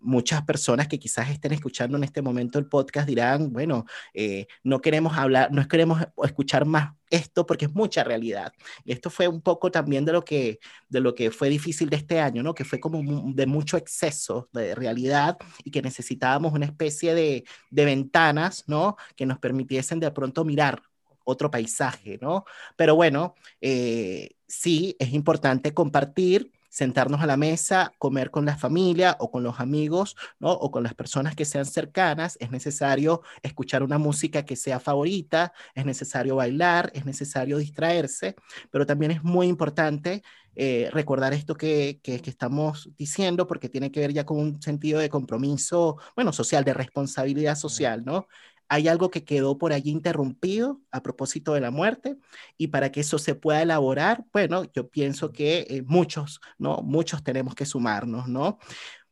muchas 0.00 0.42
personas 0.42 0.88
que 0.88 0.98
quizás 0.98 1.21
estén 1.30 1.52
escuchando 1.52 1.96
en 1.96 2.04
este 2.04 2.22
momento 2.22 2.58
el 2.58 2.66
podcast 2.66 3.06
dirán, 3.06 3.52
bueno, 3.52 3.84
eh, 4.14 4.46
no 4.64 4.80
queremos 4.80 5.16
hablar, 5.16 5.50
no 5.52 5.66
queremos 5.68 6.02
escuchar 6.24 6.64
más 6.64 6.94
esto 7.10 7.44
porque 7.46 7.66
es 7.66 7.74
mucha 7.74 8.04
realidad. 8.04 8.52
Y 8.84 8.92
esto 8.92 9.10
fue 9.10 9.28
un 9.28 9.42
poco 9.42 9.70
también 9.70 10.04
de 10.04 10.12
lo 10.12 10.24
que, 10.24 10.58
de 10.88 11.00
lo 11.00 11.14
que 11.14 11.30
fue 11.30 11.48
difícil 11.48 11.90
de 11.90 11.96
este 11.96 12.20
año, 12.20 12.42
¿no? 12.42 12.54
Que 12.54 12.64
fue 12.64 12.80
como 12.80 13.02
de 13.34 13.46
mucho 13.46 13.76
exceso 13.76 14.48
de 14.52 14.74
realidad 14.74 15.36
y 15.64 15.70
que 15.70 15.82
necesitábamos 15.82 16.52
una 16.52 16.66
especie 16.66 17.14
de, 17.14 17.44
de 17.70 17.84
ventanas, 17.84 18.64
¿no? 18.66 18.96
Que 19.14 19.26
nos 19.26 19.38
permitiesen 19.38 20.00
de 20.00 20.10
pronto 20.10 20.44
mirar 20.44 20.82
otro 21.24 21.50
paisaje, 21.50 22.18
¿no? 22.20 22.44
Pero 22.76 22.94
bueno, 22.94 23.34
eh, 23.60 24.30
sí, 24.46 24.96
es 24.98 25.12
importante 25.12 25.74
compartir 25.74 26.50
sentarnos 26.72 27.20
a 27.20 27.26
la 27.26 27.36
mesa, 27.36 27.92
comer 27.98 28.30
con 28.30 28.46
la 28.46 28.56
familia 28.56 29.18
o 29.20 29.30
con 29.30 29.42
los 29.42 29.60
amigos, 29.60 30.16
¿no? 30.40 30.52
O 30.52 30.70
con 30.70 30.82
las 30.82 30.94
personas 30.94 31.36
que 31.36 31.44
sean 31.44 31.66
cercanas, 31.66 32.38
es 32.40 32.50
necesario 32.50 33.20
escuchar 33.42 33.82
una 33.82 33.98
música 33.98 34.46
que 34.46 34.56
sea 34.56 34.80
favorita, 34.80 35.52
es 35.74 35.84
necesario 35.84 36.36
bailar, 36.36 36.90
es 36.94 37.04
necesario 37.04 37.58
distraerse, 37.58 38.36
pero 38.70 38.86
también 38.86 39.10
es 39.10 39.22
muy 39.22 39.48
importante 39.48 40.22
eh, 40.56 40.88
recordar 40.92 41.34
esto 41.34 41.56
que, 41.56 42.00
que, 42.02 42.20
que, 42.20 42.30
estamos 42.30 42.90
diciendo, 42.96 43.46
porque 43.46 43.68
tiene 43.68 43.92
que 43.92 44.00
ver 44.00 44.14
ya 44.14 44.24
con 44.24 44.38
un 44.38 44.62
sentido 44.62 44.98
de 44.98 45.10
compromiso, 45.10 45.98
bueno, 46.16 46.32
social, 46.32 46.64
de 46.64 46.72
responsabilidad 46.72 47.54
social, 47.54 48.02
¿no? 48.02 48.28
Hay 48.72 48.88
algo 48.88 49.10
que 49.10 49.22
quedó 49.22 49.58
por 49.58 49.74
allí 49.74 49.90
interrumpido 49.90 50.80
a 50.90 51.02
propósito 51.02 51.52
de 51.52 51.60
la 51.60 51.70
muerte 51.70 52.16
y 52.56 52.68
para 52.68 52.90
que 52.90 53.00
eso 53.00 53.18
se 53.18 53.34
pueda 53.34 53.60
elaborar, 53.60 54.24
bueno, 54.32 54.64
yo 54.72 54.88
pienso 54.88 55.30
que 55.30 55.66
eh, 55.68 55.82
muchos, 55.86 56.40
¿no? 56.56 56.78
Muchos 56.78 57.22
tenemos 57.22 57.54
que 57.54 57.66
sumarnos, 57.66 58.28
¿no? 58.28 58.58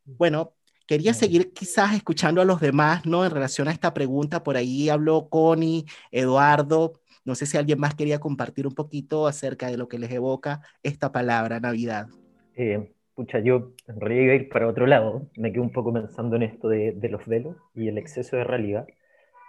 Bueno, 0.07 0.55
quería 0.87 1.13
seguir 1.13 1.53
quizás 1.53 1.95
escuchando 1.95 2.41
a 2.41 2.47
los 2.47 2.59
demás, 2.59 3.05
¿no? 3.05 3.23
En 3.23 3.31
relación 3.31 3.69
a 3.69 3.73
esta 3.73 3.93
pregunta, 3.93 4.43
por 4.43 4.57
ahí 4.57 4.89
habló 4.89 5.29
Connie, 5.29 5.85
Eduardo, 6.11 6.95
no 7.27 7.35
sé 7.35 7.45
si 7.45 7.59
alguien 7.59 7.79
más 7.79 7.95
quería 7.95 8.19
compartir 8.19 8.67
un 8.67 8.75
poquito 8.75 9.27
acerca 9.27 9.67
de 9.67 9.77
lo 9.77 9.89
que 9.89 9.99
les 9.99 10.11
evoca 10.11 10.63
esta 10.83 11.13
palabra, 11.13 11.61
Navidad. 11.61 12.09
Eh, 12.57 12.95
pucha, 13.15 13.41
yo 13.41 13.75
en 13.87 14.01
realidad 14.01 14.23
iba 14.23 14.33
a 14.33 14.37
ir 14.37 14.49
para 14.49 14.69
otro 14.69 14.87
lado, 14.87 15.29
me 15.37 15.53
quedé 15.53 15.61
un 15.61 15.71
poco 15.71 15.93
pensando 15.93 16.37
en 16.37 16.45
esto 16.45 16.71
de, 16.71 16.93
de 16.93 17.09
los 17.11 17.27
velos 17.27 17.59
y 17.75 17.89
el 17.89 17.99
exceso 17.99 18.37
de 18.39 18.45
realidad. 18.45 18.87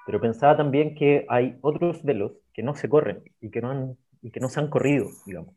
Pero 0.06 0.20
pensaba 0.20 0.58
también 0.58 0.96
que 0.96 1.26
hay 1.30 1.58
otros 1.62 2.04
velos 2.04 2.34
que 2.54 2.64
no 2.64 2.76
se 2.76 2.90
corren 2.90 3.24
y 3.40 3.50
que 3.50 3.62
no, 3.62 3.72
han, 3.72 3.98
y 4.22 4.32
que 4.32 4.40
no 4.40 4.50
se 4.50 4.60
han 4.60 4.70
corrido, 4.70 5.08
digamos. 5.26 5.56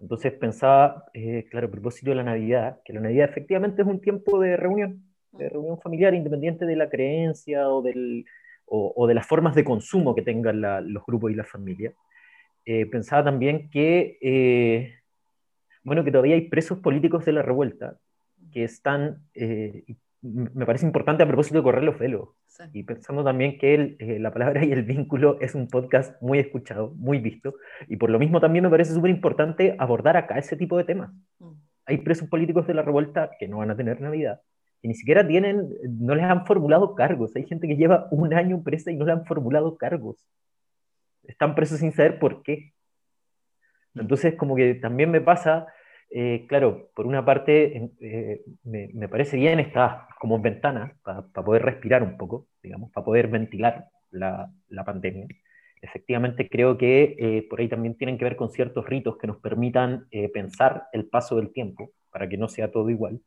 Entonces 0.00 0.32
pensaba, 0.32 1.04
eh, 1.12 1.46
claro, 1.50 1.66
a 1.66 1.70
propósito 1.70 2.10
de 2.10 2.16
la 2.16 2.22
Navidad, 2.22 2.80
que 2.84 2.92
la 2.92 3.00
Navidad 3.00 3.28
efectivamente 3.28 3.82
es 3.82 3.88
un 3.88 4.00
tiempo 4.00 4.40
de 4.40 4.56
reunión, 4.56 5.02
de 5.32 5.48
reunión 5.48 5.78
familiar, 5.80 6.14
independiente 6.14 6.64
de 6.64 6.76
la 6.76 6.88
creencia 6.88 7.68
o 7.68 7.82
del, 7.82 8.24
o, 8.66 9.06
de 9.06 9.14
las 9.14 9.26
formas 9.26 9.54
de 9.54 9.64
consumo 9.64 10.14
que 10.14 10.22
tengan 10.22 10.60
los 10.92 11.04
grupos 11.04 11.30
y 11.30 11.34
las 11.34 11.48
familias. 11.48 11.94
Eh, 12.64 12.86
pensaba 12.86 13.24
también 13.24 13.68
que, 13.70 14.18
eh, 14.22 14.94
bueno, 15.82 16.04
que 16.04 16.10
todavía 16.10 16.36
hay 16.36 16.48
presos 16.48 16.78
políticos 16.78 17.24
de 17.24 17.32
la 17.32 17.42
revuelta 17.42 17.98
que 18.50 18.64
están, 18.64 19.26
eh, 19.34 19.84
me 20.22 20.66
parece 20.66 20.86
importante 20.86 21.24
a 21.24 21.26
propósito 21.26 21.58
de 21.58 21.64
correr 21.64 21.82
los 21.82 21.98
velos, 21.98 22.28
y 22.72 22.84
pensando 22.84 23.24
también 23.24 23.58
que 23.58 23.96
La 24.20 24.32
Palabra 24.32 24.64
y 24.64 24.70
el 24.70 24.84
Vínculo 24.84 25.40
es 25.40 25.56
un 25.56 25.66
podcast 25.66 26.20
muy 26.22 26.38
escuchado, 26.38 26.94
muy 26.94 27.18
visto, 27.18 27.54
y 27.88 27.96
por 27.96 28.08
lo 28.08 28.20
mismo 28.20 28.40
también 28.40 28.64
me 28.64 28.70
parece 28.70 28.94
súper 28.94 29.10
importante 29.10 29.74
abordar 29.78 30.16
acá 30.16 30.38
ese 30.38 30.56
tipo 30.56 30.78
de 30.78 30.84
temas. 30.84 31.10
Mm. 31.40 31.50
Hay 31.86 31.98
presos 31.98 32.28
políticos 32.28 32.68
de 32.68 32.74
la 32.74 32.82
revuelta 32.82 33.32
que 33.38 33.48
no 33.48 33.58
van 33.58 33.72
a 33.72 33.76
tener 33.76 34.00
Navidad, 34.00 34.40
que 34.80 34.86
ni 34.86 34.94
siquiera 34.94 35.26
tienen, 35.26 35.68
no 35.88 36.14
les 36.14 36.24
han 36.24 36.46
formulado 36.46 36.94
cargos. 36.94 37.34
Hay 37.34 37.44
gente 37.44 37.66
que 37.66 37.76
lleva 37.76 38.06
un 38.12 38.32
año 38.32 38.62
presa 38.62 38.92
y 38.92 38.96
no 38.96 39.04
le 39.04 39.12
han 39.12 39.26
formulado 39.26 39.76
cargos. 39.76 40.24
Están 41.24 41.56
presos 41.56 41.80
sin 41.80 41.92
saber 41.92 42.20
por 42.20 42.44
qué. 42.44 42.72
Mm. 43.94 44.00
Entonces, 44.02 44.36
como 44.36 44.54
que 44.54 44.74
también 44.74 45.10
me 45.10 45.20
pasa, 45.20 45.66
eh, 46.14 46.44
claro, 46.46 46.90
por 46.94 47.06
una 47.06 47.24
parte, 47.24 47.90
eh, 48.00 48.44
me, 48.64 49.08
parece 49.08 49.36
bien 49.38 49.60
esta 49.60 50.08
como 50.20 50.38
ventana 50.40 50.94
para 51.02 51.22
poder 51.22 51.62
respirar 51.62 52.02
un 52.02 52.18
poco, 52.18 52.48
digamos, 52.62 52.90
para 52.92 53.04
poder 53.04 53.28
ventilar 53.28 53.86
la, 54.10 54.52
pandemia. 54.84 55.26
Efectivamente, 55.80 56.48
creo 56.48 56.76
que 56.76 57.16
eh, 57.18 57.46
por 57.48 57.60
ahí 57.60 57.68
también 57.68 57.96
tienen 57.96 58.18
que 58.18 58.24
ver 58.24 58.36
con 58.36 58.50
ciertos 58.50 58.86
ritos 58.86 59.16
que 59.16 59.26
nos 59.26 59.38
permitan 59.38 60.06
pensar 60.32 60.84
el 60.92 61.06
paso 61.06 61.36
del 61.36 61.52
tiempo, 61.52 61.92
para 62.10 62.28
que 62.28 62.36
no 62.36 62.48
sea 62.48 62.70
todo 62.70 62.90
igual. 62.90 63.20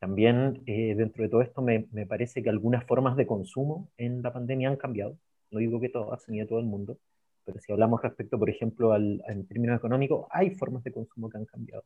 También 0.00 0.64
dentro 0.64 1.22
de 1.22 1.28
todo 1.28 1.42
esto 1.42 1.62
me, 1.62 1.86
me, 1.92 2.06
parece 2.06 2.42
que 2.42 2.50
algunas 2.50 2.84
formas 2.84 3.16
de 3.16 3.26
consumo 3.26 3.90
en 3.98 4.22
la 4.22 4.32
pandemia 4.32 4.68
han 4.68 4.76
cambiado. 4.76 5.16
No 5.50 5.58
digo 5.60 5.80
que 5.80 5.88
todas, 5.90 6.28
ni 6.28 6.38
de 6.38 6.46
todo 6.46 6.58
el 6.58 6.66
mundo, 6.66 6.98
pero 7.44 7.58
si 7.58 7.72
hablamos 7.72 8.02
respecto, 8.02 8.38
por 8.38 8.50
ejemplo, 8.50 8.92
al, 8.92 9.22
en 9.28 9.46
términos 9.46 9.76
económicos, 9.76 10.26
hay 10.30 10.50
formas 10.54 10.84
de 10.84 10.92
consumo 10.92 11.28
que 11.28 11.38
han 11.38 11.46
cambiado. 11.46 11.84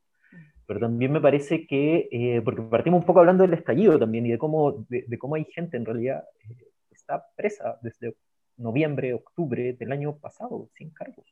Pero 0.67 0.81
también 0.81 1.13
me 1.13 1.21
parece 1.21 1.67
que, 1.67 2.09
eh, 2.11 2.43
porque 2.43 2.63
partimos 2.63 3.01
un 3.01 3.07
poco 3.07 3.21
hablando 3.21 3.45
del 3.45 3.55
estallido 3.55 3.99
también 3.99 4.27
y 4.27 4.31
de 4.31 4.39
cómo, 4.39 4.87
de, 4.89 5.19
cómo 5.19 5.35
hay 5.35 5.45
gente 5.45 5.77
en 5.77 5.85
realidad 5.85 6.25
eh, 6.41 6.57
que 6.89 6.95
está 6.95 7.27
presa 7.37 7.79
desde 7.83 8.17
noviembre, 8.57 9.15
octubre 9.15 9.75
del 9.75 9.93
año 9.93 10.17
pasado, 10.17 10.69
sin 10.75 10.91
cargos. 10.91 11.27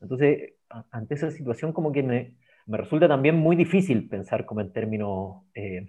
Entonces, 0.00 0.54
ante 0.90 1.14
esa 1.14 1.30
situación 1.30 1.72
como 1.72 1.92
que 1.92 2.02
me, 2.02 2.34
me 2.66 2.78
resulta 2.78 3.08
también 3.08 3.36
muy 3.36 3.56
difícil 3.56 4.08
pensar 4.08 4.44
como 4.46 4.60
en 4.60 4.72
términos 4.72 5.42
eh, 5.54 5.86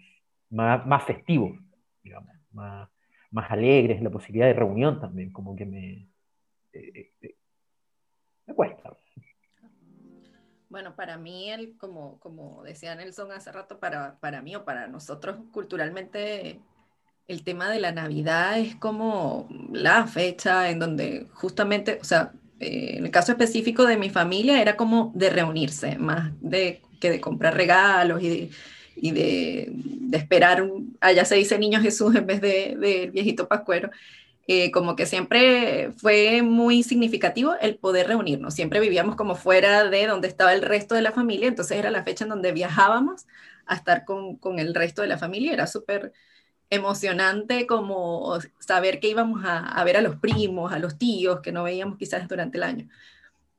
más, 0.49 0.85
más, 0.85 1.03
festivos, 1.03 1.57
digamos, 2.03 2.29
más, 2.51 2.89
más, 3.31 3.51
alegres, 3.51 4.01
la 4.01 4.09
posibilidad 4.09 4.47
de 4.47 4.53
reunión 4.53 4.99
también, 4.99 5.31
como 5.31 5.55
que 5.55 5.65
me, 5.65 6.07
eh, 6.75 7.35
me 8.47 8.53
cuesta. 8.53 8.95
Bueno, 10.69 10.95
para 10.95 11.17
mí, 11.17 11.49
el, 11.51 11.77
como, 11.77 12.19
como 12.19 12.63
decía 12.63 12.95
Nelson 12.95 13.31
hace 13.31 13.51
rato, 13.51 13.79
para, 13.79 14.19
para 14.19 14.41
mí 14.41 14.55
o 14.55 14.65
para 14.65 14.87
nosotros 14.87 15.37
culturalmente, 15.51 16.59
el 17.27 17.43
tema 17.43 17.69
de 17.69 17.79
la 17.79 17.91
Navidad 17.91 18.59
es 18.59 18.75
como 18.75 19.47
la 19.71 20.05
fecha 20.05 20.69
en 20.69 20.79
donde 20.79 21.27
justamente, 21.33 21.99
o 22.01 22.03
sea, 22.03 22.33
eh, 22.59 22.95
en 22.97 23.05
el 23.05 23.11
caso 23.11 23.31
específico 23.31 23.85
de 23.85 23.97
mi 23.97 24.09
familia, 24.09 24.61
era 24.61 24.75
como 24.75 25.11
de 25.15 25.29
reunirse, 25.29 25.97
más 25.97 26.31
de 26.41 26.81
que 26.99 27.09
de 27.09 27.21
comprar 27.21 27.55
regalos 27.55 28.21
y 28.21 28.29
de, 28.29 28.49
y 28.95 29.11
de, 29.11 29.69
de 29.71 30.17
esperar, 30.17 30.67
allá 30.99 31.25
se 31.25 31.35
dice 31.35 31.59
Niño 31.59 31.81
Jesús 31.81 32.15
en 32.15 32.25
vez 32.25 32.41
de, 32.41 32.75
de 32.79 33.09
viejito 33.11 33.47
Pascuero. 33.47 33.89
Eh, 34.47 34.69
como 34.71 34.95
que 34.95 35.07
siempre 35.07 35.91
fue 35.97 36.43
muy 36.43 36.83
significativo 36.83 37.55
el 37.61 37.77
poder 37.77 38.07
reunirnos. 38.07 38.53
Siempre 38.53 38.79
vivíamos 38.79 39.15
como 39.15 39.35
fuera 39.35 39.89
de 39.89 40.05
donde 40.07 40.27
estaba 40.27 40.53
el 40.53 40.61
resto 40.61 40.93
de 40.95 41.01
la 41.01 41.11
familia, 41.11 41.47
entonces 41.47 41.77
era 41.77 41.89
la 41.89 42.03
fecha 42.03 42.25
en 42.25 42.29
donde 42.29 42.51
viajábamos 42.51 43.25
a 43.65 43.75
estar 43.75 44.05
con, 44.05 44.37
con 44.37 44.59
el 44.59 44.75
resto 44.75 45.01
de 45.01 45.07
la 45.07 45.17
familia. 45.17 45.53
Era 45.53 45.67
súper 45.67 46.13
emocionante 46.69 47.67
como 47.67 48.39
saber 48.59 48.99
que 48.99 49.09
íbamos 49.09 49.41
a, 49.45 49.83
ver 49.83 49.97
a 49.97 50.01
los 50.01 50.17
primos, 50.17 50.71
a 50.73 50.79
los 50.79 50.97
tíos 50.97 51.41
que 51.41 51.51
no 51.51 51.63
veíamos 51.63 51.97
quizás 51.97 52.27
durante 52.27 52.57
el 52.57 52.63
año. 52.63 52.89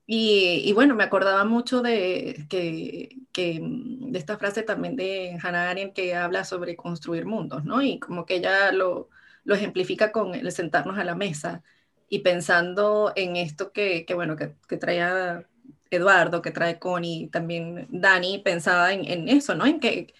Y, 0.08 0.72
bueno, 0.74 0.94
me 0.94 1.02
acordaba 1.04 1.44
mucho 1.44 1.82
de, 1.82 2.46
que, 2.48 3.60
mm, 3.60 4.12
de 4.12 4.18
esta 4.18 4.38
frase 4.38 4.62
también 4.62 4.96
de 4.96 5.38
Hannah 5.42 5.70
Arendt 5.70 5.94
que 5.94 6.14
habla 6.14 6.44
sobre 6.44 6.76
construir 6.76 7.26
mundos, 7.26 7.64
¿no? 7.64 7.82
Y 7.82 7.98
como 7.98 8.24
que 8.24 8.36
ella 8.36 8.70
lo, 8.72 9.08
lo 9.46 9.54
ejemplifica 9.54 10.12
con 10.12 10.34
el 10.34 10.52
sentarnos 10.52 10.98
a 10.98 11.04
la 11.04 11.14
mesa 11.14 11.62
y 12.08 12.18
pensando 12.20 13.12
en 13.16 13.36
esto 13.36 13.72
que, 13.72 14.04
que 14.04 14.14
bueno, 14.14 14.36
que, 14.36 14.54
que 14.68 14.76
traía 14.76 15.46
Eduardo, 15.90 16.42
que 16.42 16.50
trae 16.50 16.78
Connie, 16.78 17.28
también 17.28 17.86
Dani, 17.90 18.38
pensaba 18.38 18.92
en, 18.92 19.28
eso, 19.28 19.54
¿no? 19.54 19.66
En 19.66 19.80
que 19.80 20.14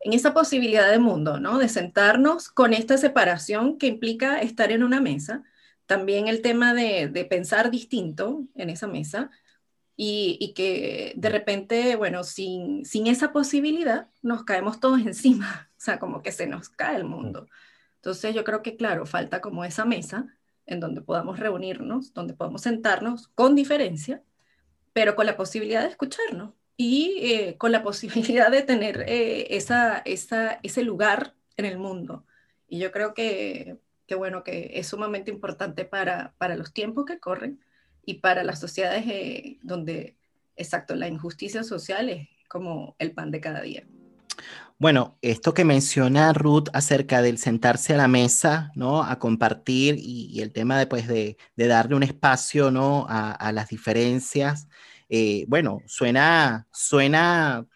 en 0.00 0.12
esa 0.12 0.34
posibilidad 0.34 0.90
de 0.90 0.98
mundo, 0.98 1.38
¿no? 1.38 1.58
De 1.58 1.68
sentarnos 1.68 2.48
con 2.48 2.72
esta 2.74 2.98
separación 2.98 3.78
que 3.78 3.86
implica 3.86 4.40
estar 4.40 4.72
en 4.72 4.82
una 4.82 5.00
mesa, 5.00 5.44
también 5.86 6.28
el 6.28 6.42
tema 6.42 6.74
de, 6.74 7.26
pensar 7.30 7.70
distinto 7.70 8.44
en 8.54 8.70
esa 8.70 8.86
mesa 8.86 9.30
y, 9.96 10.52
que 10.56 11.12
de 11.16 11.28
repente, 11.28 11.96
bueno, 11.96 12.24
sin, 12.24 12.84
sin 12.84 13.06
esa 13.06 13.32
posibilidad 13.32 14.08
nos 14.22 14.44
caemos 14.44 14.80
todos 14.80 15.00
encima, 15.06 15.70
o 15.70 15.80
sea, 15.80 15.98
como 15.98 16.22
que 16.22 16.32
se 16.32 16.46
nos 16.46 16.68
cae 16.68 16.96
el 16.96 17.04
mundo. 17.04 17.46
Entonces 18.02 18.34
yo 18.34 18.42
creo 18.42 18.62
que, 18.62 18.76
claro, 18.76 19.06
falta 19.06 19.40
como 19.40 19.64
esa 19.64 19.84
mesa 19.84 20.26
en 20.66 20.80
donde 20.80 21.02
podamos 21.02 21.38
reunirnos, 21.38 22.12
donde 22.12 22.34
podamos 22.34 22.62
sentarnos 22.62 23.28
con 23.28 23.54
diferencia, 23.54 24.24
pero 24.92 25.14
con 25.14 25.24
la 25.24 25.36
posibilidad 25.36 25.82
de 25.82 25.90
escucharnos 25.90 26.52
y 26.76 27.14
eh, 27.22 27.56
con 27.58 27.70
la 27.70 27.82
posibilidad 27.84 28.50
de 28.50 28.62
tener 28.62 29.04
eh, 29.06 29.54
esa, 29.56 30.02
ese 30.04 30.82
lugar 30.82 31.36
en 31.56 31.64
el 31.64 31.78
mundo. 31.78 32.26
Y 32.66 32.80
yo 32.80 32.90
creo 32.90 33.14
que, 33.14 33.78
que 34.08 34.16
bueno, 34.16 34.42
que 34.42 34.72
es 34.74 34.88
sumamente 34.88 35.30
importante 35.30 35.84
para, 35.84 36.34
para, 36.38 36.56
los 36.56 36.72
tiempos 36.72 37.04
que 37.04 37.20
corren 37.20 37.60
y 38.04 38.14
para 38.14 38.42
las 38.42 38.58
sociedades 38.58 39.04
eh, 39.06 39.60
donde, 39.62 40.16
exacto, 40.56 40.96
la 40.96 41.06
injusticia 41.06 41.62
social 41.62 42.08
es 42.08 42.28
como 42.48 42.96
el 42.98 43.12
pan 43.12 43.30
de 43.30 43.40
cada 43.40 43.60
día. 43.60 43.86
Bueno, 44.78 45.16
esto 45.22 45.54
que 45.54 45.64
menciona 45.64 46.32
Ruth 46.32 46.68
acerca 46.72 47.22
del 47.22 47.38
sentarse 47.38 47.94
a 47.94 47.96
la 47.96 48.08
mesa, 48.08 48.72
¿no? 48.74 49.02
A 49.04 49.18
compartir 49.18 49.96
y, 49.98 50.40
el 50.40 50.52
tema 50.52 50.78
de, 50.78 50.86
pues, 50.86 51.06
de, 51.06 51.36
darle 51.56 51.94
un 51.94 52.02
espacio, 52.02 52.70
¿no? 52.70 53.06
A, 53.08 53.32
a 53.32 53.52
las 53.52 53.68
diferencias 53.68 54.68
eh, 55.14 55.44
bueno, 55.46 55.82
suena, 55.86 56.66
suena 56.72 57.66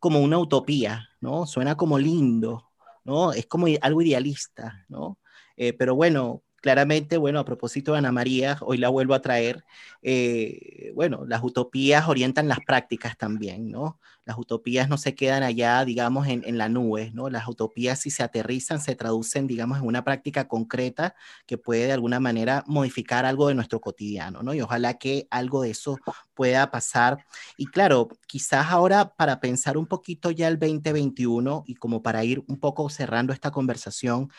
como 0.00 0.20
una 0.20 0.38
utopía, 0.38 1.08
¿no? 1.20 1.46
Suena 1.46 1.76
como 1.76 2.00
lindo, 2.00 2.72
¿no? 3.04 3.32
Es 3.32 3.46
como 3.46 3.68
algo 3.80 4.02
idealista, 4.02 4.84
¿no? 4.88 5.20
Eh, 5.56 5.72
pero 5.74 5.94
bueno, 5.94 6.42
claramente, 6.60 7.16
bueno, 7.16 7.38
a 7.38 7.44
propósito 7.44 7.92
de 7.92 7.98
Ana 7.98 8.12
María, 8.12 8.58
hoy 8.62 8.78
la 8.78 8.88
vuelvo 8.88 9.14
a 9.14 9.22
traer, 9.22 9.64
eh, 10.02 10.92
bueno, 10.94 11.24
las 11.26 11.42
utopías 11.42 12.08
orientan 12.08 12.48
las 12.48 12.58
prácticas 12.66 13.16
también, 13.16 13.70
¿no? 13.70 13.98
Las 14.24 14.36
utopías 14.38 14.88
no 14.88 14.98
se 14.98 15.14
quedan 15.14 15.42
allá, 15.42 15.84
digamos, 15.84 16.26
en, 16.28 16.42
en 16.44 16.58
la 16.58 16.68
nube, 16.68 17.10
¿no? 17.14 17.30
Las 17.30 17.48
utopías 17.48 18.00
si 18.00 18.10
se 18.10 18.22
aterrizan, 18.22 18.80
se 18.80 18.94
traducen, 18.94 19.46
digamos, 19.46 19.78
en 19.78 19.86
una 19.86 20.04
práctica 20.04 20.48
concreta 20.48 21.14
que 21.46 21.58
puede 21.58 21.86
de 21.86 21.92
alguna 21.92 22.20
manera 22.20 22.64
modificar 22.66 23.24
algo 23.24 23.48
de 23.48 23.54
nuestro 23.54 23.80
cotidiano, 23.80 24.42
¿no? 24.42 24.52
Y 24.52 24.60
ojalá 24.60 24.94
que 24.94 25.26
algo 25.30 25.62
de 25.62 25.70
eso 25.70 25.98
pueda 26.34 26.70
pasar. 26.70 27.24
Y 27.56 27.66
claro, 27.66 28.08
quizás 28.26 28.66
ahora 28.70 29.14
para 29.16 29.40
pensar 29.40 29.76
un 29.76 29.86
poquito 29.86 30.30
ya 30.30 30.48
el 30.48 30.58
2021 30.58 31.64
y 31.66 31.74
como 31.74 32.02
para 32.02 32.24
ir 32.24 32.44
un 32.48 32.58
poco 32.60 32.88
cerrando 32.90 33.32
esta 33.32 33.50
conversación, 33.50 34.30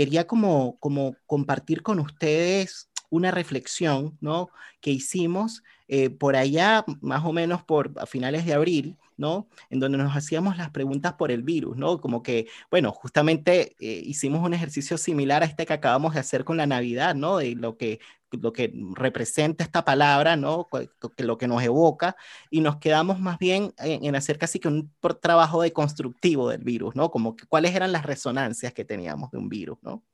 quería 0.00 0.26
como, 0.26 0.78
compartir 1.26 1.82
con 1.82 2.00
ustedes 2.00 2.88
una 3.10 3.30
reflexión, 3.30 4.16
¿no? 4.22 4.48
Que 4.80 4.92
hicimos 4.92 5.62
eh, 5.92 6.08
por 6.08 6.36
allá, 6.36 6.84
más 7.00 7.24
o 7.24 7.32
menos 7.32 7.64
por 7.64 7.90
a 7.96 8.06
finales 8.06 8.46
de 8.46 8.54
abril, 8.54 8.96
¿no? 9.16 9.48
En 9.70 9.80
donde 9.80 9.98
nos 9.98 10.16
hacíamos 10.16 10.56
las 10.56 10.70
preguntas 10.70 11.14
por 11.14 11.32
el 11.32 11.42
virus, 11.42 11.76
¿no? 11.76 12.00
Como 12.00 12.22
que, 12.22 12.46
bueno, 12.70 12.92
justamente 12.92 13.74
eh, 13.80 14.00
hicimos 14.04 14.40
un 14.46 14.54
ejercicio 14.54 14.96
similar 14.96 15.42
a 15.42 15.46
este 15.46 15.66
que 15.66 15.72
acabamos 15.72 16.14
de 16.14 16.20
hacer 16.20 16.44
con 16.44 16.58
la 16.58 16.66
Navidad, 16.66 17.16
¿no? 17.16 17.38
De 17.38 17.56
lo 17.56 17.76
que 17.76 17.98
lo 18.30 18.52
que 18.52 18.72
representa 18.94 19.64
esta 19.64 19.84
palabra, 19.84 20.36
¿no? 20.36 20.68
Lo 21.18 21.38
que 21.38 21.48
nos 21.48 21.60
evoca, 21.60 22.14
y 22.50 22.60
nos 22.60 22.76
quedamos 22.76 23.18
más 23.18 23.40
bien 23.40 23.74
en, 23.78 24.14
hacer 24.14 24.38
casi 24.38 24.60
que 24.60 24.68
un 24.68 24.92
trabajo 25.20 25.60
de 25.62 25.72
constructivo 25.72 26.48
del 26.50 26.62
virus, 26.62 26.94
¿no? 26.94 27.10
Como 27.10 27.34
que 27.34 27.46
cuáles 27.46 27.74
eran 27.74 27.90
las 27.90 28.06
resonancias 28.06 28.72
que 28.72 28.84
teníamos 28.84 29.32
de 29.32 29.38
un 29.38 29.48
virus, 29.48 29.78
¿no? 29.82 30.04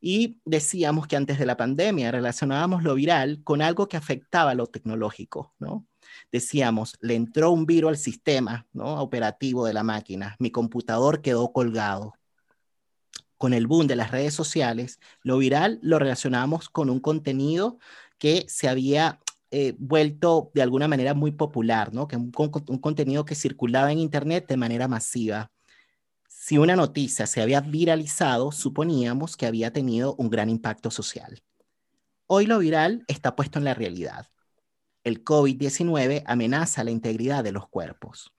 Y 0.00 0.40
decíamos 0.44 1.06
que 1.06 1.16
antes 1.16 1.38
de 1.38 1.46
la 1.46 1.56
pandemia 1.56 2.10
relacionábamos 2.10 2.82
lo 2.82 2.94
viral 2.94 3.42
con 3.44 3.60
algo 3.62 3.88
que 3.88 3.96
afectaba 3.98 4.54
lo 4.54 4.66
tecnológico, 4.66 5.54
¿no? 5.58 5.86
Decíamos, 6.32 6.96
le 7.00 7.14
entró 7.14 7.50
un 7.50 7.66
virus 7.66 7.90
al 7.90 7.96
sistema 7.98 8.66
¿no? 8.72 9.00
operativo 9.00 9.66
de 9.66 9.74
la 9.74 9.82
máquina, 9.82 10.36
mi 10.38 10.50
computador 10.50 11.20
quedó 11.22 11.52
colgado. 11.52 12.14
con 13.38 13.54
el 13.54 13.66
boom 13.66 13.86
de 13.86 13.96
las 13.96 14.10
redes 14.10 14.34
sociales, 14.34 15.00
lo 15.22 15.38
viral 15.38 15.78
lo 15.82 15.98
relacionamos 15.98 16.68
con 16.68 16.90
un 16.90 17.00
contenido 17.00 17.78
que 18.18 18.44
se 18.48 18.68
había 18.68 19.18
eh, 19.50 19.74
vuelto 19.78 20.50
de 20.54 20.62
alguna 20.62 20.88
manera 20.88 21.14
muy 21.14 21.32
popular, 21.32 21.92
¿no? 21.94 22.06
Que 22.06 22.16
un 22.16 22.30
contenido 22.30 23.24
que 23.24 23.34
circulaba 23.34 23.92
en 23.92 23.98
Internet 23.98 24.46
de 24.46 24.56
manera 24.56 24.88
masiva. 24.88 25.50
Si 26.50 26.58
una 26.58 26.74
noticia 26.74 27.28
se 27.28 27.40
había 27.40 27.60
viralizado, 27.60 28.50
suponíamos 28.50 29.36
que 29.36 29.46
había 29.46 29.72
tenido 29.72 30.16
un 30.16 30.30
gran 30.30 30.50
impacto 30.50 30.90
social. 30.90 31.44
Hoy 32.26 32.46
lo 32.46 32.58
viral 32.58 33.04
está 33.06 33.36
puesto 33.36 33.60
en 33.60 33.64
la 33.64 33.72
realidad. 33.72 34.26
El 35.04 35.22
COVID-19 35.22 36.24
amenaza 36.26 36.82
la 36.82 36.90
integridad 36.90 37.44
de 37.44 37.52
los 37.52 37.68
cuerpos. 37.68 38.34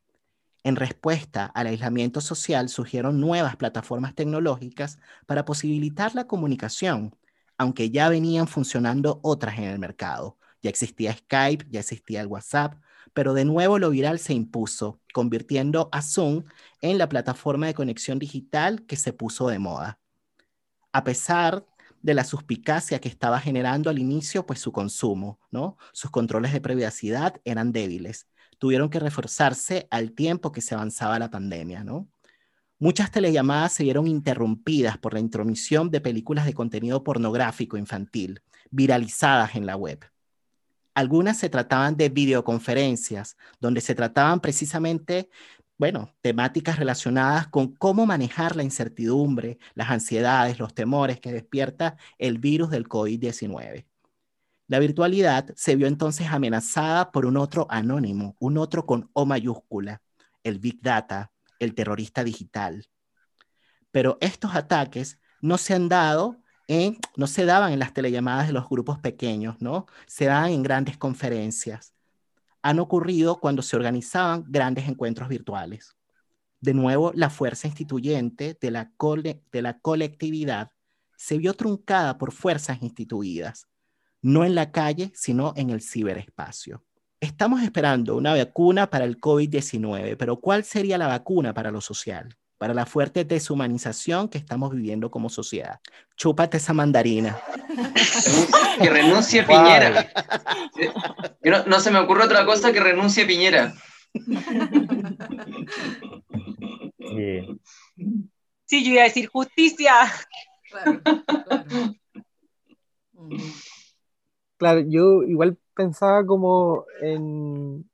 En 0.66 0.76
respuesta 0.76 1.46
al 1.46 1.68
aislamiento 1.68 2.20
social 2.20 2.68
surgieron 2.68 3.22
nuevas 3.22 3.56
plataformas 3.56 4.14
tecnológicas 4.14 5.00
para 5.26 5.46
posibilitar 5.46 6.14
la 6.14 6.28
comunicación, 6.28 7.16
aunque 7.58 7.92
ya 7.92 8.10
venían 8.10 8.50
funcionando 8.50 9.22
otras 9.24 9.58
en 9.58 9.64
el 9.64 9.80
mercado. 9.80 10.38
Ya 10.62 10.70
existía 10.70 11.16
Skype, 11.16 11.66
ya 11.70 11.80
existía 11.80 12.28
WhatsApp, 12.28 12.74
pero 13.14 13.34
de 13.34 13.46
nuevo 13.46 13.80
lo 13.80 13.90
viral 13.90 14.20
se 14.20 14.34
impuso, 14.34 15.00
convirtiendo 15.14 15.90
a 15.92 16.02
Zoom 16.02 16.44
en 16.82 16.98
la 16.98 17.10
plataforma 17.10 17.68
de 17.68 17.74
conexión 17.74 18.20
digital 18.20 18.86
que 18.86 18.96
se 18.96 19.14
puso 19.14 19.48
de 19.48 19.60
moda. 19.60 20.00
A 20.92 21.04
pesar 21.04 21.66
de 22.02 22.14
la 22.14 22.24
suspicacia 22.24 23.00
que 23.00 23.10
estaba 23.10 23.40
generando 23.40 23.90
al 23.90 24.00
inicio, 24.00 24.46
pues 24.46 24.60
su 24.60 24.72
consumo, 24.72 25.40
¿no? 25.52 25.78
Sus 25.94 26.12
controles 26.12 26.52
de 26.54 26.62
privacidad 26.62 27.40
eran 27.46 27.72
débiles 27.72 28.28
tuvieron 28.62 28.92
que 28.92 29.00
reforzarse 29.00 29.88
al 29.90 30.12
tiempo 30.12 30.52
que 30.52 30.62
se 30.62 30.76
avanzaba 30.76 31.18
la 31.18 31.32
pandemia, 31.32 31.84
¿no? 31.84 32.08
Muchas 32.78 33.10
telellamadas 33.10 33.74
se 33.74 33.82
vieron 33.82 34.06
interrumpidas 34.06 35.00
por 35.00 35.16
la 35.16 35.20
intromisión 35.20 35.90
de 35.90 36.00
películas 36.00 36.46
de 36.46 36.54
contenido 36.54 37.04
pornográfico 37.04 37.76
infantil, 37.76 38.44
viralizadas 38.70 39.56
en 39.56 39.66
la 39.66 39.76
web. 39.78 40.06
Algunas 40.94 41.38
se 41.38 41.50
trataban 41.50 41.96
de 41.96 42.10
videoconferencias, 42.10 43.38
donde 43.60 43.82
se 43.82 43.96
trataban 43.96 44.40
precisamente, 44.40 45.30
bueno, 45.78 46.14
temáticas 46.22 46.78
relacionadas 46.78 47.48
con 47.48 47.74
cómo 47.76 48.06
manejar 48.06 48.56
la 48.56 48.64
incertidumbre, 48.64 49.58
las 49.74 49.90
ansiedades, 49.90 50.60
los 50.60 50.74
temores 50.74 51.20
que 51.20 51.32
despierta 51.32 51.98
el 52.18 52.40
virus 52.40 52.70
del 52.70 52.88
COVID-19. 52.88 53.86
La 54.68 54.80
virtualidad 54.80 55.54
se 55.56 55.76
vio 55.76 55.88
entonces 55.88 56.28
amenazada 56.28 57.12
por 57.12 57.26
un 57.26 57.38
otro 57.38 57.68
anónimo, 57.70 58.36
un 58.40 58.58
otro 58.58 58.86
con 58.86 59.10
O 59.14 59.26
mayúscula, 59.26 60.02
el 60.44 60.60
Big 60.60 60.82
Data, 60.82 61.32
el 61.60 61.76
terrorista 61.76 62.24
digital. 62.24 62.88
Pero 63.92 64.18
estos 64.22 64.56
ataques 64.56 65.20
no 65.42 65.58
se 65.58 65.74
han 65.74 65.90
dado 65.90 66.41
no 67.16 67.28
se 67.28 67.46
daban 67.46 67.74
en 67.74 67.80
las 67.80 67.94
telellamadas 67.94 68.48
de 68.48 68.54
los 68.54 68.68
grupos 68.70 69.00
pequeños, 69.00 69.62
¿no? 69.62 69.88
Se 70.08 70.26
dan 70.26 70.52
en 70.52 70.64
grandes 70.64 70.98
conferencias. 70.98 71.94
Han 72.62 72.80
ocurrido 72.80 73.40
cuando 73.40 73.62
se 73.62 73.76
organizaban 73.76 74.46
grandes 74.48 74.88
encuentros 74.88 75.30
virtuales. 75.30 75.96
De 76.60 76.74
nuevo, 76.74 77.12
la 77.16 77.30
fuerza 77.30 77.68
instituyente 77.68 78.58
de 78.60 78.72
la 78.72 79.80
colectividad 79.82 80.72
se 81.18 81.38
vio 81.38 81.54
truncada 81.54 82.18
por 82.18 82.32
fuerzas 82.32 82.82
instituidas 82.82 83.68
no 84.22 84.46
en 84.46 84.56
la 84.56 84.72
calle, 84.72 85.12
sino 85.16 85.54
en 85.56 85.70
el 85.72 85.82
ciberespacio. 85.82 86.84
Estamos 87.20 87.62
esperando 87.62 88.16
una 88.16 88.34
vacuna 88.34 88.90
para 88.90 89.06
el 89.06 89.20
COVID-19, 89.20 90.16
pero 90.18 90.40
¿cuál 90.40 90.64
sería 90.64 90.98
la 90.98 91.08
vacuna 91.08 91.54
para 91.54 91.72
lo 91.72 91.82
social? 91.82 92.38
Para 92.62 92.76
la 92.76 92.86
fuerte 92.86 93.26
deshumanización 93.26 94.30
que 94.30 94.38
estamos 94.38 94.72
viviendo 94.72 95.10
como 95.10 95.30
sociedad. 95.30 95.80
Chúpate 96.16 96.58
esa 96.58 96.74
mandarina. 96.74 97.42
Que 98.80 98.88
renuncie 98.88 99.42
Piñera. 99.42 100.12
No, 101.66 101.80
se 101.80 101.90
me 101.90 101.98
ocurre 101.98 102.26
otra 102.26 102.46
cosa 102.46 102.72
que 102.72 102.80
renuncie 102.80 103.26
Piñera. 103.26 103.74
Sí, 108.66 108.86
yo 108.86 108.92
iba 108.92 109.02
a 109.02 109.06
decir 109.06 109.28
justicia. 109.28 109.94
Claro, 114.58 114.82
yo 114.88 115.24
igual 115.24 115.58
pensaba 115.74 116.24
como 116.28 116.86
en, 117.02 117.90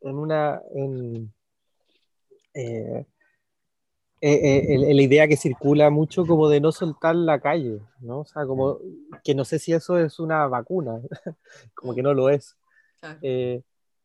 en 0.00 0.18
una, 0.18 0.60
en, 0.74 1.32
eh, 2.52 3.06
eh, 4.30 4.74
eh, 4.74 4.94
la 4.94 5.02
idea 5.02 5.28
que 5.28 5.36
circula 5.36 5.90
mucho 5.90 6.24
como 6.24 6.48
de 6.48 6.60
no 6.60 6.72
soltar 6.72 7.16
la 7.16 7.40
calle, 7.40 7.80
¿no? 8.00 8.20
O 8.20 8.24
sea, 8.24 8.46
como 8.46 8.78
que 9.24 9.34
no 9.34 9.44
sé 9.44 9.58
si 9.58 9.72
eso 9.72 9.98
es 9.98 10.18
una 10.20 10.46
vacuna, 10.46 11.00
como 11.74 11.94
que 11.94 12.02
no 12.02 12.14
lo 12.14 12.30
es. 12.30 12.56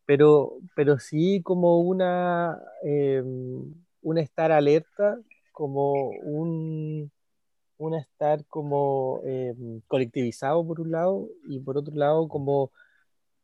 pero, 0.05 0.53
pero 0.75 0.99
sí 0.99 1.41
como 1.43 1.79
una, 1.79 2.59
un 2.83 4.17
estar 4.17 4.51
alerta, 4.51 5.19
como 5.51 6.09
un, 6.23 7.11
un 7.77 7.93
estar 7.95 8.45
como 8.45 9.21
eh, 9.25 9.53
colectivizado 9.87 10.65
por 10.65 10.81
un 10.81 10.91
lado 10.91 11.29
y 11.47 11.59
por 11.59 11.77
otro 11.77 11.95
lado 11.95 12.27
como 12.27 12.71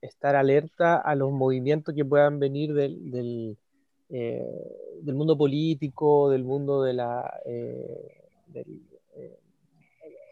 estar 0.02 0.36
alerta 0.36 0.98
a 0.98 1.16
los 1.16 1.32
movimientos 1.32 1.96
que 1.96 2.06
puedan 2.06 2.40
venir 2.40 2.74
del, 2.74 3.12
del, 3.12 3.58
eh, 4.10 4.46
mundo 5.06 5.38
político, 5.38 6.30
del 6.30 6.44
mundo 6.44 6.84
de 6.84 6.94
la, 6.94 7.42
eh, 7.46 8.24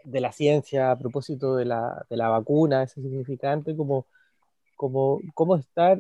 de 0.04 0.22
la 0.22 0.32
ciencia 0.32 0.92
a 0.92 0.98
propósito 0.98 1.56
de 1.56 1.66
la, 1.66 2.06
de 2.10 2.18
la, 2.18 2.30
vacuna, 2.30 2.84
ese 2.84 3.02
significante, 3.02 3.76
como, 3.76 4.06
como, 4.76 5.56
estar 5.56 6.00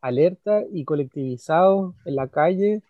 alerta 0.00 0.62
y 0.72 0.84
colectivizado 0.84 1.94
en 2.04 2.16
la 2.16 2.28
calle. 2.28 2.82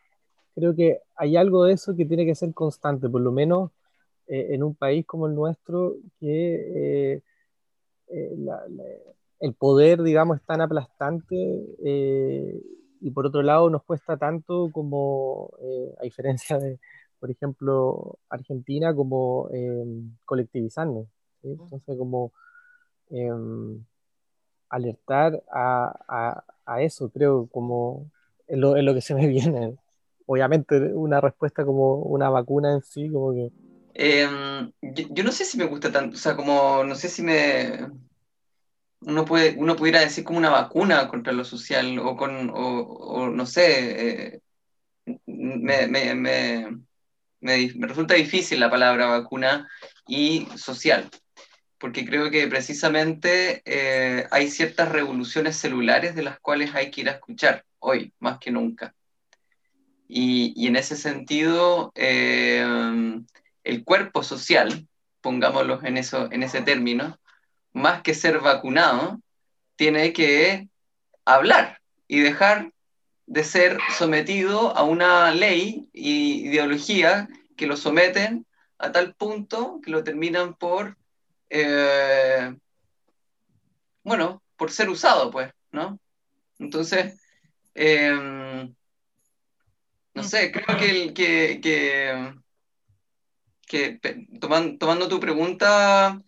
Creo 0.55 0.75
que 0.75 1.01
hay 1.17 1.37
algo 1.37 1.65
de 1.65 1.75
eso 1.75 1.95
que 1.97 2.07
tiene 2.07 2.27
que 2.27 2.35
ser 2.35 2.53
constante, 2.55 3.09
por 3.09 3.21
lo 3.21 3.33
menos 3.33 3.71
eh, 4.27 4.55
en 4.55 4.63
un 4.63 4.75
país 4.75 5.05
como 5.07 5.27
el 5.27 5.35
nuestro, 5.35 5.97
que 6.19 7.15
eh, 7.15 7.23
eh, 8.09 8.37
el 9.41 9.55
poder, 9.55 10.03
digamos, 10.03 10.39
es 10.39 10.47
tan 10.47 10.63
aplastante 10.63 11.37
y 13.05 13.11
por 13.11 13.27
otro 13.27 13.43
lado 13.43 13.69
nos 13.69 13.85
cuesta 13.85 14.17
tanto 14.17 14.71
como, 14.73 15.51
a 16.01 16.03
diferencia 16.05 16.59
de, 16.59 16.79
por 17.21 17.31
ejemplo, 17.31 18.19
Argentina, 18.31 18.95
como 18.95 19.49
colectivizarnos. 20.25 21.07
Entonces, 21.43 21.99
como 21.99 22.33
em, 23.11 23.85
alertar 24.71 25.43
a, 25.53 26.43
a, 26.65 26.83
eso, 26.83 27.11
creo, 27.11 27.47
como 27.53 28.11
es 28.47 28.59
lo, 28.59 28.77
es 28.77 28.85
lo 28.85 28.95
que 28.95 29.03
se 29.03 29.15
me 29.15 29.27
viene 29.29 29.77
obviamente 30.27 30.77
una 30.95 31.21
respuesta 31.21 31.65
como 31.65 31.97
una 31.97 32.31
vacuna 32.31 32.73
en 32.73 32.83
sí, 32.83 33.11
como 33.11 33.33
que... 33.33 33.51
Em, 33.95 34.73
yo, 34.81 35.23
no 35.23 35.31
sé 35.31 35.45
si 35.45 35.59
me 35.59 35.67
gusta 35.67 35.93
tanto, 35.93 36.17
o 36.17 36.19
sea, 36.19 36.35
como 36.35 36.83
no 36.85 36.95
sé 36.95 37.09
si 37.09 37.23
me... 37.23 37.91
Uno, 39.07 39.25
puede, 39.25 39.55
uno 39.59 39.77
pudiera 39.77 40.01
decir 40.01 40.25
como 40.25 40.39
una 40.39 40.51
vacuna 40.51 41.09
contra 41.09 41.33
lo 41.33 41.45
social 41.45 41.99
o 41.99 42.17
con, 42.17 42.51
o, 42.55 43.29
no 43.29 43.47
sé, 43.47 44.35
eh, 44.35 44.41
me, 45.27 45.87
me, 45.87 46.15
me, 47.41 47.73
resulta 47.81 48.15
difícil 48.15 48.61
la 48.61 48.71
palabra 48.71 49.07
vacuna 49.07 49.69
y 50.07 50.47
social, 50.57 51.11
porque 51.79 52.07
creo 52.07 52.31
que 52.31 52.47
precisamente 52.49 53.63
eh, 53.67 54.27
hay 54.31 54.51
ciertas 54.51 54.91
revoluciones 54.91 55.57
celulares 55.57 56.15
de 56.15 56.23
las 56.23 56.41
cuales 56.41 56.75
hay 56.75 56.91
que 56.91 57.03
ir 57.03 57.09
a 57.09 57.13
escuchar 57.13 57.65
hoy, 57.79 58.13
más 58.19 58.39
que 58.39 58.51
nunca. 58.51 58.95
Y, 60.09 60.67
en 60.67 60.77
ese 60.77 60.97
sentido, 60.97 61.93
eh, 61.95 62.65
el 63.65 63.85
cuerpo 63.85 64.23
social, 64.23 64.87
pongámoslo 65.21 65.83
en, 65.83 65.97
eso, 65.97 66.31
en 66.31 66.43
ese 66.43 66.63
término, 66.63 67.19
más 67.75 68.01
que 68.03 68.15
ser 68.15 68.41
vacunado, 68.41 69.21
tiene 69.77 70.15
que 70.15 70.69
hablar 71.27 71.81
y 72.09 72.21
dejar 72.21 72.73
de 73.27 73.45
ser 73.45 73.79
sometido 73.99 74.75
a 74.77 74.85
una 74.85 75.33
ley 75.33 75.89
y 75.93 76.49
ideología 76.49 77.29
que 77.57 77.67
lo 77.67 77.77
someten 77.77 78.47
a 78.79 78.93
tal 78.93 79.15
punto 79.15 79.81
que 79.83 79.91
lo 79.91 80.05
terminan 80.05 80.55
por, 80.55 80.97
eh, 81.51 82.57
bueno, 84.03 84.43
por 84.57 84.71
ser 84.71 84.89
usado, 84.89 85.31
pues, 85.31 85.53
¿no? 85.73 85.99
Entonces, 86.59 87.21
eh, 87.75 88.69
no 90.15 90.23
sé, 90.23 90.53
creo 90.53 90.79
que, 90.79 91.13
que, 93.67 94.01
tomando, 94.41 95.09
tu 95.09 95.19
pregunta, 95.19 96.23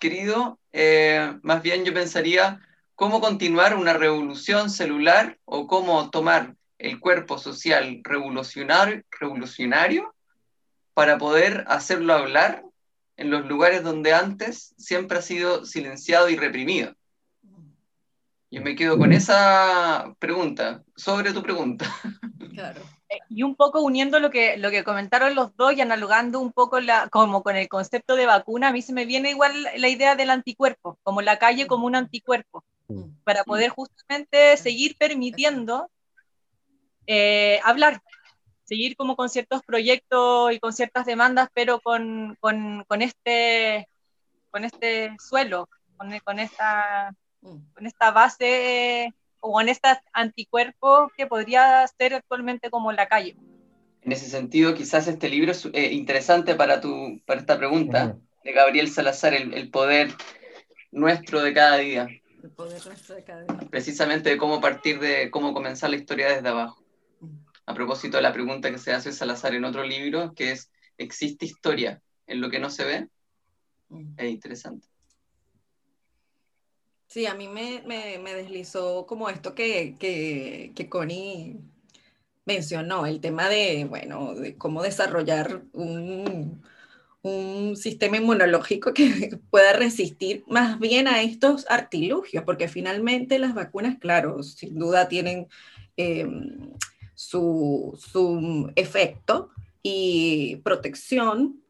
querido, 0.00 0.58
eh, 0.72 1.38
más 1.42 1.62
bien 1.62 1.84
yo 1.84 1.94
pensaría 1.94 2.60
cómo 2.96 3.20
continuar 3.20 3.76
una 3.76 3.92
revolución 3.92 4.68
celular 4.70 5.38
o 5.44 5.68
cómo 5.68 6.10
tomar 6.10 6.56
el 6.78 6.98
cuerpo 6.98 7.38
social 7.38 8.00
revolucionario, 8.02 9.04
revolucionario 9.20 10.14
para 10.94 11.18
poder 11.18 11.64
hacerlo 11.68 12.14
hablar 12.14 12.64
en 13.16 13.30
los 13.30 13.46
lugares 13.46 13.84
donde 13.84 14.12
antes 14.12 14.74
siempre 14.78 15.18
ha 15.18 15.22
sido 15.22 15.64
silenciado 15.64 16.28
y 16.28 16.36
reprimido. 16.36 16.94
Yo 18.50 18.62
me 18.62 18.74
quedo 18.74 18.98
con 18.98 19.12
esa 19.12 20.12
pregunta, 20.18 20.82
sobre 20.96 21.32
tu 21.32 21.42
pregunta. 21.42 21.86
Claro. 22.52 22.80
Eh, 23.10 23.18
y 23.28 23.42
un 23.42 23.56
poco 23.56 23.80
uniendo 23.82 24.20
lo 24.20 24.30
que, 24.30 24.56
lo 24.56 24.70
que 24.70 24.84
comentaron 24.84 25.34
los 25.34 25.54
dos 25.56 25.72
y 25.72 25.80
analogando 25.80 26.38
un 26.38 26.52
poco 26.52 26.78
la, 26.80 27.08
como 27.08 27.42
con 27.42 27.56
el 27.56 27.68
concepto 27.68 28.14
de 28.14 28.26
vacuna, 28.26 28.68
a 28.68 28.72
mí 28.72 28.82
se 28.82 28.92
me 28.92 29.04
viene 29.04 29.30
igual 29.30 29.52
la 29.76 29.88
idea 29.88 30.14
del 30.14 30.30
anticuerpo, 30.30 30.98
como 31.02 31.20
la 31.20 31.38
calle 31.38 31.66
como 31.66 31.86
un 31.86 31.96
anticuerpo, 31.96 32.64
para 33.24 33.44
poder 33.44 33.70
justamente 33.70 34.56
seguir 34.56 34.96
permitiendo 34.96 35.90
eh, 37.06 37.60
hablar, 37.64 38.00
seguir 38.64 38.96
como 38.96 39.16
con 39.16 39.28
ciertos 39.28 39.62
proyectos 39.64 40.52
y 40.52 40.60
con 40.60 40.72
ciertas 40.72 41.04
demandas, 41.04 41.48
pero 41.52 41.80
con, 41.80 42.36
con, 42.40 42.84
con 42.86 43.02
este, 43.02 43.88
con 44.50 44.64
este 44.64 45.16
suelo, 45.18 45.68
con, 45.96 46.16
con 46.20 46.38
esta 46.38 47.12
con 47.40 47.86
esta 47.86 48.10
base 48.10 49.14
con 49.40 49.68
este 49.68 49.88
anticuerpo 50.12 51.10
que 51.16 51.26
podría 51.26 51.86
ser 51.98 52.14
actualmente 52.14 52.70
como 52.70 52.92
la 52.92 53.08
calle. 53.08 53.36
En 54.02 54.12
ese 54.12 54.30
sentido, 54.30 54.74
quizás 54.74 55.08
este 55.08 55.28
libro 55.28 55.52
es 55.52 55.66
eh, 55.72 55.92
interesante 55.92 56.54
para, 56.54 56.80
tu, 56.80 57.20
para 57.26 57.40
esta 57.40 57.58
pregunta 57.58 58.16
de 58.44 58.52
Gabriel 58.52 58.88
Salazar, 58.88 59.34
el, 59.34 59.70
poder 59.70 60.14
nuestro 60.90 61.42
de 61.42 61.52
cada 61.52 61.76
día. 61.78 62.08
El 62.42 62.50
poder 62.50 62.84
nuestro 62.86 63.14
de 63.14 63.24
cada 63.24 63.42
día. 63.42 63.68
Precisamente 63.70 64.30
de 64.30 64.38
cómo 64.38 64.60
partir 64.60 65.00
de 65.00 65.30
cómo 65.30 65.52
comenzar 65.52 65.90
la 65.90 65.96
historia 65.96 66.28
desde 66.28 66.48
abajo. 66.48 66.82
A 67.66 67.74
propósito 67.74 68.16
de 68.16 68.22
la 68.22 68.32
pregunta 68.32 68.70
que 68.70 68.78
se 68.78 68.92
hace 68.92 69.12
Salazar 69.12 69.54
en 69.54 69.64
otro 69.64 69.84
libro, 69.84 70.32
que 70.34 70.52
es, 70.52 70.70
¿existe 70.96 71.44
historia 71.44 72.00
en 72.26 72.40
lo 72.40 72.50
que 72.50 72.58
no 72.58 72.70
se 72.70 72.84
ve? 72.84 73.08
Es 74.16 74.30
interesante. 74.30 74.89
Sí, 77.10 77.26
a 77.26 77.34
mí 77.34 77.48
me, 77.48 77.82
deslizó 78.36 79.04
como 79.04 79.28
esto 79.28 79.52
que, 79.52 79.96
que, 79.98 80.88
Connie 80.88 81.56
mencionó, 82.44 83.04
el 83.06 83.20
tema 83.20 83.48
de, 83.48 83.84
bueno, 83.84 84.34
de 84.34 84.56
cómo 84.56 84.80
desarrollar 84.82 85.62
un, 85.72 86.62
sistema 87.76 88.16
inmunológico 88.16 88.94
que 88.94 89.30
pueda 89.50 89.72
resistir 89.72 90.44
más 90.46 90.78
bien 90.78 91.08
a 91.08 91.22
estos 91.22 91.66
artilugios, 91.68 92.44
porque 92.44 92.68
finalmente 92.68 93.40
las 93.40 93.54
vacunas, 93.54 93.98
claro, 93.98 94.42
sin 94.44 94.78
duda 94.78 95.08
tienen 95.08 95.48
eh, 95.96 96.28
su, 97.14 97.98
su 98.00 98.72
efecto 98.76 99.50
y 99.82 100.56
protección, 100.62 101.60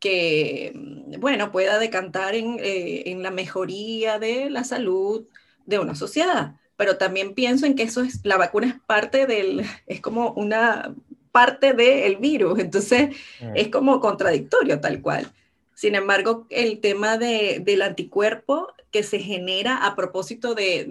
que, 0.00 0.72
mm, 0.74 1.20
bueno, 1.20 1.52
pueda 1.52 1.78
decantar 1.78 2.34
eh, 2.34 3.10
en, 3.10 3.22
la 3.22 3.30
mejoría 3.30 4.18
de 4.18 4.50
la 4.50 4.64
salud 4.64 5.26
de 5.66 5.78
una 5.78 5.94
sociedad. 5.94 6.56
Pero 6.76 6.96
también 6.96 7.34
pienso 7.34 7.66
en 7.66 7.76
que 7.76 7.84
eso 7.84 8.02
es, 8.02 8.20
la 8.24 8.38
vacuna 8.38 8.68
es 8.68 8.74
parte 8.86 9.26
del, 9.26 9.64
es 9.86 10.00
como 10.00 10.32
una 10.32 10.94
parte 11.30 11.74
del 11.74 12.16
virus, 12.16 12.58
entonces 12.58 13.10
mm. 13.40 13.52
es 13.54 13.68
como 13.68 14.00
contradictorio 14.00 14.80
tal 14.80 15.00
cual. 15.00 15.30
Sin 15.74 15.94
embargo, 15.94 16.46
el 16.50 16.80
tema 16.80 17.16
del 17.16 17.80
anticuerpo 17.80 18.68
que 18.90 19.02
se 19.02 19.18
genera 19.18 19.86
a 19.86 19.96
propósito 19.96 20.54
de, 20.54 20.84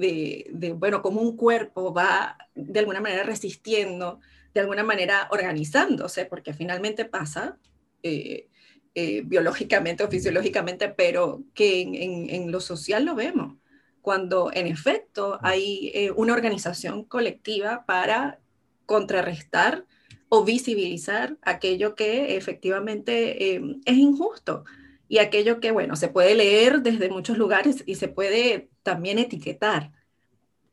de, 0.51 0.73
bueno, 0.73 1.03
cómo 1.03 1.21
un 1.21 1.35
cuerpo 1.35 1.93
va 1.93 2.37
de 2.55 2.79
alguna 2.79 2.99
manera 3.01 3.21
resistiendo, 3.21 4.19
de 4.53 4.61
alguna 4.61 4.83
manera 4.83 5.27
organizándose, 5.29 6.25
porque 6.25 6.53
finalmente 6.53 7.05
pasa, 7.05 7.57
eh, 8.01 8.47
eh, 8.95 9.21
biológicamente 9.25 10.03
o 10.03 10.09
fisiológicamente, 10.09 10.89
pero 10.89 11.43
que 11.53 11.81
en, 11.81 12.51
lo 12.51 12.59
social 12.59 13.05
lo 13.05 13.15
vemos, 13.15 13.55
cuando 14.01 14.51
en 14.53 14.67
efecto 14.67 15.39
hay 15.41 15.91
eh, 15.93 16.11
una 16.11 16.33
organización 16.33 17.03
colectiva 17.03 17.85
para 17.85 18.39
contrarrestar 18.85 19.85
o 20.29 20.43
visibilizar 20.43 21.37
aquello 21.41 21.95
que 21.95 22.35
efectivamente 22.35 23.55
eh, 23.55 23.61
es 23.85 23.97
injusto 23.97 24.63
y 25.07 25.17
aquello 25.17 25.59
que, 25.59 25.71
bueno, 25.71 25.95
se 25.95 26.07
puede 26.07 26.35
leer 26.35 26.81
desde 26.81 27.09
muchos 27.09 27.37
lugares 27.37 27.83
y 27.85 27.95
se 27.95 28.07
puede 28.07 28.69
también 28.83 29.17
etiquetar 29.19 29.91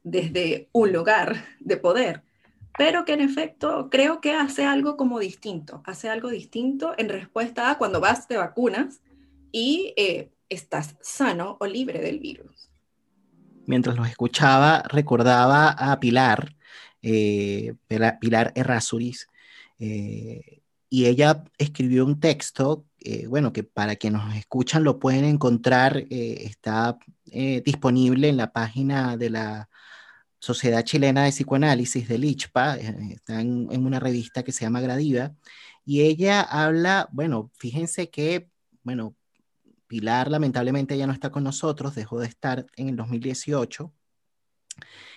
desde 0.02 0.68
un 0.72 0.92
lugar 0.92 1.44
de 1.58 1.76
poder 1.78 2.22
pero 2.76 3.04
que 3.04 3.14
en 3.14 3.20
efecto 3.20 3.88
creo 3.90 4.20
que 4.20 4.32
hace 4.32 4.64
algo 4.64 4.96
como 4.96 5.18
distinto, 5.18 5.82
hace 5.84 6.08
algo 6.08 6.28
distinto 6.28 6.94
en 6.98 7.08
respuesta 7.08 7.70
a 7.70 7.78
cuando 7.78 8.00
vas 8.00 8.28
de 8.28 8.36
vacunas 8.36 9.00
y 9.50 9.94
eh, 9.96 10.30
estás 10.48 10.96
sano 11.00 11.56
o 11.60 11.66
libre 11.66 12.00
del 12.00 12.18
virus. 12.18 12.70
Mientras 13.66 13.96
los 13.96 14.08
escuchaba, 14.08 14.82
recordaba 14.88 15.70
a 15.70 15.98
Pilar, 15.98 16.54
eh, 17.02 17.74
Pilar 18.20 18.52
Errázuriz, 18.54 19.26
eh, 19.78 20.60
y 20.88 21.06
ella 21.06 21.42
escribió 21.58 22.04
un 22.04 22.20
texto, 22.20 22.84
bueno, 23.28 23.52
que 23.52 23.62
para 23.62 23.96
quienes 23.96 24.22
nos 24.24 24.36
escuchan 24.36 24.82
lo 24.84 24.98
pueden 24.98 25.24
encontrar, 25.24 26.06
está 26.08 26.98
disponible 27.24 28.28
en 28.28 28.36
la 28.36 28.52
página 28.52 29.16
de 29.16 29.30
la 29.30 29.68
Sociedad 30.46 30.84
Chilena 30.84 31.24
de 31.24 31.30
Psicoanálisis 31.30 32.06
del 32.06 32.24
ICHPA, 32.24 32.76
eh, 32.76 32.96
está 33.14 33.40
en, 33.40 33.68
una 33.84 33.98
revista 33.98 34.44
que 34.44 34.52
se 34.52 34.64
llama 34.64 34.80
Gradiva, 34.80 35.34
y 35.84 36.02
ella 36.02 36.40
habla, 36.40 37.08
bueno, 37.10 37.50
fíjense 37.54 38.10
que, 38.10 38.48
bueno, 38.84 39.16
Pilar 39.88 40.30
lamentablemente 40.30 40.96
ya 40.96 41.06
no 41.08 41.12
está 41.12 41.30
con 41.30 41.42
nosotros, 41.42 41.96
dejó 41.96 42.20
de 42.20 42.28
estar 42.28 42.66
en 42.76 42.88
el 42.88 42.96
2018, 42.96 43.92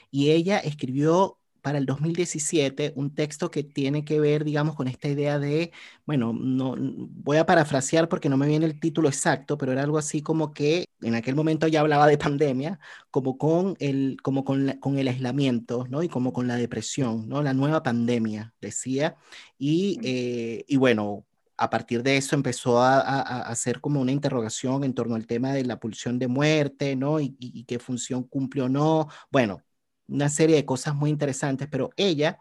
y 0.09 0.32
ella 0.32 0.57
escribió 0.57 1.38
para 1.62 1.78
el 1.78 1.86
2017 1.86 2.93
un 2.95 3.14
texto 3.14 3.51
que 3.51 3.64
tiene 3.64 4.05
que 4.05 4.20
ver, 4.20 4.43
digamos, 4.43 4.76
con 4.76 4.88
esta 4.88 5.07
idea 5.07 5.39
de, 5.39 5.72
bueno, 6.05 6.34
no 6.34 6.76
voy 6.78 7.38
a 7.38 7.45
parafrasear 7.45 8.10
porque 8.10 8.30
no 8.30 8.38
me 8.38 8.47
viene 8.47 8.66
el 8.66 8.80
título 8.80 9.10
exacto, 9.10 9.57
pero 9.57 9.72
era 9.72 9.84
algo 9.84 9.97
así 9.97 10.22
como 10.22 10.53
que 10.53 10.86
en 11.01 11.16
aquel 11.16 11.36
momento 11.36 11.68
ya 11.68 11.82
hablaba 11.82 12.07
de 12.07 12.18
pandemia, 12.18 12.80
como 13.12 13.38
con 13.38 13.76
el, 13.80 14.18
como 14.22 14.43
con, 14.43 14.78
con 14.80 14.97
el 14.97 15.07
aislamiento, 15.07 15.86
¿no? 15.89 16.03
Y 16.03 16.10
como 16.10 16.34
con 16.34 16.47
la 16.47 16.55
depresión, 16.55 17.28
¿no? 17.30 17.41
La 17.41 17.53
nueva 17.53 17.84
pandemia, 17.84 18.53
decía. 18.62 19.16
Y, 19.57 19.99
eh, 20.03 20.66
y 20.68 20.78
bueno, 20.78 21.26
a 21.57 21.70
partir 21.70 22.03
de 22.03 22.18
eso 22.18 22.36
empezó 22.36 22.82
a, 22.82 22.99
a, 22.99 23.41
hacer 23.49 23.82
como 23.82 24.01
una 24.01 24.12
interrogación 24.12 24.84
en 24.84 24.93
torno 24.93 25.16
al 25.16 25.28
tema 25.28 25.53
de 25.53 25.66
la 25.66 25.80
pulsión 25.80 26.18
de 26.20 26.28
muerte, 26.28 26.95
¿no? 26.95 27.20
Y, 27.20 27.36
y, 27.39 27.60
y 27.60 27.64
qué 27.66 27.80
función 27.80 28.24
cumple 28.24 28.64
o 28.64 28.70
no. 28.70 29.07
Bueno, 29.32 29.62
una 30.10 30.30
serie 30.30 30.55
de 30.55 30.66
cosas 30.66 30.95
muy 30.95 31.10
interesantes, 31.10 31.68
pero 31.70 31.91
ella 31.97 32.39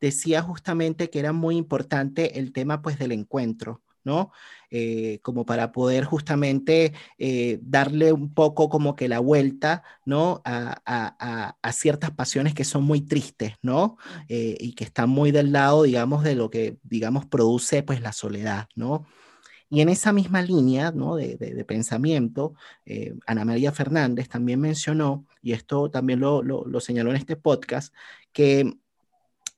decía 0.00 0.42
justamente 0.42 1.10
que 1.10 1.18
era 1.18 1.32
muy 1.32 1.56
importante 1.56 2.38
el 2.38 2.52
tema 2.52 2.82
pues 2.82 2.98
del 2.98 3.12
encuentro, 3.12 3.82
¿no? 4.04 4.32
Eh, 4.70 5.18
como 5.22 5.44
para 5.44 5.72
poder 5.72 6.04
justamente 6.04 6.92
eh, 7.18 7.58
darle 7.62 8.12
un 8.12 8.32
poco 8.32 8.68
como 8.68 8.94
que 8.96 9.08
la 9.08 9.18
vuelta, 9.18 9.82
¿no? 10.04 10.42
A, 10.44 11.56
ciertas 11.72 12.10
pasiones 12.10 12.54
que 12.54 12.64
son 12.64 12.84
muy 12.84 13.00
tristes, 13.00 13.54
¿no? 13.62 13.96
Eh, 14.28 14.56
y 14.60 14.74
que 14.74 14.84
están 14.84 15.10
muy 15.10 15.30
del 15.32 15.52
lado, 15.52 15.82
digamos, 15.84 16.24
de 16.24 16.34
lo 16.34 16.50
que, 16.50 16.78
digamos, 16.82 17.26
produce 17.26 17.82
pues 17.82 18.00
la 18.00 18.12
soledad, 18.12 18.68
¿no? 18.74 19.06
Y 19.70 19.80
en 19.80 19.88
esa 19.88 20.12
misma 20.12 20.42
línea 20.42 20.90
¿no? 20.90 21.16
de, 21.16 21.36
de, 21.36 21.64
pensamiento, 21.64 22.54
eh, 22.84 23.14
Ana 23.26 23.44
María 23.44 23.72
Fernández 23.72 24.28
también 24.28 24.60
mencionó, 24.60 25.26
y 25.42 25.52
esto 25.52 25.90
también 25.90 26.20
lo, 26.20 26.42
lo, 26.42 26.64
lo 26.66 26.80
señaló 26.80 27.10
en 27.10 27.16
este 27.16 27.36
podcast, 27.36 27.94
que 28.32 28.74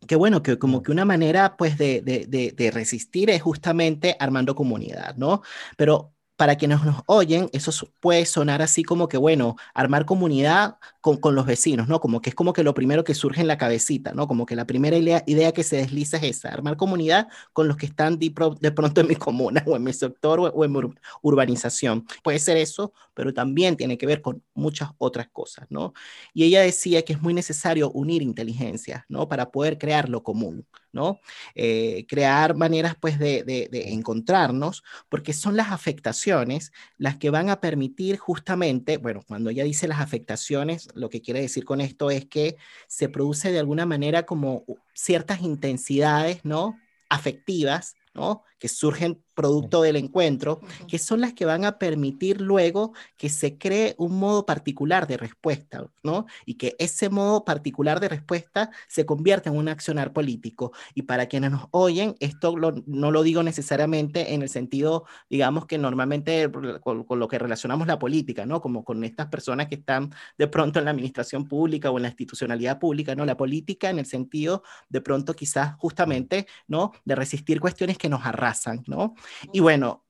que 0.06 0.16
bueno, 0.16 0.42
que 0.42 0.58
como 0.58 0.82
que 0.82 0.92
una 0.92 1.04
manera 1.04 1.56
pues 1.56 1.78
de, 1.78 2.02
de, 2.02 2.52
de, 2.56 2.70
resistir 2.72 3.30
es 3.30 3.42
justamente 3.42 4.16
armando 4.18 4.54
comunidad, 4.54 5.16
¿no? 5.16 5.42
Pero 5.76 6.12
para 6.36 6.56
quienes 6.56 6.82
nos 6.82 7.02
oyen, 7.06 7.48
eso 7.52 7.70
puede 8.00 8.26
sonar 8.26 8.62
así 8.62 8.82
como 8.82 9.08
que, 9.08 9.16
bueno, 9.16 9.56
armar 9.74 10.06
comunidad 10.06 10.76
con, 11.02 11.34
los 11.34 11.46
vecinos, 11.46 11.88
¿no? 11.88 12.00
Como 12.00 12.20
que 12.20 12.30
es 12.30 12.36
como 12.36 12.52
que 12.52 12.62
lo 12.62 12.74
primero 12.74 13.02
que 13.02 13.14
surge 13.14 13.40
en 13.40 13.48
la 13.48 13.58
cabecita, 13.58 14.12
¿no? 14.12 14.28
Como 14.28 14.46
que 14.46 14.54
la 14.54 14.66
primera 14.66 14.96
idea, 14.96 15.24
idea 15.26 15.52
que 15.52 15.64
se 15.64 15.76
desliza 15.76 16.18
es 16.18 16.22
esa, 16.22 16.50
armar 16.50 16.76
comunidad 16.76 17.28
con 17.52 17.66
los 17.66 17.76
que 17.76 17.86
están 17.86 18.18
de, 18.18 18.30
pronto 18.30 19.00
en 19.00 19.08
mi 19.08 19.16
comuna 19.16 19.64
o 19.66 19.76
en 19.76 19.82
mi 19.82 19.92
sector 19.92 20.38
o, 20.40 20.64
en 20.64 20.72
mi 20.72 20.80
urbanización. 21.20 22.06
Puede 22.22 22.38
ser 22.38 22.56
eso, 22.56 22.92
pero 23.14 23.34
también 23.34 23.76
tiene 23.76 23.98
que 23.98 24.06
ver 24.06 24.22
con 24.22 24.42
muchas 24.54 24.90
otras 24.98 25.28
cosas, 25.28 25.66
¿no? 25.70 25.92
Y 26.32 26.44
ella 26.44 26.62
decía 26.62 27.02
que 27.02 27.14
es 27.14 27.20
muy 27.20 27.34
necesario 27.34 27.90
unir 27.90 28.22
inteligencias, 28.22 29.04
¿no? 29.08 29.28
Para 29.28 29.50
poder 29.50 29.78
crear 29.78 30.08
lo 30.08 30.22
común. 30.22 30.66
¿no? 30.92 31.20
Eh, 31.54 32.06
crear 32.06 32.54
maneras 32.54 32.96
pues 33.00 33.18
de, 33.18 33.68
encontrarnos, 33.72 34.84
porque 35.08 35.32
son 35.32 35.56
las 35.56 35.72
afectaciones 35.72 36.72
las 36.98 37.16
que 37.16 37.30
van 37.30 37.48
a 37.48 37.60
permitir 37.60 38.18
justamente, 38.18 38.98
bueno, 38.98 39.22
cuando 39.26 39.50
ella 39.50 39.64
dice 39.64 39.88
las 39.88 40.00
afectaciones, 40.00 40.88
lo 40.94 41.08
que 41.08 41.20
quiere 41.20 41.40
decir 41.40 41.64
con 41.64 41.80
esto 41.80 42.10
es 42.10 42.26
que 42.26 42.56
se 42.86 43.08
produce 43.08 43.50
de 43.52 43.58
alguna 43.58 43.86
manera 43.86 44.24
como 44.24 44.64
ciertas 44.94 45.42
intensidades, 45.42 46.44
¿no? 46.44 46.78
Afectivas, 47.08 47.94
¿no? 48.14 48.42
Que 48.58 48.68
surgen 48.68 49.22
producto 49.42 49.82
del 49.82 49.96
encuentro, 49.96 50.60
que 50.88 50.98
son 50.98 51.20
las 51.20 51.32
que 51.34 51.44
van 51.44 51.64
a 51.64 51.78
permitir 51.78 52.40
luego 52.40 52.92
que 53.16 53.28
se 53.28 53.58
cree 53.58 53.94
un 53.98 54.18
modo 54.18 54.46
particular 54.46 55.06
de 55.06 55.16
respuesta, 55.16 55.86
¿no? 56.02 56.26
Y 56.46 56.54
que 56.54 56.76
ese 56.78 57.10
modo 57.10 57.44
particular 57.44 57.98
de 58.00 58.08
respuesta 58.08 58.70
se 58.88 59.04
convierta 59.04 59.50
en 59.50 59.56
un 59.56 59.68
accionar 59.68 60.12
político. 60.12 60.72
Y 60.94 61.02
para 61.02 61.26
quienes 61.26 61.50
nos 61.50 61.66
oyen, 61.72 62.14
esto 62.20 62.54
no 62.86 63.10
lo 63.10 63.22
digo 63.22 63.42
necesariamente 63.42 64.34
en 64.34 64.42
el 64.42 64.48
sentido, 64.48 65.04
digamos, 65.28 65.66
que 65.66 65.78
normalmente 65.78 66.50
con, 66.80 67.04
con, 67.04 67.18
lo 67.18 67.28
que 67.28 67.38
relacionamos 67.38 67.86
la 67.86 67.98
política, 67.98 68.46
¿no? 68.46 68.60
Como 68.60 68.84
con 68.84 69.02
estas 69.04 69.26
personas 69.26 69.66
que 69.66 69.76
están 69.76 70.10
de 70.38 70.46
pronto 70.46 70.78
en 70.78 70.84
la 70.84 70.92
administración 70.92 71.48
pública 71.48 71.90
o 71.90 71.96
en 71.96 72.02
la 72.02 72.08
institucionalidad 72.08 72.78
pública, 72.78 73.14
¿no? 73.14 73.24
La 73.24 73.36
política 73.36 73.90
en 73.90 73.98
el 73.98 74.06
sentido 74.06 74.62
de 74.88 75.00
pronto 75.00 75.34
quizás 75.34 75.74
justamente, 75.78 76.46
¿no? 76.68 76.92
De 77.04 77.14
resistir 77.14 77.60
cuestiones 77.60 77.98
que 77.98 78.08
nos 78.08 78.24
arrasan, 78.24 78.82
¿no? 78.86 79.14
Y 79.52 79.60
bueno, 79.60 80.02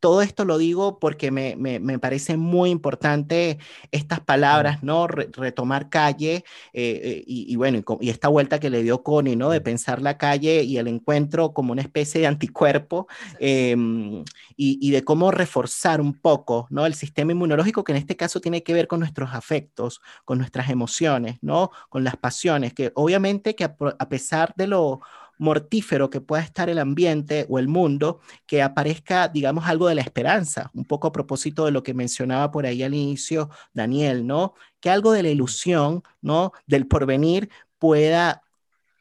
todo 0.00 0.22
esto 0.22 0.44
lo 0.44 0.58
digo 0.58 0.98
porque 0.98 1.30
me, 1.30 1.56
me, 1.56 1.98
parece 1.98 2.36
muy 2.36 2.70
importante 2.70 3.58
estas 3.90 4.20
palabras, 4.20 4.82
¿no? 4.82 5.06
retomar 5.06 5.88
calle 5.88 6.44
eh, 6.72 7.00
eh, 7.02 7.24
y, 7.26 7.56
bueno, 7.56 7.82
y, 8.00 8.10
esta 8.10 8.28
vuelta 8.28 8.60
que 8.60 8.70
le 8.70 8.82
dio 8.82 9.02
Connie, 9.02 9.36
¿no? 9.36 9.50
De 9.50 9.60
pensar 9.60 10.02
la 10.02 10.18
calle 10.18 10.62
y 10.62 10.78
el 10.78 10.86
encuentro 10.88 11.52
como 11.52 11.72
una 11.72 11.82
especie 11.82 12.20
de 12.20 12.26
anticuerpo 12.26 13.08
em, 13.40 14.22
y, 14.56 14.78
y, 14.80 14.90
de 14.90 15.02
cómo 15.02 15.30
reforzar 15.30 16.00
un 16.00 16.14
poco, 16.14 16.66
¿no? 16.70 16.86
El 16.86 16.94
sistema 16.94 17.32
inmunológico 17.32 17.82
que 17.82 17.92
en 17.92 17.98
este 17.98 18.16
caso 18.16 18.40
tiene 18.40 18.62
que 18.62 18.74
ver 18.74 18.86
con 18.86 19.00
nuestros 19.00 19.34
afectos, 19.34 20.00
con 20.24 20.38
nuestras 20.38 20.70
emociones, 20.70 21.38
¿no? 21.40 21.70
Con 21.88 22.04
las 22.04 22.16
pasiones, 22.16 22.74
que 22.74 22.92
obviamente 22.94 23.56
que 23.56 23.64
a 23.64 24.08
pesar 24.08 24.52
de 24.56 24.66
lo 24.66 25.00
mortífero 25.38 26.10
que 26.10 26.20
pueda 26.20 26.42
estar 26.42 26.68
el 26.68 26.78
ambiente 26.78 27.46
o 27.48 27.58
el 27.58 27.68
mundo, 27.68 28.20
que 28.46 28.62
aparezca, 28.62 29.28
digamos, 29.28 29.66
algo 29.66 29.88
de 29.88 29.94
la 29.94 30.02
esperanza, 30.02 30.70
un 30.74 30.84
poco 30.84 31.08
a 31.08 31.12
propósito 31.12 31.64
de 31.64 31.70
lo 31.70 31.82
que 31.82 31.94
mencionaba 31.94 32.50
por 32.50 32.66
ahí 32.66 32.82
al 32.82 32.94
inicio 32.94 33.50
Daniel, 33.72 34.26
¿no? 34.26 34.54
Que 34.80 34.90
algo 34.90 35.12
de 35.12 35.22
la 35.22 35.30
ilusión, 35.30 36.02
¿no? 36.20 36.52
Del 36.66 36.86
porvenir 36.86 37.50
pueda 37.78 38.42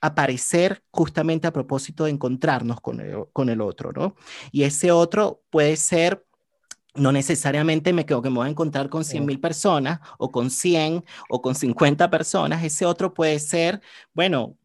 aparecer 0.02 0.84
justamente 0.92 1.48
a 1.48 1.54
propósito 1.54 2.04
de 2.04 2.12
encontrarnos 2.12 2.80
con 2.80 3.00
el, 3.00 3.26
con 3.34 3.50
el 3.50 3.62
otro, 3.62 3.92
¿no? 3.92 4.16
Y 4.52 4.64
ese 4.64 4.92
otro 4.92 5.42
puede 5.50 5.76
ser 5.78 6.26
no 6.96 7.12
necesariamente 7.12 7.94
me 7.94 8.06
quedo 8.06 8.22
que 8.22 8.30
me 8.30 8.38
voy 8.38 8.48
a 8.48 8.52
encontrar 8.52 8.90
con 8.90 9.04
100 9.04 9.26
mil 9.26 9.40
personas 9.40 10.00
o 10.18 10.32
con 10.32 10.50
100 10.50 11.04
o 11.30 11.42
con 11.42 11.54
50 11.54 12.10
personas. 12.10 12.64
Ese 12.64 12.86
otro 12.86 13.14
puede 13.14 13.40
ser, 13.40 13.82
bueno, 14.14 14.56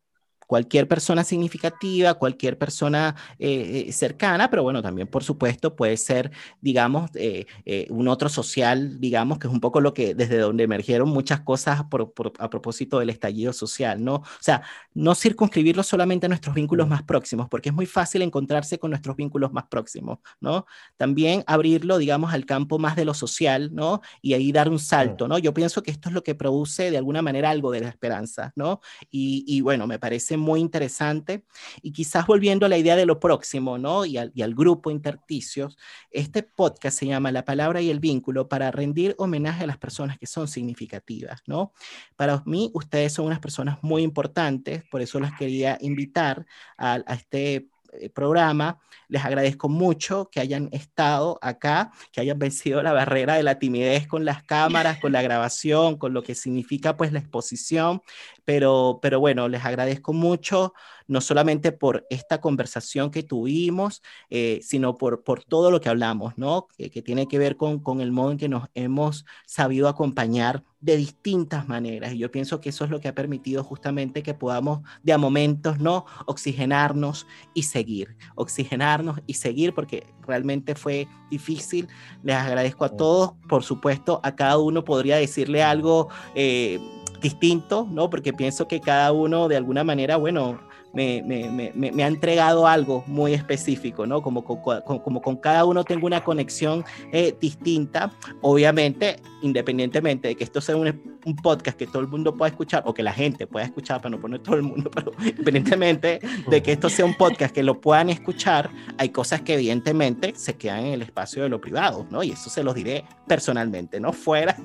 cualquier 0.51 0.88
persona 0.88 1.22
significativa, 1.22 2.14
cualquier 2.14 2.59
persona 2.59 3.14
eh, 3.38 3.84
eh, 3.86 3.92
cercana, 3.92 4.51
pero 4.51 4.64
bueno, 4.64 4.82
también 4.82 5.07
por 5.07 5.22
supuesto 5.22 5.76
puede 5.76 5.96
ser, 5.96 6.32
digamos, 6.61 7.09
eh, 7.14 7.46
un 7.88 8.09
otro 8.09 8.28
social, 8.28 8.98
digamos, 8.98 9.38
que 9.38 9.46
es 9.46 9.53
un 9.53 9.61
poco 9.61 9.80
lo 9.80 9.94
que 9.94 10.12
desde 10.12 10.38
donde 10.38 10.64
emergieron 10.64 11.09
muchas 11.09 11.42
cosas 11.42 11.78
a 11.78 12.51
propósito 12.51 12.98
del 12.98 13.11
estallido 13.11 13.53
social, 13.53 14.03
¿no? 14.03 14.16
O 14.16 14.40
sea, 14.40 14.62
no 14.92 15.14
circunscribirlo 15.14 15.84
solamente 15.84 16.26
a 16.26 16.28
nuestros 16.28 16.53
vínculos 16.53 16.88
más 16.88 17.05
próximos, 17.05 17.48
porque 17.48 17.68
es 17.68 17.74
muy 17.76 17.86
fácil 17.86 18.22
encontrarse 18.22 18.80
con 18.80 18.90
nuestros 18.90 19.14
vínculos 19.14 19.53
más 19.53 19.68
próximos, 19.68 20.18
¿no? 20.40 20.66
También 20.96 21.44
abrirlo, 21.46 21.96
digamos, 21.96 22.34
al 22.34 22.44
campo 22.44 22.80
más 22.80 22.96
de 22.96 23.05
lo 23.05 23.14
social, 23.14 23.72
¿no? 23.72 24.01
Y 24.20 24.34
ahí 24.34 24.51
dar 24.51 24.68
un 24.68 24.80
salto, 24.80 25.28
¿no? 25.28 25.38
Yo 25.38 25.55
pienso 25.55 25.84
que 25.84 25.92
esto 25.92 26.09
es 26.09 26.14
lo 26.16 26.24
que 26.24 26.34
produce 26.34 26.90
de 26.90 26.96
alguna 26.98 27.22
manera 27.22 27.51
algo 27.51 27.70
de 27.70 27.82
la 27.82 27.88
esperanza, 27.88 28.53
¿no? 28.57 28.80
Y, 29.12 29.44
y 29.46 29.61
bueno, 29.61 29.86
me 29.86 30.01
parece 30.01 30.39
muy 30.41 30.61
interesante. 30.61 31.45
Y 31.82 31.93
quizás 31.93 32.26
volviendo 32.26 32.66
a 32.66 32.68
la 32.68 32.78
idea 32.78 32.97
de 32.97 33.07
lo 33.07 33.20
próximo, 33.20 33.78
¿no? 33.78 34.05
Y 34.05 34.16
al, 34.16 34.32
y 34.34 34.43
al 34.43 34.55
grupo 34.55 34.91
Interticios, 34.91 35.76
este 36.11 36.43
podcast 36.43 36.99
se 36.99 37.07
llama 37.07 37.32
La 37.32 37.45
palabra 37.45 37.80
y 37.80 37.91
el 37.91 38.01
vínculo 38.01 38.49
para 38.49 38.70
rendir 38.70 39.14
homenaje 39.18 39.64
a 39.64 39.66
las 39.66 39.78
personas 39.78 40.18
que 40.18 40.26
son 40.26 40.49
significativas, 40.49 41.43
¿no? 41.47 41.72
Para 42.16 42.43
mí, 42.47 42.70
ustedes 42.74 43.12
son 43.12 43.26
unas 43.26 43.41
personas 43.41 43.78
muy 43.82 44.03
importantes, 44.03 44.82
por 44.91 45.01
eso 45.01 45.20
las 45.20 45.32
quería 45.38 45.78
invitar 45.80 46.47
a, 46.76 46.95
a 47.07 47.14
este 47.14 47.68
eh, 47.93 48.09
programa. 48.09 48.78
Les 49.09 49.24
agradezco 49.24 49.68
mucho 49.68 50.28
que 50.30 50.38
hayan 50.38 50.68
estado 50.70 51.38
acá, 51.43 51.91
que 52.12 52.20
hayan 52.20 52.38
vencido 52.38 52.82
la 52.82 52.93
barrera 52.93 53.34
de 53.34 53.43
la 53.43 53.59
timidez 53.59 54.07
con 54.07 54.24
las 54.24 54.45
cámaras, 54.45 54.99
con 55.01 55.11
la 55.12 55.22
grabación, 55.22 55.97
con 55.99 56.12
lo 56.12 56.22
que 56.22 56.36
significa 56.36 56.97
pues 56.97 57.12
la 57.12 57.18
exposición. 57.18 58.03
Pero, 58.45 58.99
pero 59.03 59.20
bueno, 59.20 59.49
les 59.49 59.64
agradezco 59.64 60.12
mucho 60.12 60.72
no 61.11 61.20
solamente 61.20 61.72
por 61.72 62.07
esta 62.09 62.41
conversación 62.41 63.11
que 63.11 63.24
tuvimos, 63.24 64.01
eh, 64.30 64.61
sino 64.62 64.97
por, 64.97 65.24
por 65.24 65.43
todo 65.43 65.72
lo 65.72 65.80
que 65.80 65.88
hablamos, 65.88 66.38
¿no? 66.38 66.68
Que, 66.76 67.03
tiene 67.03 67.26
que 67.26 67.38
ver 67.38 67.57
con, 67.57 67.80
con 67.80 68.01
el 68.01 68.12
modo 68.12 68.30
en 68.30 68.38
que 68.38 68.49
nos 68.49 68.68
hemos 68.74 69.24
sabido 69.45 69.88
acompañar 69.88 70.62
de 70.80 70.97
distintas 70.97 71.66
maneras. 71.66 72.12
Y 72.12 72.18
yo 72.18 72.30
pienso 72.30 72.61
que 72.61 72.68
eso 72.68 72.84
es 72.84 72.91
lo 72.91 73.01
que 73.01 73.09
ha 73.09 73.14
permitido 73.14 73.64
justamente 73.64 74.22
que 74.22 74.34
podamos 74.34 74.80
de 75.03 75.12
a 75.12 75.18
momentos, 75.18 75.80
¿no? 75.80 76.07
Oxigenarnos 76.26 77.26
y 77.55 77.64
seguir, 77.64 78.16
oxigenarnos 78.36 79.20
y 79.26 79.34
seguir, 79.34 79.74
porque 79.74 80.07
realmente 80.22 80.76
fue 80.76 81.09
difícil. 81.28 81.88
Les 82.22 82.36
agradezco 82.36 82.84
a 82.84 82.97
todos, 82.97 83.32
por 83.49 83.64
supuesto, 83.64 84.20
a 84.22 84.36
cada 84.36 84.59
uno 84.59 84.84
podría 84.84 85.16
decirle 85.16 85.62
algo 85.62 86.09
eh, 86.34 86.78
distinto, 87.21 87.87
¿no? 87.91 88.11
Porque 88.11 88.33
pienso 88.33 88.66
que 88.66 88.81
cada 88.81 89.12
uno 89.12 89.49
de 89.49 89.57
alguna 89.57 89.85
manera, 89.85 90.16
bueno, 90.16 90.61
me, 90.93 91.22
me, 91.22 91.72
me, 91.74 91.93
me, 91.93 92.05
ha 92.05 92.07
entregado 92.07 92.66
algo 92.66 93.05
muy 93.07 93.32
específico, 93.34 94.07
¿no? 94.07 94.22
Como, 94.22 94.45
como, 94.45 95.03
como 95.03 95.22
con 95.22 95.36
cada 95.36 95.64
uno 95.64 95.84
tengo 95.84 96.07
una 96.07 96.24
conexión 96.24 96.84
eh, 97.12 97.34
distinta, 97.41 98.12
obviamente, 98.43 99.16
independientemente 99.43 100.28
de 100.28 100.34
que 100.34 100.45
esto 100.45 100.61
sea 100.61 100.76
un, 100.76 101.18
un, 101.24 101.36
podcast 101.36 101.78
que 101.78 101.86
todo 101.86 102.03
el 102.03 102.09
mundo 102.09 102.36
pueda 102.36 102.51
escuchar, 102.51 102.82
o 102.86 102.95
que 102.95 103.03
la 103.03 103.12
gente 103.12 103.47
pueda 103.47 103.66
escuchar, 103.66 104.01
para 104.01 104.11
no 104.11 104.20
poner 104.20 104.41
todo 104.41 104.57
el 104.57 104.62
mundo, 104.62 104.91
pero 104.95 105.12
independientemente 105.20 106.20
de 106.49 106.62
que 106.62 106.72
esto 106.72 106.88
sea 106.88 107.05
un 107.05 107.14
podcast 107.14 107.55
que 107.55 107.62
lo 107.62 107.80
puedan 107.80 108.11
escuchar, 108.11 108.70
hay 108.99 109.11
cosas 109.11 109.43
que 109.43 109.55
evidentemente 109.55 110.34
se 110.34 110.55
quedan 110.55 110.86
en 110.86 110.95
el 110.95 111.03
espacio 111.03 111.43
de 111.43 111.49
lo 111.49 111.61
privado, 111.61 112.07
¿no? 112.11 112.22
Y 112.22 112.32
eso 112.32 112.51
se 112.51 112.64
los 112.64 112.74
diré 112.74 113.05
personalmente, 113.28 114.01
¿no? 114.01 114.12
Fuera, 114.30 114.57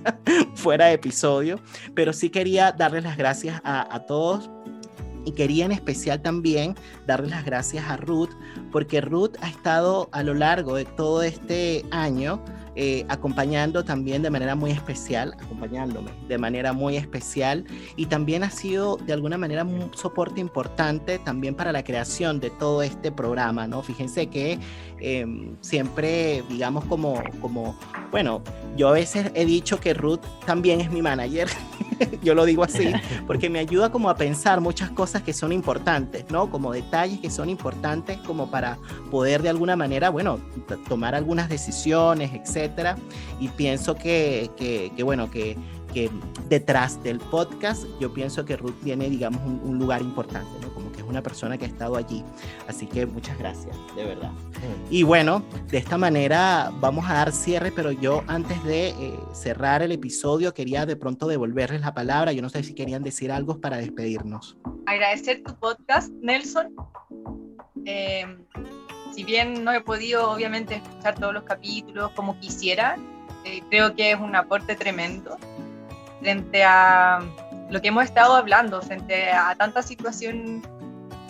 fuera 0.56 0.88
de 0.88 0.94
episodio, 0.94 1.60
pero 1.94 2.14
sí 2.14 2.30
quería 2.30 2.72
darles 2.72 3.04
las 3.04 3.18
gracias 3.18 3.62
a, 3.64 3.96
a 3.96 4.06
todos 4.06 4.50
y 5.26 5.32
quería 5.32 5.66
en 5.66 5.72
especial 5.72 6.22
también 6.22 6.76
darle 7.06 7.30
las 7.30 7.46
gracias 7.46 7.90
a 7.90 7.98
Ruth, 7.98 8.32
porque 8.72 9.02
Ruth 9.02 9.36
ha 9.42 9.50
estado 9.50 10.10
a 10.12 10.24
lo 10.24 10.34
largo 10.34 10.76
de 10.76 10.86
todo 10.86 11.24
este 11.24 11.86
año 11.92 12.42
eh, 12.78 13.06
acompañando 13.08 13.86
también 13.86 14.22
de 14.22 14.30
manera 14.30 14.54
muy 14.54 14.72
especial, 14.72 15.34
acompañándome 15.42 16.12
de 16.28 16.38
manera 16.38 16.74
muy 16.74 16.98
especial 16.98 17.64
y 17.96 18.08
también 18.08 18.44
ha 18.44 18.50
sido 18.50 18.98
de 18.98 19.14
alguna 19.14 19.38
manera 19.38 19.64
un 19.64 19.92
soporte 19.96 20.42
importante 20.42 21.18
también 21.20 21.56
para 21.56 21.72
la 21.72 21.86
creación 21.86 22.42
de 22.42 22.50
todo 22.50 22.84
este 22.84 23.14
programa, 23.14 23.66
¿no? 23.66 23.82
Fíjense 23.82 24.28
que 24.28 24.60
em, 25.00 25.56
siempre, 25.62 26.44
digamos, 26.50 26.84
como, 26.84 27.24
como, 27.40 27.80
bueno, 28.12 28.42
yo 28.76 28.90
a 28.90 28.92
veces 28.92 29.32
he 29.36 29.46
dicho 29.46 29.80
que 29.80 29.94
Ruth 29.94 30.26
también 30.46 30.82
es 30.82 30.92
mi 30.92 31.02
manager, 31.02 31.48
yo 32.24 32.34
lo 32.34 32.46
digo 32.46 32.64
así, 32.64 32.92
porque 33.28 33.50
me 33.50 33.60
ayuda 33.60 33.92
como 33.92 34.10
a 34.10 34.16
pensar 34.16 34.62
muchas 34.62 34.90
cosas 34.92 35.22
que 35.22 35.34
son 35.34 35.52
importantes, 35.52 36.26
¿no? 36.30 36.50
Como 36.50 36.72
detalles 36.72 37.20
que 37.20 37.30
son 37.30 37.50
importantes 37.50 38.18
como 38.20 38.50
para 38.50 38.78
poder 39.12 39.42
de 39.42 39.50
alguna 39.50 39.76
manera, 39.76 40.10
bueno, 40.10 40.40
tomar 40.88 41.16
algunas 41.16 41.50
decisiones, 41.50 42.32
etc 42.34 42.96
y 43.40 43.50
pienso 43.50 43.96
que, 43.96 44.50
que, 44.58 45.04
bueno, 45.04 45.30
que, 45.30 45.58
que, 45.96 46.12
detrás 46.50 47.02
del 47.02 47.20
podcast, 47.20 47.86
yo 48.02 48.14
pienso 48.14 48.44
que 48.44 48.58
Ruth 48.58 48.76
tiene, 48.84 49.10
digamos, 49.10 49.42
un, 49.46 49.80
lugar 49.80 50.02
importante, 50.02 50.52
¿no? 50.62 50.74
Como 50.74 50.92
que 50.92 51.00
es 51.00 51.08
una 51.08 51.24
persona 51.24 51.58
que 51.58 51.64
ha 51.64 51.68
estado 51.70 51.96
allí. 51.96 52.22
Así 52.68 52.86
que 52.86 53.06
muchas 53.06 53.38
gracias, 53.40 53.76
de 53.96 54.04
verdad. 54.04 54.32
Y 54.90 55.04
bueno, 55.04 55.42
de 55.70 55.78
esta 55.78 55.98
manera 55.98 56.70
vamos 56.82 57.10
a 57.10 57.14
dar 57.14 57.32
cierre, 57.32 57.72
pero 57.72 57.94
yo 57.94 58.24
antes 58.28 58.62
de 58.66 58.90
eh, 58.90 59.20
cerrar 59.34 59.82
el 59.82 59.94
episodio 59.94 60.54
quería 60.54 60.86
de 60.86 60.98
pronto 60.98 61.28
devolverles 61.28 61.80
la 61.80 61.94
palabra. 61.94 62.34
Yo 62.34 62.42
no 62.42 62.50
sé 62.50 62.62
si 62.64 62.76
querían 62.76 63.02
decir 63.02 63.32
algo 63.32 63.62
para 63.62 63.78
despedirnos. 63.78 64.58
Agradecer 64.88 65.44
tu 65.44 65.56
podcast, 65.56 66.12
Nelson. 66.22 66.76
Eh, 67.86 68.26
si 69.16 69.24
bien 69.24 69.64
no 69.64 69.72
he 69.72 69.80
podido 69.80 70.30
obviamente 70.30 70.76
escuchar 70.76 71.16
todos 71.16 71.34
los 71.34 71.44
capítulos 71.44 72.12
como 72.12 72.38
quisiera, 72.42 72.98
eh, 73.46 73.62
creo 73.70 73.96
que 73.96 74.12
es 74.12 74.20
un 74.20 74.36
aporte 74.36 74.76
tremendo 74.76 75.38
frente 76.26 76.64
a 76.64 77.20
lo 77.70 77.80
que 77.80 77.90
hemos 77.90 78.04
estado 78.04 78.34
hablando, 78.34 78.82
frente 78.82 79.30
a 79.30 79.54
tanta 79.54 79.84
situación 79.84 80.64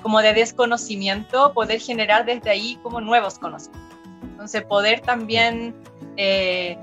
como 0.02 0.22
de 0.22 0.34
desconocimiento, 0.34 1.52
poder 1.52 1.82
generar 1.82 2.24
desde 2.24 2.50
ahí 2.50 2.80
como 2.82 3.02
nuevos 3.02 3.38
conocimientos. 3.38 3.92
Entonces, 4.24 4.64
poder 4.64 5.02
también 5.02 5.76
eh, 6.16 6.78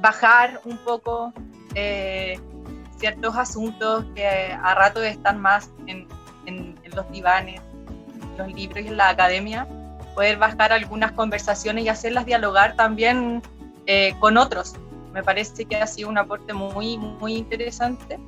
bajar 0.00 0.62
un 0.64 0.78
poco 0.78 1.34
eh, 1.74 2.40
ciertos 2.96 3.36
asuntos 3.36 4.06
que 4.14 4.26
a 4.26 4.74
rato 4.74 5.02
están 5.02 5.42
más 5.42 5.70
en, 5.86 6.08
en, 6.46 6.74
en 6.84 6.96
los 6.96 7.10
divanes 7.10 7.60
los 8.38 8.50
libros 8.54 8.82
y 8.82 8.88
en 8.88 8.96
la 8.96 9.10
academia, 9.10 9.68
poder 10.14 10.38
bajar 10.38 10.72
algunas 10.72 11.12
conversaciones 11.12 11.84
y 11.84 11.90
hacerlas 11.90 12.24
dialogar 12.24 12.76
también 12.76 13.42
eh, 13.84 14.14
con 14.20 14.38
otros. 14.38 14.76
Me 15.12 15.22
parece 15.22 15.64
que 15.64 15.76
ha 15.76 15.86
sido 15.86 16.08
un 16.08 16.18
aporte 16.18 16.52
muy, 16.52 16.98
muy 16.98 17.36
interesante, 17.36 18.18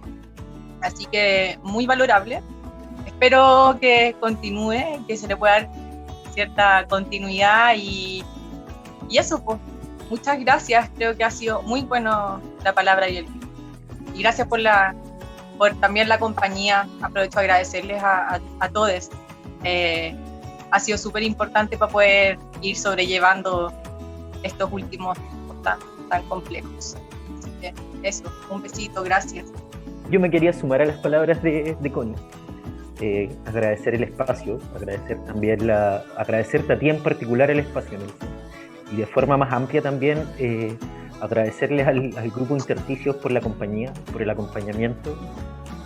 así 0.83 1.07
que 1.07 1.59
muy 1.63 1.87
valorable. 1.87 2.43
Espero 3.07 3.77
que 3.81 4.17
continúe, 4.21 5.05
que 5.07 5.17
se 5.17 5.29
le 5.29 5.37
pueda 5.37 5.61
dar 5.61 5.71
cierta 6.33 6.87
continuidad 6.89 7.75
y, 7.77 8.25
y 9.09 9.19
eso, 9.19 9.43
pues. 9.45 9.59
Muchas 10.11 10.41
gracias, 10.41 10.91
creo 10.97 11.17
que 11.17 11.23
ha 11.23 11.31
sido 11.31 11.63
muy 11.63 11.83
bueno 11.83 12.41
la 12.65 12.73
palabra 12.73 13.09
y 13.09 13.19
el 13.19 13.27
y 14.13 14.23
gracias 14.23 14.49
por 14.49 14.59
la 14.59 14.93
por 15.57 15.79
también 15.79 16.09
la 16.09 16.19
compañía. 16.19 16.89
Aprovecho 17.03 17.39
a 17.39 17.43
agradecerles 17.43 18.03
a, 18.03 18.41
a, 18.61 18.69
todos. 18.71 19.11
Eh, 19.63 20.17
ha 20.71 20.81
sido 20.81 20.97
súper 20.97 21.23
importante 21.23 21.77
para 21.77 21.93
poder 21.93 22.39
ir 22.63 22.77
sobrellevando 22.77 23.73
estos 24.43 24.73
últimos 24.73 25.19
tan, 25.63 25.79
tan 26.11 26.23
complejos. 26.25 26.97
Así 27.39 27.51
que 27.61 27.73
eso, 28.03 28.25
un 28.51 28.63
besito, 28.63 29.03
gracias. 29.03 29.47
Yo 30.11 30.21
me 30.21 30.31
quería 30.31 30.53
sumar 30.53 30.83
a 30.83 30.87
las 30.87 30.99
palabras 30.99 31.43
de, 31.43 31.77
de 31.81 31.93
Connie. 31.93 32.17
Eh, 33.01 33.35
agradecer 33.47 33.95
el 33.95 34.03
espacio, 34.03 34.59
agradecer 34.77 35.19
también 35.25 35.67
la, 35.67 36.05
agradecerte 36.19 36.75
a 36.75 36.79
ti 36.79 36.91
en 36.91 37.03
particular 37.03 37.51
el 37.51 37.61
espacio, 37.61 37.99
y 38.93 38.97
de 38.97 39.07
forma 39.07 39.39
más 39.39 39.53
amplia 39.53 39.81
también 39.81 40.23
eh, 40.39 40.77
agradecerles 41.21 41.87
al, 41.87 42.31
grupo 42.31 42.57
Intersticios 42.57 43.17
por 43.17 43.33
la 43.33 43.41
compañía, 43.41 43.93
por 44.13 44.23
el 44.23 44.31
acompañamiento. 44.31 45.17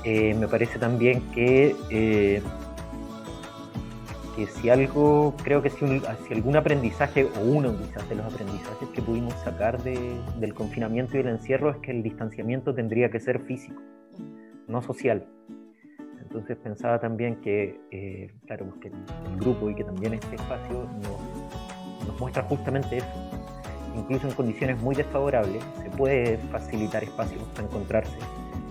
Eh, 0.04 0.34
me 0.34 0.48
parece 0.48 0.78
también 0.78 1.20
que, 1.32 1.74
eh, 1.90 2.42
que 4.34 4.46
si 4.46 4.68
algo, 4.68 5.34
creo 5.42 5.62
que 5.62 5.70
si, 5.70 5.84
algún 6.30 6.56
aprendizaje, 6.56 7.24
o 7.24 7.40
uno 7.40 7.76
quizás 7.76 8.08
de 8.08 8.16
los 8.16 8.26
aprendizajes 8.32 8.88
que 8.88 9.02
pudimos 9.02 9.34
sacar 9.34 9.82
del 9.82 10.54
confinamiento 10.54 11.14
y 11.14 11.22
del 11.22 11.28
encierro 11.34 11.70
es 11.70 11.76
que 11.78 11.90
el 11.90 12.02
distanciamiento 12.02 12.74
tendría 12.74 13.10
que 13.10 13.20
ser 13.20 13.40
físico, 13.40 13.80
no 14.66 14.82
social. 14.82 15.26
Entonces 16.20 16.56
pensaba 16.56 17.00
también 17.00 17.40
que, 17.42 18.30
claro, 18.46 18.66
que 18.80 18.88
el, 18.88 19.38
grupo 19.38 19.70
y 19.70 19.74
que 19.74 19.84
también 19.84 20.14
este 20.14 20.34
espacio 20.34 20.88
nos, 21.02 22.08
nos 22.08 22.20
muestra 22.20 22.42
justamente 22.42 22.96
eso, 22.98 23.06
incluso 23.96 24.28
en 24.28 24.34
condiciones 24.34 24.80
muy 24.80 24.96
desfavorables, 24.96 25.62
se 25.82 25.90
puede 25.90 26.38
facilitar 26.50 27.04
espacios 27.04 27.42
para 27.54 27.68
encontrarse, 27.68 28.18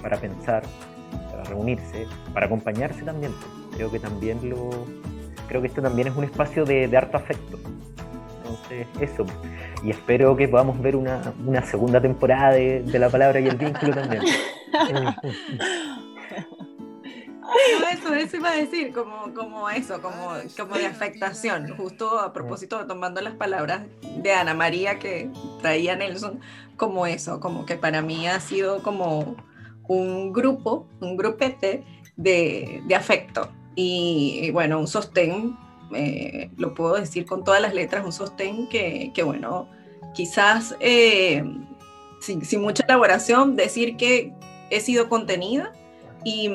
para 0.01 0.17
pensar, 0.17 0.63
para 1.31 1.43
reunirse, 1.45 2.05
para 2.33 2.47
acompañarse 2.47 3.03
también. 3.03 3.31
Creo 3.75 3.89
que 3.89 3.99
también 3.99 4.49
lo, 4.49 4.69
creo 5.53 5.61
que 5.61 5.67
esto 5.67 5.83
también 5.83 6.07
es 6.07 6.15
un 6.15 6.23
espacio 6.23 6.65
de, 6.65 6.87
de 6.87 6.97
harto 6.97 7.15
afecto. 7.15 7.59
Entonces, 8.37 8.87
eso. 8.99 9.23
Y 9.83 9.91
espero 9.91 10.35
que 10.35 10.47
podamos 10.47 10.81
ver 10.81 10.95
una, 10.95 11.31
una 11.45 11.61
segunda 11.63 12.01
temporada 12.01 12.53
de, 12.53 12.81
de 12.81 12.97
La 12.97 13.11
Palabra 13.11 13.39
y 13.39 13.45
el 13.47 13.55
Vínculo 13.55 13.93
también. 13.93 14.23
eso, 17.93 18.15
eso 18.15 18.37
iba 18.37 18.49
a 18.49 18.55
decir, 18.55 18.91
como, 18.93 19.31
como 19.35 19.69
eso, 19.69 20.01
como, 20.01 20.31
como 20.57 20.75
de 20.75 20.87
afectación, 20.87 21.77
justo 21.77 22.19
a 22.19 22.33
propósito, 22.33 22.87
tomando 22.87 23.21
las 23.21 23.35
palabras 23.35 23.83
de 24.23 24.33
Ana 24.33 24.55
María 24.55 24.97
que 24.97 25.29
traía 25.61 25.95
Nelson, 25.95 26.39
como 26.77 27.05
eso, 27.05 27.39
como 27.39 27.67
que 27.67 27.75
para 27.75 28.01
mí 28.01 28.27
ha 28.27 28.39
sido 28.39 28.81
como 28.81 29.35
un 29.87 30.33
grupo, 30.33 30.87
un 30.99 31.15
grupete 31.15 31.83
de, 32.17 32.81
de 32.87 32.95
afecto 32.95 33.51
y, 33.75 34.51
bueno, 34.51 34.79
un 34.79 34.87
sostén, 34.87 35.57
eh, 35.95 36.49
lo 36.57 36.73
puedo 36.73 36.95
decir 36.95 37.25
con 37.25 37.43
todas 37.43 37.61
las 37.61 37.73
letras, 37.73 38.05
un 38.05 38.11
sostén 38.11 38.67
que, 38.67 39.11
que 39.13 39.23
bueno, 39.23 39.67
quizás 40.13 40.75
eh, 40.79 41.43
sin, 42.21 42.43
sin 42.45 42.61
mucha 42.61 42.83
elaboración, 42.85 43.55
decir 43.55 43.97
que 43.97 44.33
he 44.69 44.79
sido 44.79 45.09
contenida 45.09 45.71
y 46.23 46.49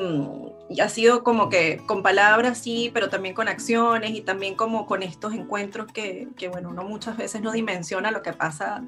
y 0.69 0.81
ha 0.81 0.89
sido 0.89 1.23
como 1.23 1.49
que 1.49 1.77
con 1.87 2.03
palabras 2.03 2.59
sí, 2.59 2.91
pero 2.93 3.09
también 3.09 3.33
con 3.33 3.47
acciones 3.47 4.11
y 4.11 4.21
también 4.21 4.55
como 4.55 4.85
con 4.85 5.01
estos 5.01 5.33
encuentros 5.33 5.91
que, 5.91 6.27
que 6.37 6.47
bueno, 6.47 6.69
uno 6.69 6.83
muchas 6.83 7.17
veces 7.17 7.41
no 7.41 7.51
dimensiona 7.51 8.11
lo 8.11 8.21
que 8.21 8.33
pasa 8.33 8.85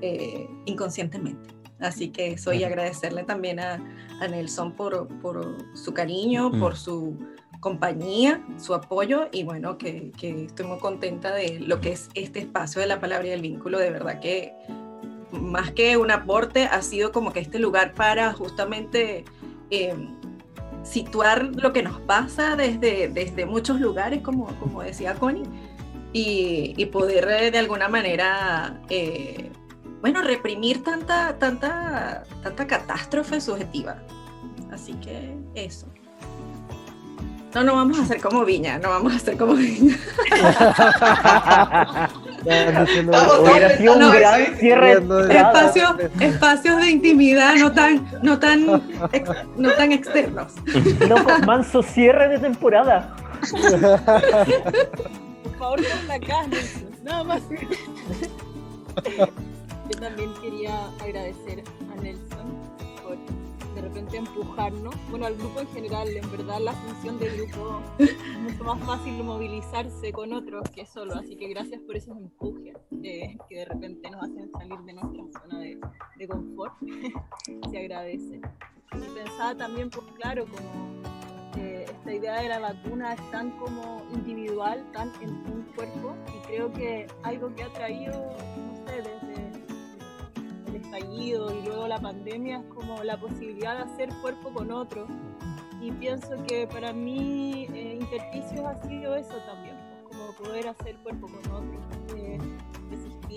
eh, 0.00 0.48
inconscientemente. 0.66 1.54
Así 1.80 2.08
que 2.08 2.38
soy 2.38 2.64
agradecerle 2.64 3.24
también 3.24 3.58
a, 3.58 3.74
a 4.20 4.28
Nelson 4.28 4.72
por, 4.72 5.08
por, 5.20 5.58
su 5.74 5.92
cariño, 5.92 6.50
mm. 6.50 6.60
por 6.60 6.76
su 6.76 7.18
compañía, 7.66 8.46
su 8.58 8.74
apoyo 8.74 9.26
y 9.32 9.42
bueno, 9.42 9.76
que, 9.76 10.12
estoy 10.22 10.66
muy 10.66 10.78
contenta 10.78 11.34
de 11.34 11.58
lo 11.58 11.80
que 11.80 11.90
es 11.90 12.10
este 12.14 12.38
espacio 12.38 12.80
de 12.80 12.86
la 12.86 13.00
palabra 13.00 13.26
y 13.26 13.30
el 13.32 13.42
vínculo, 13.42 13.80
de 13.80 13.90
verdad 13.90 14.20
que 14.20 14.54
más 15.32 15.72
que 15.72 15.96
un 15.96 16.12
aporte 16.12 16.66
ha 16.66 16.80
sido 16.80 17.10
como 17.10 17.32
que 17.32 17.40
este 17.40 17.58
lugar 17.58 17.92
para 17.94 18.32
justamente... 18.32 19.24
Eh, 19.70 19.94
situar 20.84 21.42
lo 21.56 21.72
que 21.72 21.82
nos 21.82 21.98
pasa 22.02 22.54
desde, 22.54 23.08
desde 23.08 23.44
muchos 23.44 23.80
lugares, 23.80 24.22
como, 24.22 24.46
como 24.60 24.82
decía 24.82 25.14
Connie, 25.14 25.42
y, 26.12 26.74
y 26.76 26.86
poder 26.86 27.26
eh, 27.28 27.50
de 27.50 27.58
alguna 27.58 27.88
manera, 27.88 28.80
eh, 28.88 29.50
bueno, 30.00 30.22
reprimir 30.22 30.84
tanta, 30.84 31.36
tanta, 31.40 32.22
tanta 32.40 32.66
catástrofe 32.68 33.40
subjetiva. 33.40 34.00
Así 34.70 34.94
que 35.00 35.36
eso. 35.56 35.88
No, 37.56 37.64
no 37.64 37.74
vamos 37.74 37.98
a 37.98 38.02
hacer 38.02 38.20
como 38.20 38.44
Viña, 38.44 38.78
no 38.78 38.90
vamos 38.90 39.14
a 39.14 39.16
hacer 39.16 39.38
como 39.38 39.54
Viña. 39.54 39.96
Hubiera 42.44 42.86
sido 43.78 43.94
un 43.94 44.12
gran 44.12 44.56
cierre. 44.58 44.92
Espacio, 44.92 45.96
espacios 46.20 46.76
de 46.82 46.90
intimidad 46.90 47.54
no 47.54 47.72
tan, 47.72 48.06
no 48.22 48.38
tan, 48.38 48.66
no 49.56 49.72
tan 49.72 49.90
externos. 49.90 50.52
No, 51.08 51.16
manso 51.46 51.82
cierre 51.82 52.28
de 52.28 52.40
temporada. 52.40 53.16
Por 55.42 55.56
favor, 55.58 55.80
con 55.80 56.08
la 56.08 56.20
casa, 56.20 56.50
nada 57.04 57.24
más. 57.24 57.40
Yo 59.08 59.98
también 59.98 60.30
quería 60.42 60.74
agradecer 61.00 61.64
a 61.90 62.02
Nelson 62.02 62.75
repente 63.88 64.16
empujarnos, 64.16 64.94
bueno, 65.10 65.26
al 65.26 65.36
grupo 65.36 65.60
en 65.60 65.68
general, 65.68 66.08
en 66.08 66.30
verdad 66.30 66.58
la 66.60 66.72
función 66.72 67.18
del 67.18 67.36
grupo 67.36 67.80
es 67.98 68.16
mucho 68.40 68.64
más 68.64 68.80
fácil 68.84 69.22
movilizarse 69.22 70.12
con 70.12 70.32
otros 70.32 70.68
que 70.70 70.86
solo, 70.86 71.14
así 71.14 71.36
que 71.36 71.48
gracias 71.48 71.80
por 71.82 71.96
esos 71.96 72.16
empujes 72.16 72.76
eh, 73.02 73.36
que 73.48 73.56
de 73.56 73.64
repente 73.64 74.10
nos 74.10 74.24
hacen 74.24 74.50
salir 74.50 74.78
de 74.80 74.92
nuestra 74.92 75.40
zona 75.40 75.58
de, 75.60 75.78
de 76.18 76.28
confort, 76.28 76.74
se 77.70 77.78
agradece. 77.78 78.40
Y 78.92 79.14
pensaba 79.14 79.56
también, 79.56 79.90
pues 79.90 80.06
claro, 80.16 80.46
como 80.46 81.02
eh, 81.58 81.86
esta 81.88 82.12
idea 82.12 82.40
de 82.40 82.48
la 82.48 82.58
vacuna 82.58 83.14
es 83.14 83.30
tan 83.30 83.50
como 83.58 84.02
individual, 84.12 84.84
tan 84.92 85.12
en 85.20 85.30
un 85.30 85.66
cuerpo, 85.74 86.14
y 86.34 86.46
creo 86.46 86.72
que 86.72 87.06
algo 87.22 87.54
que 87.54 87.62
ha 87.62 87.72
traído, 87.72 88.12
no 88.12 88.76
sé, 88.86 88.96
desde 89.02 89.25
estallido 90.96 91.54
y 91.54 91.66
luego 91.66 91.88
la 91.88 91.98
pandemia 91.98 92.58
es 92.58 92.74
como 92.74 93.02
la 93.02 93.18
posibilidad 93.18 93.76
de 93.76 93.92
hacer 93.92 94.08
cuerpo 94.20 94.50
con 94.52 94.70
otro. 94.70 95.06
Y 95.80 95.90
pienso 95.92 96.42
que 96.48 96.66
para 96.66 96.92
mí 96.92 97.66
eh, 97.74 97.98
Intersticios 98.00 98.64
ha 98.64 98.82
sido 98.88 99.14
eso 99.14 99.34
también, 99.46 99.76
pues, 100.02 100.16
como 100.16 100.32
poder 100.34 100.68
hacer 100.68 100.96
cuerpo 100.96 101.28
con 101.28 101.52
otro, 101.52 102.16
eh, 102.16 102.38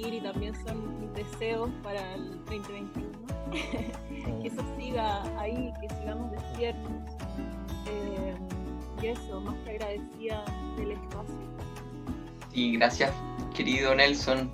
y 0.01 0.21
también 0.21 0.55
son 0.65 0.99
mis 1.01 1.13
deseos 1.13 1.69
para 1.83 2.15
el 2.15 2.43
2021. 2.45 3.09
que 3.51 4.47
eso 4.47 4.61
siga 4.77 5.23
ahí, 5.39 5.73
que 5.81 5.89
sigamos 5.95 6.31
despiertos. 6.31 6.91
Eh, 7.87 8.35
y 9.01 9.07
eso, 9.07 9.41
más 9.41 9.55
que 9.65 9.71
agradecida 9.71 10.45
del 10.77 10.91
espacio. 10.91 11.35
Y 12.53 12.77
gracias, 12.77 13.13
querido 13.53 13.93
Nelson, 13.93 14.49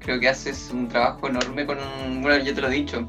creo 0.00 0.18
que 0.18 0.28
haces 0.28 0.70
un 0.72 0.88
trabajo 0.88 1.28
enorme 1.28 1.66
con, 1.66 1.78
bueno, 2.22 2.42
yo 2.44 2.54
te 2.54 2.60
lo 2.60 2.68
he 2.68 2.72
dicho, 2.72 3.06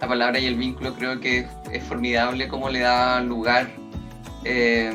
la 0.00 0.08
palabra 0.08 0.38
y 0.38 0.46
el 0.46 0.56
vínculo 0.56 0.94
creo 0.94 1.20
que 1.20 1.46
es 1.70 1.84
formidable 1.84 2.48
cómo 2.48 2.70
le 2.70 2.80
da 2.80 3.20
lugar 3.20 3.70
eh, 4.44 4.92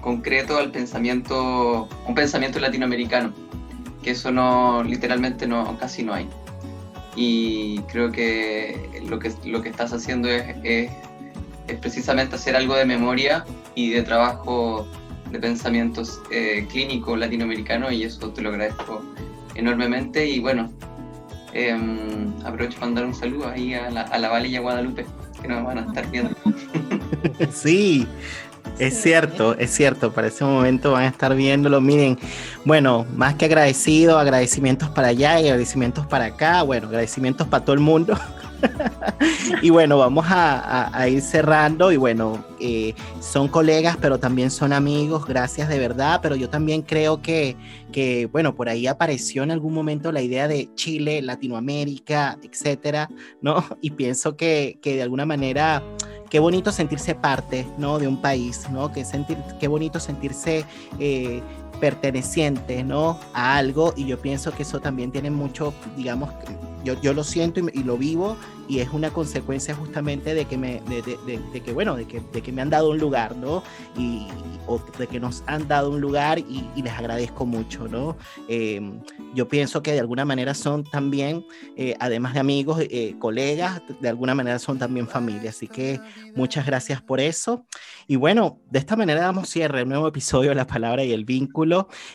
concreto 0.00 0.58
al 0.58 0.70
pensamiento, 0.70 1.88
un 2.06 2.14
pensamiento 2.14 2.58
latinoamericano, 2.60 3.32
que 4.02 4.12
eso 4.12 4.30
no, 4.30 4.82
literalmente 4.84 5.46
no, 5.46 5.76
casi 5.78 6.02
no 6.02 6.14
hay. 6.14 6.28
Y 7.16 7.80
creo 7.90 8.12
que 8.12 9.02
lo 9.08 9.18
que, 9.18 9.32
lo 9.44 9.60
que 9.60 9.70
estás 9.70 9.92
haciendo 9.92 10.28
es, 10.28 10.44
es, 10.62 10.90
es 11.66 11.78
precisamente 11.80 12.36
hacer 12.36 12.54
algo 12.54 12.76
de 12.76 12.84
memoria 12.84 13.44
y 13.74 13.90
de 13.90 14.02
trabajo 14.02 14.86
de 15.30 15.38
pensamientos 15.40 16.20
eh, 16.30 16.66
clínico 16.70 17.16
latinoamericano 17.16 17.90
y 17.90 18.04
eso 18.04 18.30
te 18.30 18.40
lo 18.40 18.50
agradezco 18.50 19.02
enormemente 19.58 20.24
y 20.24 20.38
bueno, 20.38 20.72
em, 21.52 22.32
aprovecho 22.44 22.78
para 22.78 22.86
mandar 22.86 23.04
un 23.06 23.14
saludo 23.14 23.48
ahí 23.48 23.74
a 23.74 23.90
la, 23.90 24.02
a 24.02 24.18
la 24.18 24.28
Vale 24.28 24.48
y 24.48 24.56
a 24.56 24.60
Guadalupe, 24.60 25.04
que 25.42 25.48
nos 25.48 25.64
van 25.64 25.78
a 25.78 25.80
estar 25.82 26.10
viendo. 26.10 26.34
sí, 27.52 28.06
Es 28.78 29.02
cierto, 29.02 29.58
es 29.58 29.70
cierto, 29.70 30.12
para 30.12 30.28
ese 30.28 30.44
momento 30.44 30.92
van 30.92 31.04
a 31.04 31.08
estar 31.08 31.34
viéndolo. 31.34 31.80
Miren, 31.80 32.18
bueno, 32.64 33.06
más 33.16 33.34
que 33.34 33.46
agradecido, 33.46 34.18
agradecimientos 34.18 34.88
para 34.90 35.08
allá 35.08 35.40
y 35.40 35.46
agradecimientos 35.46 36.06
para 36.06 36.26
acá, 36.26 36.62
bueno, 36.62 36.86
agradecimientos 36.86 37.48
para 37.48 37.64
todo 37.64 37.74
el 37.74 37.80
mundo. 37.80 38.16
y 39.62 39.70
bueno, 39.70 39.98
vamos 39.98 40.26
a, 40.28 41.08
ir 41.08 41.20
cerrando 41.22 41.92
y 41.92 41.96
bueno, 41.96 42.44
eh, 42.60 42.94
son 43.20 43.48
colegas, 43.48 43.96
pero 44.00 44.18
también 44.18 44.50
son 44.50 44.72
amigos, 44.72 45.26
gracias 45.26 45.68
de 45.68 45.78
verdad, 45.78 46.20
pero 46.22 46.36
yo 46.36 46.48
también 46.48 46.82
creo 46.82 47.22
que, 47.22 47.56
que, 47.92 48.26
bueno, 48.26 48.54
por 48.54 48.68
ahí 48.68 48.86
apareció 48.86 49.42
en 49.42 49.50
algún 49.50 49.74
momento 49.74 50.12
la 50.12 50.22
idea 50.22 50.48
de 50.48 50.68
Chile, 50.74 51.22
Latinoamérica, 51.22 52.38
etcétera, 52.42 53.08
¿no? 53.40 53.64
Y 53.80 53.90
pienso 53.90 54.36
que, 54.36 54.78
que 54.82 54.96
de 54.96 55.02
alguna 55.02 55.24
manera 55.24 55.82
qué 56.28 56.38
bonito 56.38 56.72
sentirse 56.72 57.14
parte, 57.14 57.66
¿no? 57.78 57.98
De 57.98 58.08
un 58.08 58.20
país, 58.20 58.68
¿no? 58.70 58.92
Qué, 58.92 59.04
sentir, 59.04 59.38
qué 59.58 59.68
bonito 59.68 60.00
sentirse 60.00 60.64
eh, 60.98 61.42
perteneciente, 61.80 62.82
¿no? 62.84 63.18
A 63.32 63.56
algo 63.56 63.94
y 63.96 64.06
yo 64.06 64.18
pienso 64.18 64.52
que 64.52 64.62
eso 64.62 64.80
también 64.80 65.10
tiene 65.10 65.30
mucho, 65.30 65.72
digamos, 65.96 66.30
yo, 66.84 67.00
yo 67.00 67.12
lo 67.12 67.24
siento 67.24 67.60
y, 67.60 67.82
lo 67.82 67.96
vivo 67.96 68.36
y 68.68 68.80
es 68.80 68.90
una 68.92 69.10
consecuencia 69.10 69.74
justamente 69.74 70.34
de 70.34 70.44
que 70.44 70.56
me, 70.56 70.80
de, 70.82 71.02
de, 71.02 71.40
de, 71.52 71.60
que, 71.60 71.72
bueno, 71.72 71.96
de 71.96 72.06
que, 72.06 72.20
de 72.32 72.42
que 72.42 72.52
me 72.52 72.62
han 72.62 72.70
dado 72.70 72.90
un 72.90 72.98
lugar, 72.98 73.36
¿no? 73.36 73.62
Y, 73.96 74.26
o 74.68 74.80
de 74.98 75.06
que 75.06 75.18
nos 75.18 75.42
han 75.46 75.66
dado 75.66 75.90
un 75.90 76.00
lugar 76.00 76.38
y, 76.38 76.64
les 76.80 76.92
agradezco 76.92 77.46
mucho, 77.46 77.88
¿no? 77.88 78.16
Em, 78.48 79.00
yo 79.34 79.48
pienso 79.48 79.82
que 79.82 79.92
de 79.92 80.00
alguna 80.00 80.24
manera 80.24 80.54
son 80.54 80.84
también, 80.84 81.44
eh, 81.76 81.94
además 81.98 82.34
de 82.34 82.40
amigos, 82.40 82.80
eh, 82.80 83.16
colegas, 83.18 83.82
de 84.00 84.08
alguna 84.08 84.34
manera 84.34 84.58
son 84.58 84.78
también 84.78 85.08
familia, 85.08 85.50
así 85.50 85.66
que 85.66 86.00
muchas 86.34 86.66
gracias 86.66 87.00
por 87.00 87.20
eso. 87.20 87.64
Y 88.06 88.16
bueno, 88.16 88.60
de 88.70 88.78
esta 88.78 88.96
manera 88.96 89.22
damos 89.22 89.48
cierre 89.48 89.80
al 89.80 89.88
nuevo 89.88 90.06
episodio 90.06 90.50
de 90.50 90.54
La 90.54 90.66
Palabra 90.66 91.02
y 91.02 91.12
el 91.12 91.24
Vínculo, 91.24 91.67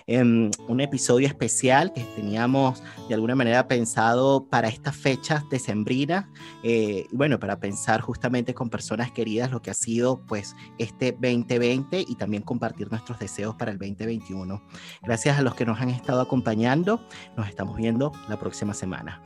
em, 0.07 0.49
un 0.67 0.81
episodio 0.81 1.27
especial 1.27 1.93
que 1.93 2.03
teníamos 2.15 2.83
de 3.07 3.15
alguna 3.15 3.35
manera 3.35 3.67
pensado 3.67 4.47
para 4.49 4.67
estas 4.67 4.95
fechas 4.95 5.43
decembrinas, 5.49 6.25
eh, 6.63 7.05
bueno, 7.11 7.39
para 7.39 7.59
pensar 7.59 8.01
justamente 8.01 8.53
con 8.53 8.69
personas 8.69 9.11
queridas 9.11 9.51
lo 9.51 9.61
que 9.61 9.71
ha 9.71 9.73
sido 9.73 10.21
pues 10.25 10.55
este 10.77 11.11
2020 11.11 12.05
y 12.07 12.15
también 12.15 12.43
compartir 12.43 12.89
nuestros 12.91 13.19
deseos 13.19 13.55
para 13.55 13.71
el 13.71 13.77
2021. 13.77 14.61
Gracias 15.01 15.37
a 15.37 15.41
los 15.41 15.55
que 15.55 15.65
nos 15.65 15.79
han 15.79 15.89
estado 15.89 16.21
acompañando, 16.21 16.99
nos 17.37 17.47
estamos 17.47 17.77
viendo 17.77 18.11
la 18.27 18.37
próxima 18.39 18.73
semana. 18.73 19.21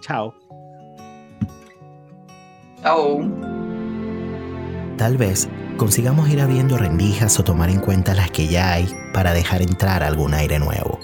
Chao. 0.00 0.34
Chao. 2.82 3.20
Tal 4.96 5.16
vez 5.16 5.48
consigamos 5.78 6.28
ir 6.28 6.42
abriendo 6.42 6.76
rendijas 6.76 7.38
o 7.38 7.44
tomar 7.44 7.70
en 7.70 7.78
cuenta 7.80 8.12
las 8.12 8.30
que 8.30 8.48
ya 8.48 8.72
hay 8.72 8.94
para 9.14 9.32
dejar 9.32 9.62
entrar 9.62 10.02
algún 10.02 10.34
aire 10.34 10.58
nuevo. 10.58 10.98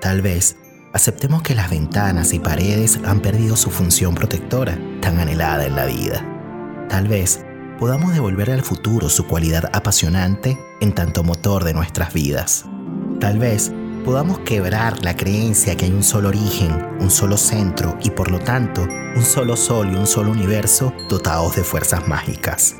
Tal 0.00 0.22
vez 0.22 0.56
aceptemos 0.92 1.42
que 1.42 1.54
las 1.54 1.70
ventanas 1.70 2.32
y 2.32 2.40
paredes 2.40 2.98
han 3.04 3.20
perdido 3.20 3.54
su 3.56 3.70
función 3.70 4.14
protectora 4.14 4.78
tan 5.00 5.20
anhelada 5.20 5.66
en 5.66 5.76
la 5.76 5.84
vida. 5.84 6.26
Tal 6.88 7.06
vez 7.06 7.44
podamos 7.78 8.12
devolver 8.12 8.50
al 8.50 8.62
futuro 8.62 9.08
su 9.08 9.26
cualidad 9.26 9.70
apasionante 9.72 10.58
en 10.80 10.92
tanto 10.94 11.22
motor 11.22 11.62
de 11.62 11.74
nuestras 11.74 12.12
vidas. 12.12 12.64
Tal 13.20 13.38
vez 13.38 13.70
podamos 14.04 14.40
quebrar 14.40 15.04
la 15.04 15.16
creencia 15.16 15.76
que 15.76 15.84
hay 15.84 15.92
un 15.92 16.02
solo 16.02 16.28
origen, 16.28 16.72
un 17.00 17.10
solo 17.10 17.36
centro 17.36 17.98
y 18.02 18.10
por 18.10 18.30
lo 18.30 18.38
tanto 18.38 18.82
un 18.82 19.22
solo 19.22 19.56
sol 19.56 19.92
y 19.92 19.96
un 19.96 20.06
solo 20.06 20.32
universo 20.32 20.92
dotados 21.08 21.56
de 21.56 21.64
fuerzas 21.64 22.08
mágicas. 22.08 22.76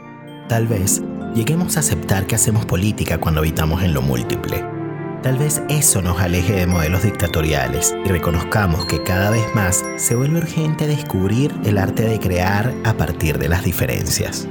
Tal 0.49 0.67
vez 0.67 1.03
lleguemos 1.35 1.77
a 1.77 1.81
aceptar 1.81 2.27
que 2.27 2.35
hacemos 2.35 2.67
política 2.67 3.19
cuando 3.19 3.41
habitamos 3.41 3.83
en 3.83 3.95
lo 3.95 4.03
múltiple 4.03 4.75
Tal 5.25 5.39
vez 5.39 5.63
eso 5.71 6.03
nos 6.03 6.21
aleje 6.21 6.53
de 6.53 6.67
modelos 6.67 7.03
dictatoriales 7.03 7.95
y 8.05 8.09
reconozcamos 8.11 8.85
que 8.85 9.03
cada 9.03 9.31
vez 9.31 9.43
más 9.55 9.83
se 9.97 10.15
vuelve 10.15 10.37
urgente 10.37 10.87
descubrir 10.87 11.51
el 11.65 11.79
arte 11.79 12.03
de 12.03 12.21
crear 12.21 12.75
a 12.85 12.93
partir 12.99 13.39
de 13.39 13.49
las 13.49 13.65
diferencias. 13.65 14.47